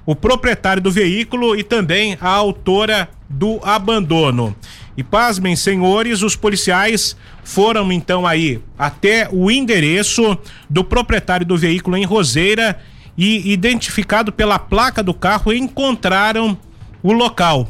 o 0.05 0.15
proprietário 0.15 0.81
do 0.81 0.91
veículo 0.91 1.55
e 1.55 1.63
também 1.63 2.17
a 2.19 2.29
autora 2.29 3.09
do 3.29 3.59
abandono. 3.63 4.55
E 4.95 5.03
pasmem, 5.03 5.55
senhores, 5.55 6.23
os 6.23 6.35
policiais 6.35 7.15
foram 7.47 7.93
então 7.93 8.27
aí 8.27 8.59
até 8.77 9.29
o 9.31 9.49
endereço 9.49 10.37
do 10.69 10.83
proprietário 10.83 11.45
do 11.45 11.57
veículo 11.57 11.95
em 11.95 12.03
Roseira 12.03 12.77
e 13.17 13.53
identificado 13.53 14.33
pela 14.33 14.59
placa 14.59 15.01
do 15.01 15.13
carro 15.13 15.53
encontraram 15.53 16.57
o 17.01 17.13
local. 17.13 17.69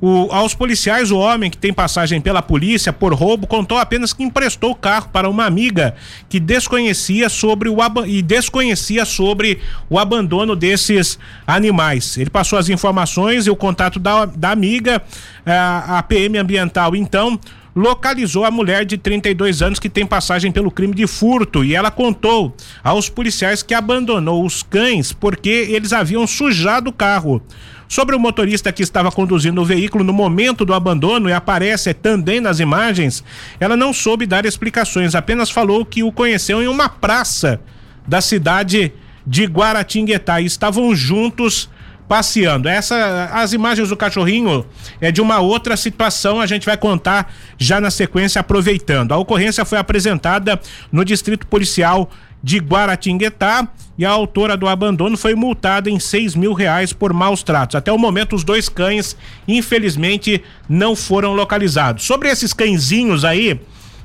O, 0.00 0.28
aos 0.32 0.54
policiais, 0.54 1.10
o 1.10 1.18
homem 1.18 1.50
que 1.50 1.58
tem 1.58 1.74
passagem 1.74 2.22
pela 2.22 2.40
polícia 2.40 2.90
por 2.90 3.12
roubo 3.12 3.46
contou 3.46 3.76
apenas 3.76 4.14
que 4.14 4.22
emprestou 4.22 4.70
o 4.70 4.74
carro 4.74 5.10
para 5.12 5.28
uma 5.28 5.44
amiga 5.44 5.94
que 6.26 6.40
desconhecia 6.40 7.28
sobre 7.28 7.68
o 7.68 7.76
e 8.06 8.22
desconhecia 8.22 9.04
sobre 9.04 9.60
o 9.90 9.98
abandono 9.98 10.56
desses 10.56 11.18
animais. 11.46 12.16
Ele 12.16 12.30
passou 12.30 12.58
as 12.58 12.70
informações 12.70 13.46
e 13.46 13.50
o 13.50 13.56
contato 13.56 13.98
da, 13.98 14.24
da 14.24 14.50
amiga, 14.50 15.02
a, 15.44 15.98
a 15.98 16.02
PM 16.02 16.38
ambiental, 16.38 16.96
então 16.96 17.38
localizou 17.76 18.46
a 18.46 18.50
mulher 18.50 18.86
de 18.86 18.96
32 18.96 19.60
anos 19.60 19.78
que 19.78 19.90
tem 19.90 20.06
passagem 20.06 20.50
pelo 20.50 20.70
crime 20.70 20.94
de 20.94 21.06
furto 21.06 21.62
e 21.62 21.74
ela 21.74 21.90
contou 21.90 22.56
aos 22.82 23.10
policiais 23.10 23.62
que 23.62 23.74
abandonou 23.74 24.46
os 24.46 24.62
cães 24.62 25.12
porque 25.12 25.50
eles 25.50 25.92
haviam 25.92 26.26
sujado 26.26 26.88
o 26.88 26.92
carro. 26.92 27.42
Sobre 27.86 28.16
o 28.16 28.18
motorista 28.18 28.72
que 28.72 28.82
estava 28.82 29.12
conduzindo 29.12 29.60
o 29.60 29.64
veículo 29.64 30.02
no 30.02 30.12
momento 30.12 30.64
do 30.64 30.74
abandono 30.74 31.28
e 31.28 31.32
aparece 31.32 31.92
também 31.92 32.40
nas 32.40 32.58
imagens, 32.58 33.22
ela 33.60 33.76
não 33.76 33.92
soube 33.92 34.26
dar 34.26 34.44
explicações, 34.46 35.14
apenas 35.14 35.50
falou 35.50 35.84
que 35.84 36.02
o 36.02 36.10
conheceu 36.10 36.60
em 36.62 36.66
uma 36.66 36.88
praça 36.88 37.60
da 38.08 38.20
cidade 38.20 38.92
de 39.24 39.44
Guaratinguetá 39.44 40.40
e 40.40 40.46
estavam 40.46 40.96
juntos 40.96 41.68
passeando. 42.08 42.68
Essa, 42.68 43.30
as 43.32 43.52
imagens 43.52 43.88
do 43.88 43.96
cachorrinho 43.96 44.64
é 45.00 45.10
de 45.10 45.20
uma 45.20 45.40
outra 45.40 45.76
situação, 45.76 46.40
a 46.40 46.46
gente 46.46 46.66
vai 46.66 46.76
contar 46.76 47.32
já 47.58 47.80
na 47.80 47.90
sequência, 47.90 48.40
aproveitando. 48.40 49.12
A 49.12 49.16
ocorrência 49.16 49.64
foi 49.64 49.78
apresentada 49.78 50.60
no 50.90 51.04
Distrito 51.04 51.46
Policial 51.46 52.10
de 52.42 52.58
Guaratinguetá 52.58 53.66
e 53.98 54.04
a 54.04 54.10
autora 54.10 54.56
do 54.56 54.68
abandono 54.68 55.16
foi 55.16 55.34
multada 55.34 55.90
em 55.90 55.98
seis 55.98 56.34
mil 56.34 56.52
reais 56.52 56.92
por 56.92 57.12
maus 57.12 57.42
tratos. 57.42 57.74
Até 57.74 57.90
o 57.90 57.98
momento, 57.98 58.36
os 58.36 58.44
dois 58.44 58.68
cães, 58.68 59.16
infelizmente, 59.48 60.44
não 60.68 60.94
foram 60.94 61.32
localizados. 61.32 62.04
Sobre 62.04 62.28
esses 62.28 62.52
cãezinhos 62.52 63.24
aí, 63.24 63.58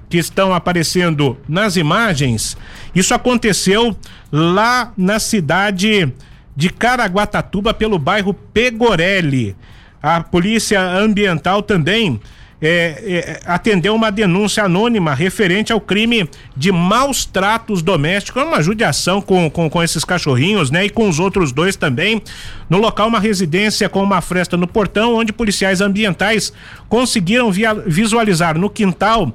que 0.10 0.18
estão 0.18 0.54
aparecendo 0.54 1.38
nas 1.48 1.78
imagens, 1.78 2.58
isso 2.94 3.14
aconteceu 3.14 3.96
lá 4.32 4.92
na 4.98 5.20
cidade 5.20 6.14
de 6.56 6.70
Caraguatatuba, 6.70 7.74
pelo 7.74 7.98
bairro 7.98 8.34
Pegorelli. 8.34 9.56
A 10.02 10.22
polícia 10.22 10.82
ambiental 10.82 11.62
também 11.62 12.20
é, 12.62 12.70
é, 12.70 13.40
atendeu 13.46 13.96
uma 13.96 14.12
denúncia 14.12 14.64
anônima 14.64 15.16
referente 15.16 15.74
ao 15.74 15.82
crime 15.82 16.30
de 16.56 16.72
maus 16.72 17.26
tratos 17.26 17.82
domésticos, 17.82 18.44
uma 18.44 18.62
judiação 18.62 19.20
com, 19.20 19.50
com, 19.50 19.68
com 19.68 19.82
esses 19.82 20.06
cachorrinhos, 20.06 20.70
né? 20.70 20.86
E 20.86 20.90
com 20.90 21.10
os 21.10 21.20
outros 21.20 21.52
dois 21.52 21.76
também. 21.76 22.22
No 22.70 22.78
local, 22.78 23.08
uma 23.08 23.20
residência 23.20 23.90
com 23.90 24.04
uma 24.04 24.22
fresta 24.22 24.56
no 24.56 24.68
portão, 24.68 25.16
onde 25.16 25.34
policiais 25.34 25.82
ambientais 25.82 26.54
conseguiram 26.88 27.52
via, 27.52 27.74
visualizar 27.74 28.56
no 28.58 28.70
quintal 28.70 29.34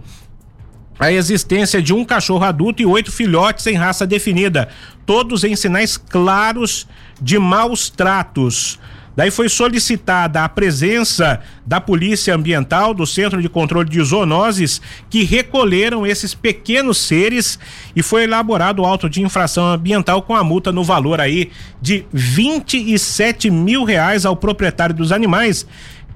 a 0.98 1.12
existência 1.12 1.82
de 1.82 1.92
um 1.92 2.04
cachorro 2.04 2.44
adulto 2.44 2.82
e 2.82 2.86
oito 2.86 3.12
filhotes 3.12 3.66
em 3.66 3.74
raça 3.74 4.06
definida, 4.06 4.68
todos 5.04 5.44
em 5.44 5.54
sinais 5.54 5.96
claros 5.96 6.86
de 7.20 7.38
maus 7.38 7.90
tratos. 7.90 8.78
Daí 9.16 9.30
foi 9.30 9.48
solicitada 9.48 10.44
a 10.44 10.48
presença 10.48 11.40
da 11.64 11.80
Polícia 11.80 12.34
Ambiental, 12.34 12.92
do 12.92 13.06
Centro 13.06 13.40
de 13.40 13.48
Controle 13.48 13.88
de 13.88 14.02
Zoonoses, 14.02 14.78
que 15.08 15.24
recolheram 15.24 16.06
esses 16.06 16.34
pequenos 16.34 16.98
seres 16.98 17.58
e 17.94 18.02
foi 18.02 18.24
elaborado 18.24 18.82
o 18.82 18.84
auto 18.84 19.08
de 19.08 19.22
infração 19.22 19.66
ambiental 19.72 20.20
com 20.20 20.36
a 20.36 20.44
multa 20.44 20.70
no 20.70 20.84
valor 20.84 21.18
aí 21.18 21.50
de 21.80 22.04
27 22.12 23.50
mil 23.50 23.84
reais 23.84 24.26
ao 24.26 24.36
proprietário 24.36 24.94
dos 24.94 25.10
animais 25.10 25.66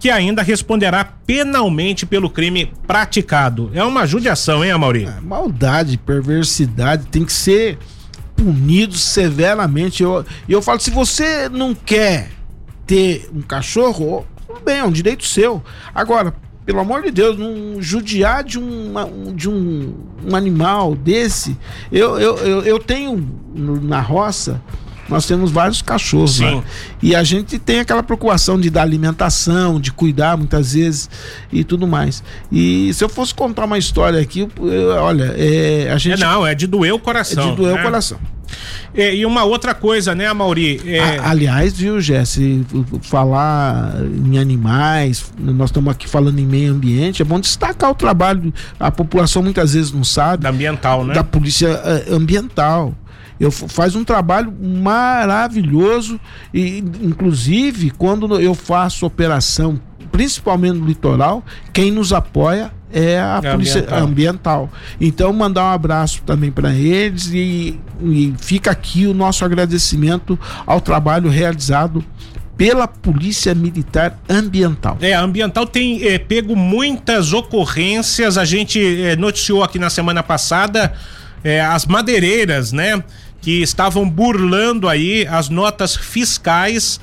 que 0.01 0.11
ainda 0.11 0.43
responderá 0.43 1.05
penalmente 1.05 2.07
pelo 2.07 2.31
crime 2.31 2.73
praticado. 2.87 3.71
É 3.75 3.85
uma 3.85 4.07
judiação, 4.07 4.65
hein, 4.65 4.71
Amaury? 4.71 5.05
É, 5.05 5.21
maldade, 5.21 5.99
perversidade, 5.99 7.07
tem 7.07 7.23
que 7.23 7.33
ser 7.33 7.79
punido 8.35 8.97
severamente. 8.97 10.03
Eu, 10.03 10.25
eu 10.49 10.63
falo, 10.63 10.81
se 10.81 10.91
você 10.91 11.51
não 11.51 11.75
quer 11.75 12.31
ter 12.87 13.29
um 13.33 13.43
cachorro, 13.43 14.27
tudo 14.47 14.61
bem, 14.65 14.79
é 14.79 14.85
um 14.85 14.91
direito 14.91 15.27
seu. 15.27 15.63
Agora, 15.95 16.35
pelo 16.65 16.81
amor 16.81 17.03
de 17.03 17.11
Deus, 17.11 17.39
não 17.39 17.83
judiar 17.83 18.43
de, 18.43 18.59
um, 18.59 18.95
de 19.35 19.51
um, 19.51 19.95
um 20.27 20.35
animal 20.35 20.95
desse. 20.95 21.59
Eu, 21.93 22.19
eu, 22.19 22.37
eu, 22.39 22.63
eu 22.63 22.79
tenho 22.79 23.29
na 23.55 24.01
roça 24.01 24.63
nós 25.11 25.27
temos 25.27 25.51
vários 25.51 25.83
cachorros 25.83 26.37
Sim. 26.37 26.57
Né? 26.57 26.63
E 27.03 27.15
a 27.15 27.23
gente 27.23 27.59
tem 27.59 27.81
aquela 27.81 28.03
preocupação 28.03 28.59
de 28.59 28.71
dar 28.71 28.83
alimentação, 28.83 29.81
de 29.81 29.93
cuidar 29.93 30.37
muitas 30.37 30.73
vezes 30.75 31.11
e 31.53 31.65
tudo 31.65 31.87
mais. 31.87 32.23
E 32.51 32.93
se 32.95 33.03
eu 33.03 33.09
fosse 33.09 33.35
contar 33.35 33.65
uma 33.65 33.79
história 33.79 34.21
aqui, 34.21 34.49
eu, 34.59 34.89
olha, 34.91 35.35
é, 35.37 35.91
a 35.93 35.99
gente. 35.99 36.23
É, 36.23 36.27
não, 36.27 36.47
é 36.47 36.55
de 36.55 36.67
doer 36.67 36.95
o 36.95 36.99
coração. 36.99 37.43
É 37.43 37.51
de 37.51 37.57
doer 37.57 37.75
né? 37.75 37.81
o 37.81 37.83
coração. 37.83 38.19
É, 38.95 39.15
e 39.15 39.25
uma 39.25 39.45
outra 39.45 39.75
coisa, 39.75 40.15
né, 40.15 40.33
Mauri? 40.33 40.81
É... 40.85 41.19
aliás, 41.21 41.73
viu, 41.73 42.01
Jesse, 42.01 42.67
falar 43.03 43.95
em 44.27 44.39
animais, 44.39 45.33
nós 45.39 45.71
estamos 45.71 45.93
aqui 45.93 46.09
falando 46.09 46.39
em 46.39 46.47
meio 46.47 46.73
ambiente, 46.73 47.23
é 47.23 47.25
bom 47.25 47.39
destacar 47.39 47.91
o 47.91 47.95
trabalho, 47.95 48.53
a 48.79 48.91
população 48.91 49.43
muitas 49.43 49.75
vezes 49.75 49.93
não 49.93 50.03
sabe. 50.03 50.43
Da 50.43 50.51
ambiental, 50.51 51.05
né? 51.05 51.15
Da 51.15 51.23
polícia 51.23 51.71
uh, 51.71 52.15
ambiental 52.15 52.95
eu 53.41 53.51
faz 53.51 53.97
um 53.97 54.05
trabalho 54.05 54.53
maravilhoso 54.53 56.21
e 56.53 56.79
inclusive 57.01 57.91
quando 57.91 58.39
eu 58.39 58.55
faço 58.55 59.07
operação 59.07 59.81
principalmente 60.13 60.79
no 60.79 60.87
litoral 60.87 61.43
quem 61.73 61.91
nos 61.91 62.13
apoia 62.13 62.71
é 62.93 63.19
a 63.19 63.41
é 63.43 63.53
polícia 63.53 63.81
ambiental. 63.81 64.03
ambiental. 64.03 64.71
Então 65.01 65.33
mandar 65.33 65.65
um 65.65 65.73
abraço 65.73 66.23
também 66.23 66.51
para 66.51 66.75
eles 66.75 67.31
e, 67.33 67.79
e 68.03 68.35
fica 68.39 68.71
aqui 68.71 69.07
o 69.07 69.15
nosso 69.15 69.45
agradecimento 69.45 70.39
ao 70.67 70.81
trabalho 70.81 71.31
realizado 71.31 72.05
pela 72.57 72.87
Polícia 72.87 73.55
Militar 73.55 74.19
Ambiental. 74.29 74.99
É, 75.01 75.15
a 75.15 75.23
Ambiental 75.23 75.67
tem 75.67 76.07
é, 76.07 76.19
pego 76.19 76.55
muitas 76.55 77.33
ocorrências. 77.33 78.37
A 78.37 78.45
gente 78.45 79.03
é, 79.03 79.17
noticiou 79.17 79.65
aqui 79.65 79.79
na 79.79 79.89
semana 79.89 80.23
passada 80.23 80.93
é, 81.43 81.59
as 81.61 81.87
madeireiras, 81.87 82.71
né? 82.71 83.03
Que 83.41 83.63
estavam 83.63 84.09
burlando 84.09 84.89
aí 84.89 85.27
as 85.27 85.49
notas 85.49 85.97
fiscais, 85.97 87.01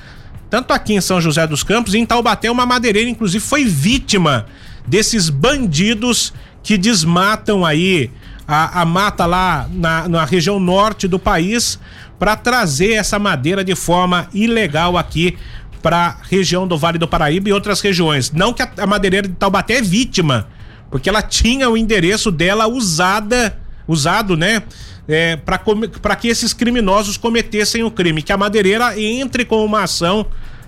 tanto 0.49 0.71
aqui 0.71 0.93
em 0.93 1.01
São 1.01 1.19
José 1.19 1.45
dos 1.47 1.63
Campos 1.63 1.93
e 1.93 1.97
em 1.97 2.05
Taubaté, 2.05 2.49
uma 2.49 2.65
madeireira, 2.65 3.09
inclusive, 3.09 3.43
foi 3.43 3.65
vítima 3.65 4.45
desses 4.87 5.29
bandidos 5.29 6.33
que 6.63 6.77
desmatam 6.77 7.65
aí 7.65 8.11
a, 8.47 8.81
a 8.81 8.85
mata 8.85 9.25
lá 9.25 9.67
na, 9.71 10.07
na 10.07 10.25
região 10.25 10.59
norte 10.59 11.07
do 11.07 11.19
país 11.19 11.79
para 12.17 12.35
trazer 12.35 12.93
essa 12.93 13.19
madeira 13.19 13.63
de 13.63 13.75
forma 13.75 14.27
ilegal 14.33 14.97
aqui 14.97 15.37
para 15.81 16.07
a 16.07 16.17
região 16.29 16.67
do 16.67 16.77
Vale 16.77 16.97
do 16.97 17.07
Paraíba 17.07 17.49
e 17.49 17.53
outras 17.53 17.81
regiões. 17.81 18.31
Não 18.31 18.53
que 18.53 18.61
a, 18.61 18.71
a 18.79 18.87
madeireira 18.87 19.27
de 19.27 19.33
Taubaté 19.35 19.75
é 19.75 19.81
vítima, 19.81 20.47
porque 20.89 21.09
ela 21.09 21.21
tinha 21.21 21.69
o 21.69 21.77
endereço 21.77 22.31
dela 22.31 22.67
usada, 22.67 23.57
usado, 23.87 24.35
né? 24.35 24.63
É, 25.07 25.37
para 25.37 26.15
que 26.15 26.27
esses 26.27 26.53
criminosos 26.53 27.17
cometessem 27.17 27.83
o 27.83 27.91
crime, 27.91 28.21
que 28.21 28.31
a 28.31 28.37
madeireira 28.37 28.99
entre 28.99 29.45
com 29.45 29.63
uma 29.63 29.83
ação 29.83 30.25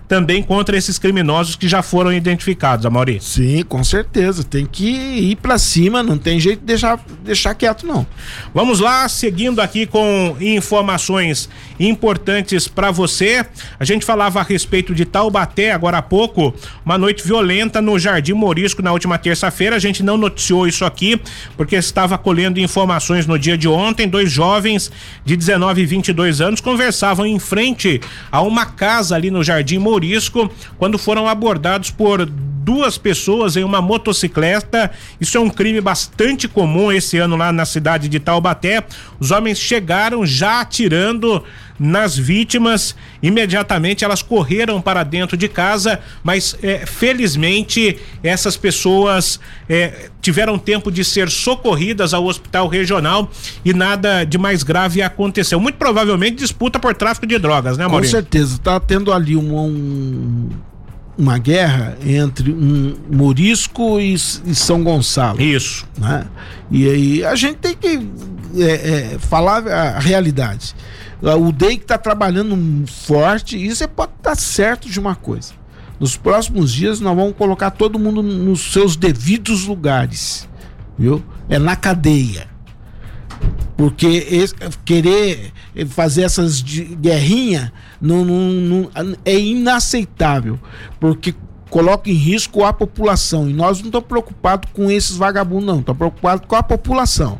também 0.09 0.41
contra 0.41 0.75
esses 0.75 0.97
criminosos 0.97 1.55
que 1.55 1.67
já 1.67 1.83
foram 1.83 2.11
identificados, 2.11 2.83
Amaury. 2.83 3.19
Sim, 3.21 3.61
com 3.61 3.83
certeza. 3.83 4.43
Tem 4.43 4.65
que 4.65 4.87
ir 4.87 5.35
para 5.35 5.59
cima, 5.59 6.01
não 6.01 6.17
tem 6.17 6.39
jeito 6.39 6.61
de 6.61 6.65
deixar, 6.65 6.99
deixar 7.23 7.53
quieto, 7.53 7.85
não. 7.85 8.07
Vamos 8.51 8.79
lá, 8.79 9.07
seguindo 9.07 9.61
aqui 9.61 9.85
com 9.85 10.35
informações 10.41 11.47
importantes 11.79 12.67
para 12.67 12.89
você. 12.89 13.45
A 13.79 13.85
gente 13.85 14.03
falava 14.03 14.39
a 14.39 14.43
respeito 14.43 14.95
de 14.95 15.05
Taubaté 15.05 15.71
agora 15.71 15.99
há 15.99 16.01
pouco, 16.01 16.55
uma 16.83 16.97
noite 16.97 17.23
violenta 17.23 17.79
no 17.79 17.99
Jardim 17.99 18.33
Morisco 18.33 18.81
na 18.81 18.91
última 18.91 19.19
terça-feira. 19.19 19.75
A 19.75 19.79
gente 19.79 20.01
não 20.01 20.17
noticiou 20.17 20.67
isso 20.67 20.85
aqui 20.85 21.21
porque 21.55 21.75
estava 21.75 22.17
colhendo 22.17 22.59
informações 22.59 23.27
no 23.27 23.37
dia 23.37 23.55
de 23.55 23.67
ontem. 23.67 24.07
Dois 24.07 24.31
jovens 24.31 24.91
de 25.23 25.37
19 25.37 25.83
e 25.83 25.85
22 25.85 26.41
anos 26.41 26.61
conversavam 26.61 27.27
em 27.27 27.37
frente 27.37 28.01
a 28.31 28.41
uma 28.41 28.65
casa 28.65 29.15
ali 29.15 29.29
no 29.29 29.43
Jardim 29.43 29.77
Morisco 29.77 29.98
Morisco 29.99 30.49
quando 30.77 30.97
foram 30.97 31.27
abordados 31.27 31.91
por 31.91 32.25
duas 32.69 32.99
pessoas 32.99 33.57
em 33.57 33.63
uma 33.63 33.81
motocicleta. 33.81 34.91
Isso 35.19 35.35
é 35.35 35.41
um 35.41 35.49
crime 35.49 35.81
bastante 35.81 36.47
comum 36.47 36.91
esse 36.91 37.17
ano 37.17 37.35
lá 37.35 37.51
na 37.51 37.65
cidade 37.65 38.07
de 38.07 38.19
Taubaté. 38.19 38.83
Os 39.19 39.31
homens 39.31 39.57
chegaram 39.57 40.23
já 40.23 40.61
atirando 40.61 41.43
nas 41.79 42.15
vítimas. 42.15 42.95
Imediatamente 43.23 44.05
elas 44.05 44.21
correram 44.21 44.79
para 44.79 45.01
dentro 45.01 45.35
de 45.35 45.47
casa, 45.47 45.99
mas 46.23 46.55
é, 46.61 46.85
felizmente 46.85 47.97
essas 48.21 48.55
pessoas 48.55 49.39
é, 49.67 50.11
tiveram 50.21 50.59
tempo 50.59 50.91
de 50.91 51.03
ser 51.03 51.27
socorridas 51.31 52.13
ao 52.13 52.23
hospital 52.25 52.67
regional 52.67 53.31
e 53.65 53.73
nada 53.73 54.25
de 54.25 54.37
mais 54.37 54.61
grave 54.61 55.01
aconteceu. 55.01 55.59
Muito 55.59 55.79
provavelmente 55.79 56.35
disputa 56.35 56.77
por 56.77 56.93
tráfico 56.93 57.25
de 57.25 57.39
drogas, 57.39 57.79
né, 57.79 57.87
Maurício? 57.87 58.17
Com 58.17 58.21
certeza. 58.21 58.55
Está 58.57 58.79
tendo 58.79 59.11
ali 59.11 59.35
um, 59.35 59.57
um 59.57 60.49
uma 61.19 61.37
guerra 61.37 61.97
entre 62.05 62.49
um 62.49 62.95
Morisco 63.11 63.99
e, 63.99 64.13
e 64.13 64.55
São 64.55 64.81
Gonçalo. 64.81 65.41
Isso. 65.41 65.85
Né? 65.97 66.25
E 66.71 66.89
aí 66.89 67.25
a 67.25 67.35
gente 67.35 67.57
tem 67.57 67.75
que 67.75 67.99
é, 68.57 68.63
é, 68.63 69.19
falar 69.19 69.67
a 69.67 69.99
realidade. 69.99 70.73
O 71.21 71.51
DEI 71.51 71.75
que 71.75 71.83
está 71.83 71.97
trabalhando 71.97 72.57
forte, 72.87 73.57
e 73.57 73.75
você 73.75 73.85
pode 73.85 74.13
estar 74.17 74.29
tá 74.29 74.35
certo 74.35 74.89
de 74.89 74.97
uma 74.97 75.13
coisa. 75.13 75.51
Nos 75.99 76.15
próximos 76.15 76.71
dias 76.71 77.01
nós 77.01 77.13
vamos 77.13 77.35
colocar 77.35 77.71
todo 77.71 77.99
mundo 77.99 78.23
nos 78.23 78.71
seus 78.71 78.95
devidos 78.95 79.65
lugares. 79.65 80.47
Viu? 80.97 81.21
É 81.49 81.59
na 81.59 81.75
cadeia. 81.75 82.47
Porque 83.79 84.45
querer 84.83 85.53
fazer 85.87 86.23
essas 86.23 86.61
guerrinhas 86.61 87.71
não, 88.01 88.25
não, 88.25 88.51
não, 88.51 89.15
é 89.23 89.39
inaceitável. 89.39 90.59
Porque 90.99 91.33
coloca 91.69 92.09
em 92.09 92.13
risco 92.13 92.65
a 92.65 92.73
população. 92.73 93.49
E 93.49 93.53
nós 93.53 93.79
não 93.79 93.85
estamos 93.85 94.05
preocupados 94.05 94.69
com 94.73 94.91
esses 94.91 95.15
vagabundos, 95.15 95.65
não. 95.65 95.79
Estamos 95.79 95.97
preocupados 95.97 96.45
com 96.45 96.57
a 96.57 96.61
população. 96.61 97.39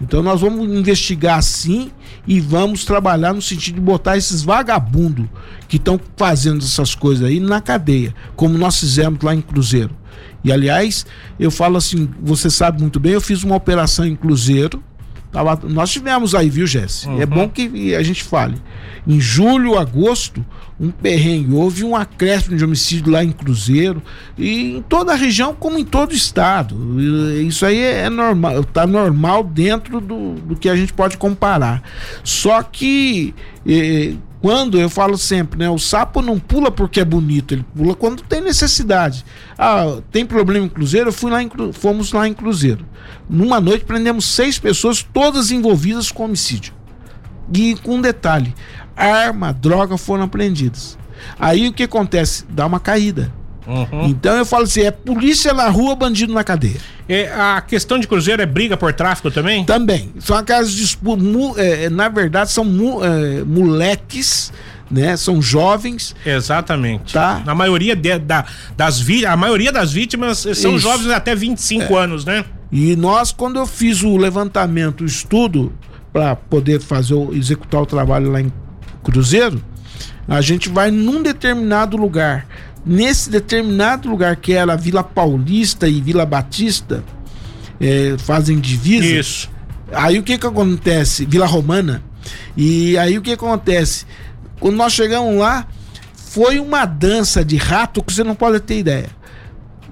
Então 0.00 0.22
nós 0.22 0.42
vamos 0.42 0.64
investigar 0.64 1.42
sim 1.42 1.90
e 2.24 2.38
vamos 2.38 2.84
trabalhar 2.84 3.34
no 3.34 3.42
sentido 3.42 3.74
de 3.74 3.80
botar 3.80 4.16
esses 4.16 4.44
vagabundos 4.44 5.26
que 5.66 5.74
estão 5.76 5.98
fazendo 6.16 6.64
essas 6.64 6.94
coisas 6.94 7.26
aí 7.26 7.40
na 7.40 7.60
cadeia, 7.60 8.14
como 8.36 8.56
nós 8.56 8.78
fizemos 8.78 9.20
lá 9.24 9.34
em 9.34 9.40
Cruzeiro. 9.40 9.90
E 10.44 10.52
aliás, 10.52 11.04
eu 11.36 11.50
falo 11.50 11.76
assim, 11.76 12.08
você 12.22 12.48
sabe 12.48 12.80
muito 12.80 13.00
bem, 13.00 13.14
eu 13.14 13.20
fiz 13.20 13.42
uma 13.42 13.56
operação 13.56 14.06
em 14.06 14.14
Cruzeiro 14.14 14.80
Tava, 15.34 15.58
nós 15.68 15.90
tivemos 15.90 16.32
aí, 16.32 16.48
viu, 16.48 16.64
Jesse? 16.64 17.08
Uhum. 17.08 17.20
É 17.20 17.26
bom 17.26 17.48
que 17.48 17.92
a 17.92 18.02
gente 18.04 18.22
fale. 18.22 18.54
Em 19.04 19.20
julho, 19.20 19.76
agosto, 19.76 20.46
um 20.78 20.92
perrengue. 20.92 21.52
Houve 21.52 21.82
um 21.82 21.96
acréscimo 21.96 22.56
de 22.56 22.64
homicídio 22.64 23.10
lá 23.10 23.24
em 23.24 23.32
Cruzeiro 23.32 24.00
e 24.38 24.76
em 24.76 24.82
toda 24.82 25.12
a 25.12 25.16
região, 25.16 25.52
como 25.52 25.76
em 25.76 25.84
todo 25.84 26.12
o 26.12 26.14
estado. 26.14 26.76
E 27.00 27.48
Isso 27.48 27.66
aí 27.66 27.80
é 27.80 28.08
normal, 28.08 28.62
tá 28.62 28.86
normal 28.86 29.42
dentro 29.42 30.00
do, 30.00 30.34
do 30.34 30.54
que 30.54 30.68
a 30.68 30.76
gente 30.76 30.92
pode 30.92 31.18
comparar. 31.18 31.82
Só 32.22 32.62
que 32.62 33.34
eh, 33.66 34.14
quando 34.44 34.78
eu 34.78 34.90
falo 34.90 35.16
sempre, 35.16 35.58
né? 35.58 35.70
O 35.70 35.78
sapo 35.78 36.20
não 36.20 36.38
pula 36.38 36.70
porque 36.70 37.00
é 37.00 37.04
bonito, 37.04 37.54
ele 37.54 37.64
pula 37.74 37.94
quando 37.94 38.22
tem 38.22 38.42
necessidade. 38.42 39.24
Ah, 39.56 40.02
tem 40.12 40.26
problema 40.26 40.66
em 40.66 40.68
Cruzeiro? 40.68 41.08
Eu 41.08 41.14
fui 41.14 41.30
lá 41.30 41.42
em, 41.42 41.50
fomos 41.72 42.12
lá 42.12 42.28
em 42.28 42.34
Cruzeiro. 42.34 42.84
Numa 43.26 43.58
noite 43.58 43.86
prendemos 43.86 44.26
seis 44.26 44.58
pessoas, 44.58 45.02
todas 45.02 45.50
envolvidas 45.50 46.12
com 46.12 46.26
homicídio. 46.26 46.74
E 47.54 47.74
com 47.76 47.94
um 47.94 48.02
detalhe: 48.02 48.54
arma, 48.94 49.50
droga 49.50 49.96
foram 49.96 50.24
apreendidas. 50.24 50.98
Aí 51.40 51.66
o 51.66 51.72
que 51.72 51.84
acontece? 51.84 52.44
Dá 52.50 52.66
uma 52.66 52.78
caída. 52.78 53.32
Uhum. 53.66 54.06
Então 54.08 54.36
eu 54.36 54.44
falo 54.44 54.64
assim: 54.64 54.82
é 54.82 54.90
polícia 54.90 55.52
na 55.54 55.68
rua, 55.68 55.94
bandido 55.96 56.32
na 56.32 56.44
cadeia. 56.44 56.76
É, 57.08 57.32
a 57.32 57.60
questão 57.60 57.98
de 57.98 58.06
Cruzeiro 58.06 58.40
é 58.42 58.46
briga 58.46 58.76
por 58.76 58.92
tráfico 58.92 59.30
também? 59.30 59.64
Também. 59.64 60.10
São 60.20 60.36
aquelas 60.36 60.72
disputas. 60.72 61.24
na 61.92 62.08
verdade, 62.08 62.50
são 62.50 62.64
mu- 62.64 63.04
é, 63.04 63.42
moleques, 63.44 64.52
né? 64.90 65.16
São 65.16 65.40
jovens. 65.42 66.14
Exatamente. 66.24 67.12
Tá. 67.12 67.42
A 67.46 67.54
maioria 67.54 67.94
de- 67.96 68.18
da, 68.18 68.44
das 68.76 69.00
vi, 69.00 69.24
a 69.26 69.36
maioria 69.36 69.70
das 69.72 69.92
vítimas 69.92 70.38
são 70.38 70.52
Isso. 70.52 70.68
É. 70.68 70.78
jovens 70.78 71.10
até 71.10 71.34
25 71.34 71.96
anos, 71.96 72.24
né? 72.24 72.44
E 72.72 72.96
nós, 72.96 73.32
quando 73.32 73.58
eu 73.58 73.66
fiz 73.66 74.02
o 74.02 74.16
levantamento, 74.16 75.02
o 75.02 75.04
estudo, 75.04 75.72
para 76.12 76.34
poder 76.36 76.80
fazer 76.80 77.14
o, 77.14 77.34
executar 77.34 77.82
o 77.82 77.86
trabalho 77.86 78.30
lá 78.30 78.40
em 78.40 78.52
Cruzeiro, 79.02 79.62
a 80.26 80.40
gente 80.40 80.68
vai 80.68 80.90
num 80.90 81.22
determinado 81.22 81.96
lugar. 81.96 82.46
Nesse 82.84 83.30
determinado 83.30 84.08
lugar 84.08 84.36
que 84.36 84.52
era 84.52 84.76
Vila 84.76 85.02
Paulista 85.02 85.88
e 85.88 86.00
Vila 86.00 86.26
Batista, 86.26 87.02
eh, 87.80 88.16
fazem 88.18 88.60
divisa. 88.60 89.06
Isso. 89.06 89.50
Aí 89.92 90.18
o 90.18 90.22
que 90.22 90.36
que 90.36 90.46
acontece? 90.46 91.24
Vila 91.24 91.46
Romana. 91.46 92.02
E 92.56 92.96
aí 92.98 93.16
o 93.16 93.22
que 93.22 93.32
acontece? 93.32 94.06
Quando 94.60 94.76
nós 94.76 94.92
chegamos 94.92 95.36
lá, 95.38 95.66
foi 96.14 96.58
uma 96.58 96.84
dança 96.84 97.44
de 97.44 97.56
rato 97.56 98.02
que 98.02 98.12
você 98.12 98.24
não 98.24 98.34
pode 98.34 98.60
ter 98.60 98.78
ideia. 98.78 99.08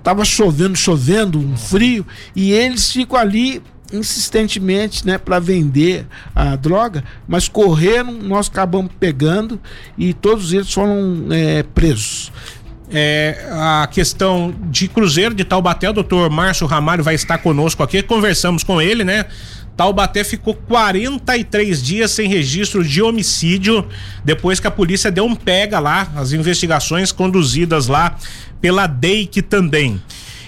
Tava 0.02 0.24
chovendo, 0.24 0.76
chovendo, 0.76 1.38
um 1.38 1.56
frio, 1.56 2.04
e 2.34 2.52
eles 2.52 2.90
ficam 2.90 3.18
ali 3.18 3.62
insistentemente, 3.92 5.06
né, 5.06 5.18
para 5.18 5.38
vender 5.38 6.06
a 6.34 6.56
droga, 6.56 7.04
mas 7.28 7.46
correram, 7.46 8.12
nós 8.12 8.48
acabamos 8.48 8.90
pegando 8.98 9.60
e 9.98 10.14
todos 10.14 10.52
eles 10.52 10.72
foram 10.72 11.26
é, 11.30 11.62
presos. 11.62 12.32
É, 12.94 13.46
a 13.50 13.88
questão 13.90 14.54
de 14.70 14.86
Cruzeiro 14.86 15.34
de 15.34 15.44
Taubaté, 15.44 15.88
o 15.88 15.92
doutor 15.92 16.28
Márcio 16.28 16.66
Ramalho 16.66 17.02
vai 17.02 17.14
estar 17.14 17.38
conosco 17.38 17.82
aqui. 17.82 18.02
Conversamos 18.02 18.62
com 18.62 18.82
ele, 18.82 19.02
né? 19.02 19.24
Taubaté 19.76 20.22
ficou 20.22 20.54
43 20.54 21.82
dias 21.82 22.10
sem 22.10 22.28
registro 22.28 22.84
de 22.84 23.00
homicídio 23.00 23.86
depois 24.22 24.60
que 24.60 24.66
a 24.66 24.70
polícia 24.70 25.10
deu 25.10 25.24
um 25.24 25.34
pega 25.34 25.78
lá, 25.78 26.12
as 26.14 26.32
investigações 26.32 27.10
conduzidas 27.10 27.86
lá 27.86 28.16
pela 28.60 28.86
DEIC 28.86 29.40
também. 29.42 30.00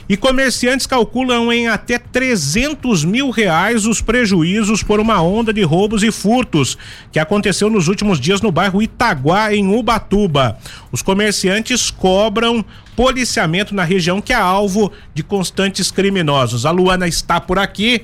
E 0.09 0.17
comerciantes 0.17 0.87
calculam 0.87 1.51
em 1.51 1.69
até 1.69 1.99
300 1.99 3.05
mil 3.05 3.31
reais 3.31 3.87
os 3.87 4.01
prejuízos 4.01 4.83
por 4.83 5.01
uma 5.01 5.23
onda 5.23 5.53
de 5.53 5.63
roubos 5.63 6.03
e 6.03 6.13
furtos 6.13 6.77
que 7.11 7.19
aconteceu 7.19 7.71
nos 7.71 7.89
últimos 7.89 8.21
dias 8.21 8.43
no 8.43 8.53
bairro 8.53 8.83
Itaguá, 8.83 9.55
em 9.55 9.75
Ubatuba. 9.75 10.59
Os 10.93 11.01
comerciantes 11.01 11.91
cobram 11.91 12.65
policiamento 12.95 13.75
na 13.75 13.85
região 13.85 14.21
que 14.21 14.33
é 14.33 14.37
alvo 14.37 14.93
de 15.15 15.23
constantes 15.23 15.91
criminosos. 15.91 16.67
A 16.67 16.71
Luana 16.71 17.09
está 17.09 17.41
por 17.41 17.59
aqui, 17.59 18.03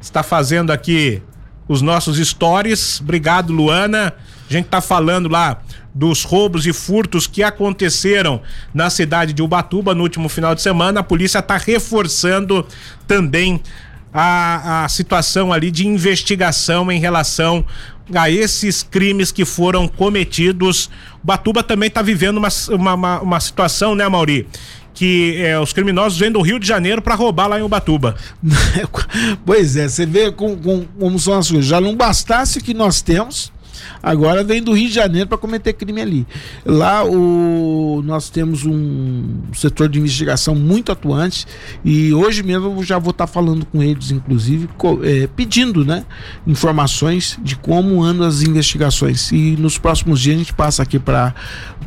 está 0.00 0.22
fazendo 0.22 0.70
aqui 0.70 1.20
os 1.70 1.80
nossos 1.80 2.18
stories. 2.18 3.00
Obrigado, 3.00 3.52
Luana. 3.52 4.12
A 4.48 4.52
gente 4.52 4.66
tá 4.66 4.80
falando 4.80 5.28
lá 5.28 5.60
dos 5.94 6.24
roubos 6.24 6.66
e 6.66 6.72
furtos 6.72 7.28
que 7.28 7.44
aconteceram 7.44 8.42
na 8.74 8.90
cidade 8.90 9.32
de 9.32 9.40
Ubatuba 9.40 9.94
no 9.94 10.02
último 10.02 10.28
final 10.28 10.52
de 10.52 10.62
semana. 10.62 10.98
A 10.98 11.04
polícia 11.04 11.38
está 11.38 11.56
reforçando 11.56 12.66
também 13.06 13.62
a, 14.12 14.84
a 14.84 14.88
situação 14.88 15.52
ali 15.52 15.70
de 15.70 15.86
investigação 15.86 16.90
em 16.90 16.98
relação 16.98 17.64
a 18.12 18.28
esses 18.28 18.82
crimes 18.82 19.30
que 19.30 19.44
foram 19.44 19.86
cometidos. 19.86 20.90
Ubatuba 21.22 21.62
também 21.62 21.86
está 21.86 22.02
vivendo 22.02 22.38
uma, 22.38 22.48
uma, 22.70 22.94
uma, 22.94 23.20
uma 23.20 23.40
situação, 23.40 23.94
né, 23.94 24.08
Mauri? 24.08 24.48
Que 25.00 25.36
é, 25.38 25.58
os 25.58 25.72
criminosos 25.72 26.18
vêm 26.18 26.30
do 26.30 26.42
Rio 26.42 26.60
de 26.60 26.68
Janeiro 26.68 27.00
para 27.00 27.14
roubar 27.14 27.46
lá 27.46 27.58
em 27.58 27.62
Ubatuba. 27.62 28.14
pois 29.46 29.74
é, 29.74 29.88
você 29.88 30.04
vê 30.04 30.30
com, 30.30 30.54
com, 30.54 30.84
como 30.98 31.18
são 31.18 31.38
as 31.38 31.50
coisas. 31.50 31.64
Já 31.64 31.80
não 31.80 31.96
bastasse 31.96 32.58
o 32.58 32.62
que 32.62 32.74
nós 32.74 33.00
temos, 33.00 33.50
agora 34.02 34.42
vem 34.44 34.62
do 34.62 34.72
Rio 34.72 34.88
de 34.88 34.94
Janeiro 34.94 35.28
para 35.28 35.38
cometer 35.38 35.72
crime 35.72 36.00
ali. 36.00 36.26
Lá 36.64 37.04
o, 37.04 38.02
nós 38.04 38.28
temos 38.30 38.64
um 38.64 39.24
setor 39.54 39.88
de 39.88 39.98
investigação 39.98 40.54
muito 40.54 40.92
atuante 40.92 41.46
e 41.84 42.12
hoje 42.12 42.42
mesmo 42.42 42.74
eu 42.78 42.82
já 42.82 42.98
vou 42.98 43.10
estar 43.10 43.26
falando 43.26 43.64
com 43.66 43.82
eles, 43.82 44.10
inclusive, 44.10 44.68
co- 44.76 45.00
é, 45.02 45.26
pedindo 45.28 45.84
né, 45.84 46.04
informações 46.46 47.38
de 47.42 47.56
como 47.56 48.02
andam 48.02 48.26
as 48.26 48.42
investigações. 48.42 49.30
E 49.32 49.56
nos 49.58 49.78
próximos 49.78 50.20
dias 50.20 50.36
a 50.36 50.38
gente 50.38 50.52
passa 50.52 50.82
aqui 50.82 50.98
para 50.98 51.34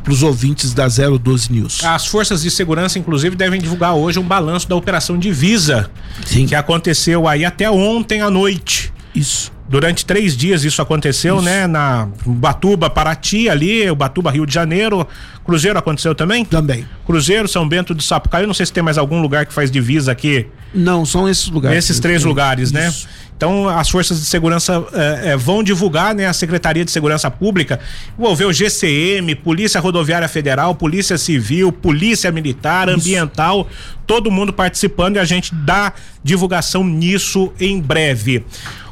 os 0.08 0.22
ouvintes 0.22 0.72
da 0.74 0.86
012 0.88 1.52
News. 1.52 1.84
As 1.84 2.06
forças 2.06 2.42
de 2.42 2.50
segurança, 2.50 2.98
inclusive, 2.98 3.36
devem 3.36 3.60
divulgar 3.60 3.94
hoje 3.94 4.18
um 4.18 4.22
balanço 4.22 4.68
da 4.68 4.74
Operação 4.76 5.18
Divisa, 5.18 5.90
Sim. 6.24 6.46
que 6.46 6.54
aconteceu 6.54 7.28
aí 7.28 7.44
até 7.44 7.70
ontem 7.70 8.20
à 8.20 8.30
noite. 8.30 8.92
Isso. 9.14 9.52
Durante 9.66 10.04
três 10.04 10.36
dias 10.36 10.62
isso 10.62 10.82
aconteceu, 10.82 11.40
né? 11.40 11.66
Na 11.66 12.08
Batuba, 12.26 12.90
Paraty 12.90 13.48
ali, 13.48 13.90
o 13.90 13.96
Batuba, 13.96 14.30
Rio 14.30 14.44
de 14.44 14.52
Janeiro. 14.52 15.06
Cruzeiro 15.44 15.78
aconteceu 15.78 16.14
também? 16.14 16.44
Também. 16.44 16.86
Cruzeiro, 17.06 17.48
São 17.48 17.66
Bento 17.66 17.94
do 17.94 18.02
Sapucaí. 18.02 18.46
Não 18.46 18.54
sei 18.54 18.66
se 18.66 18.72
tem 18.72 18.82
mais 18.82 18.98
algum 18.98 19.22
lugar 19.22 19.46
que 19.46 19.52
faz 19.52 19.70
divisa 19.70 20.12
aqui. 20.12 20.46
Não, 20.74 21.06
são 21.06 21.28
esses 21.28 21.48
lugares. 21.48 21.76
Nesses 21.76 21.98
três 21.98 22.24
lugares, 22.24 22.72
né? 22.72 22.88
isso. 22.88 23.08
Então, 23.36 23.68
as 23.68 23.88
forças 23.90 24.20
de 24.20 24.26
segurança 24.26 24.84
eh, 24.92 25.20
eh, 25.24 25.36
vão 25.36 25.62
divulgar, 25.62 26.14
né? 26.14 26.26
A 26.26 26.32
Secretaria 26.32 26.84
de 26.84 26.90
Segurança 26.90 27.30
Pública 27.30 27.80
envolveu 28.16 28.52
GCM, 28.52 29.34
Polícia 29.34 29.80
Rodoviária 29.80 30.28
Federal, 30.28 30.74
Polícia 30.74 31.18
Civil, 31.18 31.72
Polícia 31.72 32.30
Militar, 32.30 32.88
Ambiental, 32.88 33.68
todo 34.06 34.30
mundo 34.30 34.52
participando 34.52 35.16
e 35.16 35.18
a 35.18 35.24
gente 35.24 35.52
dá 35.52 35.92
divulgação 36.22 36.84
nisso 36.84 37.52
em 37.58 37.80
breve. 37.80 38.44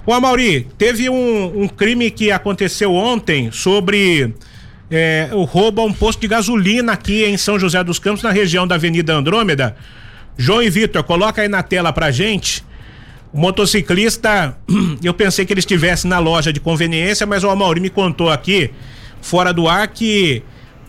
O 0.04 0.12
Amauri, 0.12 0.66
teve 0.76 1.08
um, 1.08 1.62
um 1.62 1.68
crime 1.68 2.10
que 2.10 2.32
aconteceu 2.32 2.92
ontem 2.92 3.52
sobre 3.52 4.34
eh, 4.90 5.28
o 5.32 5.44
roubo 5.44 5.80
a 5.80 5.84
um 5.84 5.92
posto 5.92 6.20
de 6.20 6.26
gasolina 6.28 6.92
aqui 6.92 7.24
em 7.24 7.36
São 7.36 7.56
José 7.58 7.82
dos 7.84 8.00
Campos, 8.00 8.22
na 8.22 8.32
região 8.32 8.66
da 8.66 8.74
Avenida 8.74 9.14
Andrômeda. 9.14 9.76
João 10.36 10.60
e 10.62 10.68
Vitor, 10.68 11.04
coloca 11.04 11.40
aí 11.42 11.48
na 11.48 11.62
tela 11.62 11.92
pra 11.92 12.10
gente. 12.10 12.64
O 13.32 13.38
motociclista, 13.38 14.56
eu 15.04 15.14
pensei 15.14 15.46
que 15.46 15.52
ele 15.52 15.60
estivesse 15.60 16.06
na 16.08 16.18
loja 16.18 16.52
de 16.52 16.58
conveniência, 16.58 17.24
mas 17.24 17.44
o 17.44 17.48
Amauri 17.48 17.80
me 17.80 17.88
contou 17.88 18.28
aqui, 18.28 18.70
fora 19.20 19.52
do 19.52 19.68
ar, 19.68 19.86
que 19.86 20.42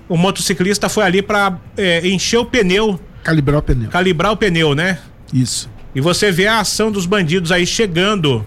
o 0.09 0.17
motociclista 0.17 0.89
foi 0.89 1.03
ali 1.03 1.21
pra 1.21 1.55
eh, 1.77 2.01
encher 2.07 2.37
o 2.37 2.45
pneu, 2.45 2.99
Calibrar 3.23 3.59
o 3.59 3.61
pneu. 3.61 3.89
calibrar 3.89 4.31
o 4.31 4.37
pneu, 4.37 4.73
né? 4.73 4.97
Isso. 5.31 5.69
E 5.95 6.01
você 6.01 6.31
vê 6.31 6.47
a 6.47 6.59
ação 6.59 6.91
dos 6.91 7.05
bandidos 7.05 7.51
aí 7.51 7.65
chegando. 7.65 8.45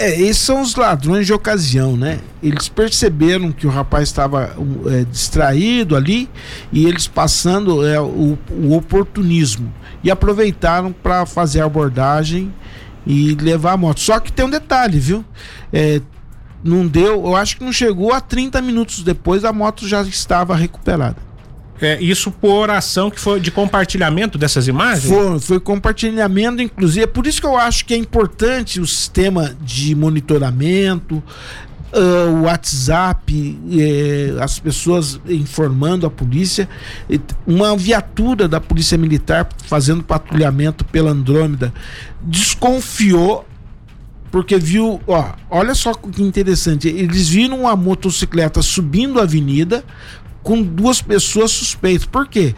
É, 0.00 0.08
esses 0.20 0.42
são 0.42 0.62
os 0.62 0.76
ladrões 0.76 1.26
de 1.26 1.32
ocasião, 1.32 1.96
né? 1.96 2.20
Eles 2.40 2.68
perceberam 2.68 3.50
que 3.50 3.66
o 3.66 3.70
rapaz 3.70 4.08
estava 4.08 4.54
é, 4.86 5.04
distraído 5.04 5.96
ali 5.96 6.30
e 6.70 6.86
eles 6.86 7.08
passando 7.08 7.84
é, 7.84 8.00
o, 8.00 8.38
o 8.48 8.76
oportunismo 8.76 9.74
e 10.04 10.08
aproveitaram 10.08 10.92
para 10.92 11.26
fazer 11.26 11.62
a 11.62 11.64
abordagem 11.64 12.54
e 13.04 13.34
levar 13.34 13.72
a 13.72 13.76
moto. 13.76 13.98
Só 13.98 14.20
que 14.20 14.30
tem 14.30 14.46
um 14.46 14.50
detalhe, 14.50 15.00
viu? 15.00 15.24
É, 15.72 16.00
não 16.62 16.86
deu, 16.86 17.26
eu 17.26 17.34
acho 17.34 17.56
que 17.56 17.64
não 17.64 17.72
chegou 17.72 18.12
a 18.12 18.20
30 18.20 18.62
minutos 18.62 19.02
depois 19.02 19.44
a 19.44 19.52
moto 19.52 19.86
já 19.86 20.02
estava 20.02 20.54
recuperada. 20.54 21.27
É, 21.80 22.00
isso 22.02 22.30
por 22.30 22.70
ação 22.70 23.10
que 23.10 23.20
foi 23.20 23.40
de 23.40 23.50
compartilhamento 23.50 24.36
dessas 24.36 24.66
imagens? 24.66 25.04
Foi, 25.04 25.40
foi 25.40 25.60
compartilhamento, 25.60 26.60
inclusive. 26.60 27.04
É 27.04 27.06
por 27.06 27.26
isso 27.26 27.40
que 27.40 27.46
eu 27.46 27.56
acho 27.56 27.84
que 27.84 27.94
é 27.94 27.96
importante 27.96 28.80
o 28.80 28.86
sistema 28.86 29.56
de 29.62 29.94
monitoramento, 29.94 31.22
ah, 31.92 32.30
o 32.30 32.42
WhatsApp, 32.42 33.58
eh, 33.70 34.34
as 34.40 34.58
pessoas 34.58 35.18
informando 35.28 36.06
a 36.06 36.10
polícia. 36.10 36.68
Uma 37.46 37.76
viatura 37.76 38.46
da 38.46 38.60
Polícia 38.60 38.98
Militar 38.98 39.48
fazendo 39.64 40.02
patrulhamento 40.02 40.84
pela 40.84 41.10
Andrômeda 41.10 41.72
desconfiou 42.20 43.46
porque 44.30 44.58
viu, 44.58 45.00
ó, 45.06 45.32
olha 45.48 45.74
só 45.74 45.94
que 45.94 46.22
interessante, 46.22 46.86
eles 46.86 47.30
viram 47.30 47.62
uma 47.62 47.74
motocicleta 47.74 48.60
subindo 48.60 49.18
a 49.18 49.22
avenida 49.22 49.82
com 50.48 50.62
duas 50.62 51.02
pessoas 51.02 51.50
suspeitas. 51.50 52.06
Por 52.06 52.26
quê? 52.26 52.54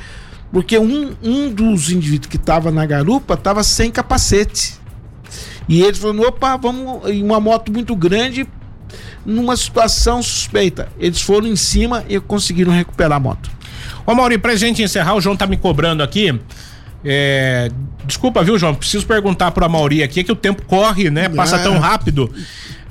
Porque 0.52 0.78
um, 0.78 1.12
um 1.20 1.52
dos 1.52 1.90
indivíduos 1.90 2.28
que 2.28 2.36
estava 2.36 2.70
na 2.70 2.86
garupa 2.86 3.34
estava 3.34 3.64
sem 3.64 3.90
capacete. 3.90 4.74
E 5.68 5.82
eles 5.82 5.98
falaram: 5.98 6.20
opa, 6.20 6.56
vamos 6.56 7.10
em 7.10 7.20
uma 7.20 7.40
moto 7.40 7.72
muito 7.72 7.96
grande, 7.96 8.46
numa 9.26 9.56
situação 9.56 10.22
suspeita. 10.22 10.88
Eles 11.00 11.20
foram 11.20 11.48
em 11.48 11.56
cima 11.56 12.04
e 12.08 12.20
conseguiram 12.20 12.72
recuperar 12.72 13.16
a 13.16 13.20
moto. 13.20 13.50
Ô 14.06 14.14
Mauri, 14.14 14.38
pra 14.38 14.54
gente 14.54 14.80
encerrar, 14.84 15.16
o 15.16 15.20
João 15.20 15.36
tá 15.36 15.48
me 15.48 15.56
cobrando 15.56 16.00
aqui. 16.00 16.38
É, 17.04 17.72
desculpa, 18.04 18.44
viu, 18.44 18.56
João? 18.56 18.72
Preciso 18.72 19.04
perguntar 19.04 19.50
pro 19.50 19.68
Mauri 19.68 20.00
aqui 20.04 20.22
que 20.22 20.30
o 20.30 20.36
tempo 20.36 20.62
corre, 20.62 21.10
né? 21.10 21.28
Passa 21.28 21.58
tão 21.58 21.76
rápido. 21.80 22.32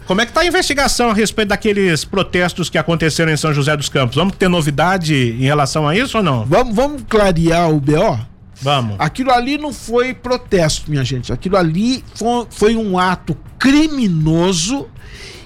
Como 0.09 0.21
é 0.21 0.25
que 0.25 0.33
tá 0.33 0.41
a 0.41 0.45
investigação 0.47 1.11
a 1.11 1.13
respeito 1.13 1.49
daqueles 1.49 2.03
protestos 2.03 2.67
que 2.67 2.79
aconteceram 2.79 3.31
em 3.31 3.37
São 3.37 3.53
José 3.53 3.77
dos 3.77 3.89
Campos? 3.89 4.15
Vamos 4.15 4.35
ter 4.37 4.49
novidade 4.49 5.13
em 5.13 5.43
relação 5.43 5.87
a 5.87 5.95
isso 5.95 6.17
ou 6.17 6.23
não? 6.23 6.43
Vamos, 6.47 6.75
vamos 6.75 7.03
clarear 7.07 7.69
o 7.69 7.79
BO? 7.79 8.19
Vamos. 8.59 8.95
Aquilo 8.97 9.29
ali 9.29 9.59
não 9.59 9.71
foi 9.71 10.15
protesto, 10.15 10.89
minha 10.89 11.05
gente. 11.05 11.31
Aquilo 11.31 11.57
ali 11.57 12.03
foi, 12.15 12.47
foi 12.49 12.75
um 12.75 12.97
ato 12.97 13.37
criminoso 13.59 14.87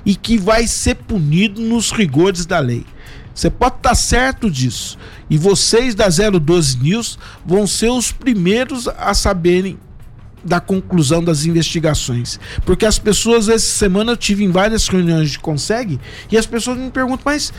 e 0.06 0.16
que 0.16 0.38
vai 0.38 0.66
ser 0.66 0.96
punido 0.96 1.60
nos 1.60 1.92
rigores 1.92 2.46
da 2.46 2.60
lei. 2.60 2.86
Você 3.36 3.50
pode 3.50 3.76
estar 3.76 3.96
certo 3.96 4.50
disso. 4.50 4.98
E 5.30 5.38
vocês 5.38 5.94
da 5.94 6.08
012 6.08 6.78
News 6.78 7.20
vão 7.46 7.68
ser 7.68 7.90
os 7.90 8.14
primeiros 8.14 8.88
a 8.88 9.14
saberem 9.14 9.78
da 10.44 10.60
conclusão 10.60 11.24
das 11.24 11.46
investigações. 11.46 12.40
Porque 12.66 12.86
as 12.86 13.00
pessoas, 13.00 13.48
essa 13.50 13.66
semana 13.66 14.12
eu 14.12 14.18
tive 14.18 14.44
em 14.44 14.52
várias 14.52 14.88
reuniões 14.88 15.32
de 15.32 15.40
Consegue 15.40 16.00
e 16.32 16.38
as 16.38 16.46
pessoas 16.46 16.78
me 16.78 16.92
perguntam, 16.92 17.22
mas 17.26 17.54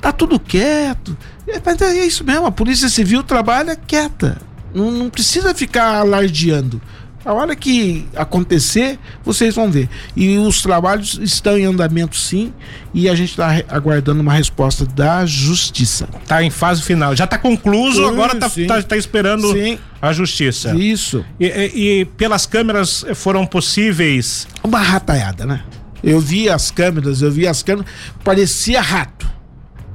tá 0.00 0.12
tudo 0.12 0.38
quieto. 0.38 1.16
É, 1.46 1.84
é 1.84 2.06
isso 2.06 2.24
mesmo, 2.24 2.46
a 2.46 2.52
Polícia 2.52 2.88
Civil 2.88 3.22
trabalha 3.22 3.76
quieta. 3.76 4.38
Não, 4.74 4.90
não 4.90 5.08
precisa 5.08 5.54
ficar 5.54 6.00
alardeando. 6.00 6.80
A 7.26 7.32
hora 7.32 7.56
que 7.56 8.06
acontecer, 8.14 9.00
vocês 9.24 9.52
vão 9.56 9.68
ver. 9.68 9.88
E 10.14 10.38
os 10.38 10.62
trabalhos 10.62 11.18
estão 11.20 11.58
em 11.58 11.64
andamento 11.64 12.16
sim, 12.16 12.54
e 12.94 13.08
a 13.08 13.16
gente 13.16 13.30
está 13.30 13.64
aguardando 13.68 14.22
uma 14.22 14.32
resposta 14.32 14.86
da 14.86 15.26
justiça. 15.26 16.08
Está 16.22 16.44
em 16.44 16.50
fase 16.50 16.82
final. 16.84 17.16
Já 17.16 17.24
está 17.24 17.36
concluso, 17.36 18.00
sim, 18.00 18.08
agora 18.08 18.32
está 18.34 18.48
tá, 18.48 18.80
tá 18.80 18.96
esperando 18.96 19.52
sim. 19.52 19.76
a 20.00 20.12
justiça. 20.12 20.72
Isso. 20.76 21.24
E, 21.40 21.46
e, 21.46 22.00
e, 22.00 22.04
pelas 22.04 22.46
câmeras 22.46 23.04
foram 23.16 23.44
possíveis. 23.44 24.46
Uma 24.62 24.78
rataiada, 24.78 25.44
né? 25.44 25.64
Eu 26.04 26.20
vi 26.20 26.48
as 26.48 26.70
câmeras, 26.70 27.22
eu 27.22 27.32
vi 27.32 27.44
as 27.48 27.60
câmeras, 27.60 27.90
parecia 28.22 28.80
rato. 28.80 29.28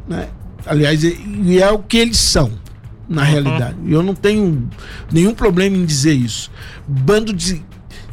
Né? 0.05 0.27
Aliás, 0.65 1.01
e 1.01 1.59
é 1.61 1.71
o 1.71 1.79
que 1.79 1.97
eles 1.97 2.17
são 2.17 2.60
na 3.11 3.23
uhum. 3.23 3.27
realidade. 3.27 3.77
Eu 3.85 4.01
não 4.01 4.15
tenho 4.15 4.69
nenhum 5.11 5.33
problema 5.33 5.75
em 5.75 5.85
dizer 5.85 6.13
isso. 6.13 6.49
Bando 6.87 7.33
de 7.33 7.61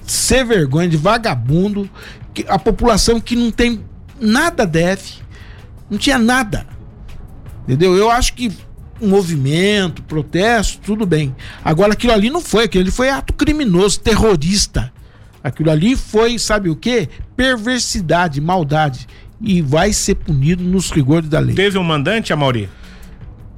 ser 0.04 0.44
vergonha, 0.44 0.88
de 0.88 0.96
vagabundo, 0.96 1.88
que, 2.34 2.44
a 2.48 2.58
população 2.58 3.20
que 3.20 3.36
não 3.36 3.50
tem 3.50 3.80
nada 4.20 4.66
deve, 4.66 5.14
não 5.88 5.96
tinha 5.96 6.18
nada. 6.18 6.66
Entendeu? 7.62 7.96
Eu 7.96 8.10
acho 8.10 8.34
que 8.34 8.52
movimento, 9.00 10.02
protesto, 10.02 10.80
tudo 10.84 11.06
bem. 11.06 11.34
Agora 11.64 11.92
aquilo 11.92 12.12
ali 12.12 12.30
não 12.30 12.40
foi, 12.40 12.64
aquilo 12.64 12.82
ali 12.82 12.90
foi 12.90 13.08
ato 13.08 13.32
criminoso, 13.32 14.00
terrorista. 14.00 14.92
Aquilo 15.44 15.70
ali 15.70 15.94
foi, 15.94 16.38
sabe 16.38 16.68
o 16.68 16.74
que? 16.74 17.08
Perversidade, 17.36 18.40
maldade. 18.40 19.06
E 19.40 19.62
vai 19.62 19.92
ser 19.92 20.16
punido 20.16 20.64
nos 20.64 20.90
rigores 20.90 21.28
da 21.28 21.38
lei. 21.38 21.54
Teve 21.54 21.78
um 21.78 21.84
mandante, 21.84 22.32
Amauri? 22.32 22.68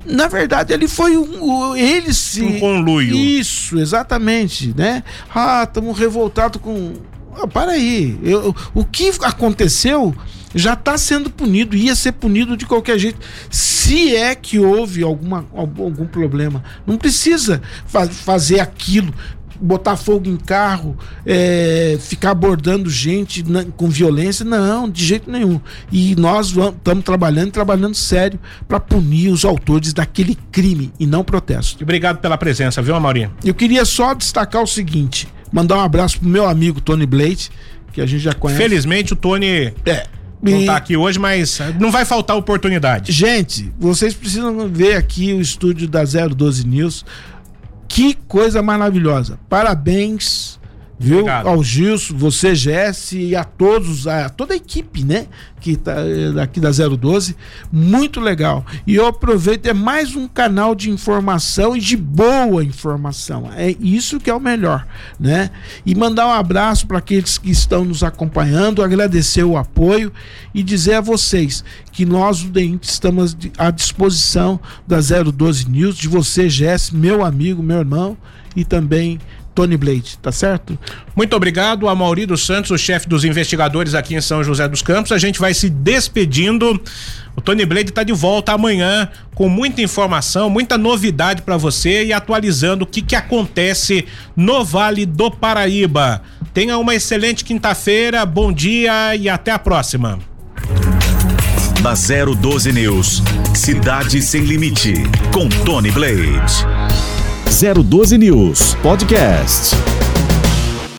Na 0.05 0.28
verdade, 0.28 0.72
ele 0.72 0.88
foi 0.88 1.16
um. 1.16 1.76
Ele 1.76 2.12
se. 2.12 2.42
Um 2.42 2.59
conluio. 2.59 3.14
Isso, 3.14 3.78
exatamente, 3.78 4.74
né? 4.76 5.03
Ah, 5.34 5.64
estamos 5.64 5.98
revoltados 5.98 6.61
com. 6.61 6.94
Ah, 7.34 7.46
para 7.46 7.72
aí. 7.72 8.18
Eu, 8.22 8.55
o 8.74 8.84
que 8.84 9.12
aconteceu 9.22 10.14
já 10.55 10.72
está 10.72 10.98
sendo 10.98 11.30
punido, 11.30 11.76
ia 11.76 11.94
ser 11.94 12.12
punido 12.12 12.57
de 12.57 12.66
qualquer 12.66 12.98
jeito. 12.98 13.20
Se 13.51 14.14
é 14.16 14.34
que 14.34 14.59
houve 14.59 15.03
alguma, 15.03 15.46
algum 15.55 16.07
problema. 16.07 16.62
Não 16.86 16.96
precisa 16.96 17.62
fa 17.86 18.07
fazer 18.07 18.61
aquilo 18.61 19.14
botar 19.61 19.96
fogo 19.96 20.28
em 20.28 20.36
carro, 20.36 20.96
é, 21.26 21.98
ficar 22.00 22.30
abordando 22.30 22.88
gente 22.88 23.42
na, 23.48 23.64
com 23.64 23.88
violência, 23.88 24.44
não, 24.44 24.88
de 24.88 25.04
jeito 25.04 25.30
nenhum. 25.30 25.61
E 25.90 26.14
nós 26.16 26.48
estamos 26.56 27.04
trabalhando, 27.04 27.50
trabalhando 27.50 27.94
sério 27.94 28.38
para 28.66 28.80
punir 28.80 29.28
os 29.28 29.44
autores 29.44 29.92
daquele 29.92 30.36
crime 30.50 30.92
e 30.98 31.06
não 31.06 31.22
protesto. 31.22 31.82
Obrigado 31.82 32.18
pela 32.18 32.38
presença, 32.38 32.80
viu, 32.80 32.94
Amaurinho? 32.94 33.32
Eu 33.44 33.54
queria 33.54 33.84
só 33.84 34.14
destacar 34.14 34.62
o 34.62 34.66
seguinte, 34.66 35.28
mandar 35.52 35.76
um 35.76 35.82
abraço 35.82 36.18
pro 36.18 36.28
meu 36.28 36.48
amigo 36.48 36.80
Tony 36.80 37.06
Blade, 37.06 37.50
que 37.92 38.00
a 38.00 38.06
gente 38.06 38.22
já 38.22 38.32
conhece. 38.32 38.62
Felizmente 38.62 39.12
o 39.12 39.16
Tony 39.16 39.72
é, 39.84 40.06
não 40.42 40.61
está 40.61 40.76
aqui 40.76 40.96
hoje, 40.96 41.18
mas 41.18 41.58
não 41.78 41.90
vai 41.90 42.04
faltar 42.04 42.36
oportunidade. 42.36 43.12
Gente, 43.12 43.72
vocês 43.78 44.14
precisam 44.14 44.68
ver 44.68 44.96
aqui 44.96 45.32
o 45.32 45.40
estúdio 45.40 45.86
da 45.86 46.02
012 46.04 46.66
News. 46.66 47.04
Que 47.91 48.14
coisa 48.14 48.62
maravilhosa. 48.62 49.36
Parabéns 49.49 50.59
viu? 51.01 51.20
Obrigado. 51.20 51.48
Ao 51.48 51.64
Gilson, 51.64 52.14
você, 52.14 52.55
Jesse 52.55 53.18
e 53.18 53.34
a 53.34 53.42
todos, 53.42 54.07
a 54.07 54.28
toda 54.28 54.53
a 54.53 54.57
equipe, 54.57 55.03
né? 55.03 55.26
Que 55.59 55.74
tá 55.74 55.94
eh, 55.96 56.40
aqui 56.40 56.61
da 56.61 56.70
012. 56.70 57.34
Muito 57.72 58.20
legal. 58.20 58.64
E 58.86 58.96
eu 58.96 59.07
aproveito, 59.07 59.64
é 59.64 59.72
mais 59.72 60.14
um 60.14 60.28
canal 60.28 60.74
de 60.74 60.90
informação 60.90 61.74
e 61.74 61.80
de 61.80 61.96
boa 61.96 62.62
informação. 62.62 63.51
É 63.57 63.74
isso 63.80 64.20
que 64.20 64.28
é 64.28 64.34
o 64.34 64.40
melhor, 64.40 64.86
né? 65.18 65.51
E 65.86 65.94
mandar 65.94 66.26
um 66.26 66.32
abraço 66.32 66.86
para 66.86 66.98
aqueles 66.98 67.38
que 67.38 67.51
estão 67.51 67.82
nos 67.82 68.03
acompanhando, 68.03 68.82
agradecer 68.82 69.42
o 69.42 69.57
apoio 69.57 70.12
e 70.55 70.62
dizer 70.62 70.94
a 70.94 71.01
vocês 71.01 71.64
que 71.92 72.05
nós, 72.05 72.42
o 72.42 72.48
DEINT, 72.48 72.84
estamos 72.84 73.36
à 73.57 73.70
disposição 73.70 74.61
da 74.86 74.98
012 75.01 75.68
News, 75.68 75.96
de 75.96 76.09
você, 76.09 76.48
Jesse, 76.51 76.94
meu 76.94 77.24
amigo, 77.24 77.62
meu 77.62 77.78
irmão, 77.78 78.18
e 78.55 78.64
também 78.64 79.18
Tony 79.61 79.76
Blade, 79.76 80.16
tá 80.22 80.32
certo? 80.32 80.78
Muito 81.14 81.36
obrigado 81.36 81.86
a 81.86 81.94
Mauri 81.94 82.24
dos 82.24 82.46
Santos, 82.46 82.70
o 82.70 82.78
chefe 82.78 83.06
dos 83.06 83.26
investigadores 83.26 83.94
aqui 83.94 84.14
em 84.14 84.20
São 84.22 84.42
José 84.42 84.66
dos 84.66 84.80
Campos. 84.80 85.12
A 85.12 85.18
gente 85.18 85.38
vai 85.38 85.52
se 85.52 85.68
despedindo. 85.68 86.80
O 87.36 87.42
Tony 87.42 87.66
Blade 87.66 87.90
está 87.90 88.02
de 88.02 88.14
volta 88.14 88.52
amanhã 88.52 89.06
com 89.34 89.50
muita 89.50 89.82
informação, 89.82 90.48
muita 90.48 90.78
novidade 90.78 91.42
para 91.42 91.58
você 91.58 92.06
e 92.06 92.12
atualizando 92.12 92.84
o 92.84 92.86
que 92.86 93.02
que 93.02 93.14
acontece 93.14 94.06
no 94.34 94.64
Vale 94.64 95.04
do 95.04 95.30
Paraíba. 95.30 96.22
Tenha 96.54 96.78
uma 96.78 96.94
excelente 96.94 97.44
quinta-feira, 97.44 98.24
bom 98.24 98.50
dia 98.50 99.14
e 99.14 99.28
até 99.28 99.50
a 99.50 99.58
próxima. 99.58 100.18
Da 101.82 101.92
012 101.92 102.72
News, 102.72 103.22
Cidade 103.54 104.22
Sem 104.22 104.42
Limite, 104.42 104.94
com 105.34 105.50
Tony 105.50 105.90
Blade. 105.90 107.09
012 107.51 108.16
News 108.16 108.76
Podcast. 108.76 109.74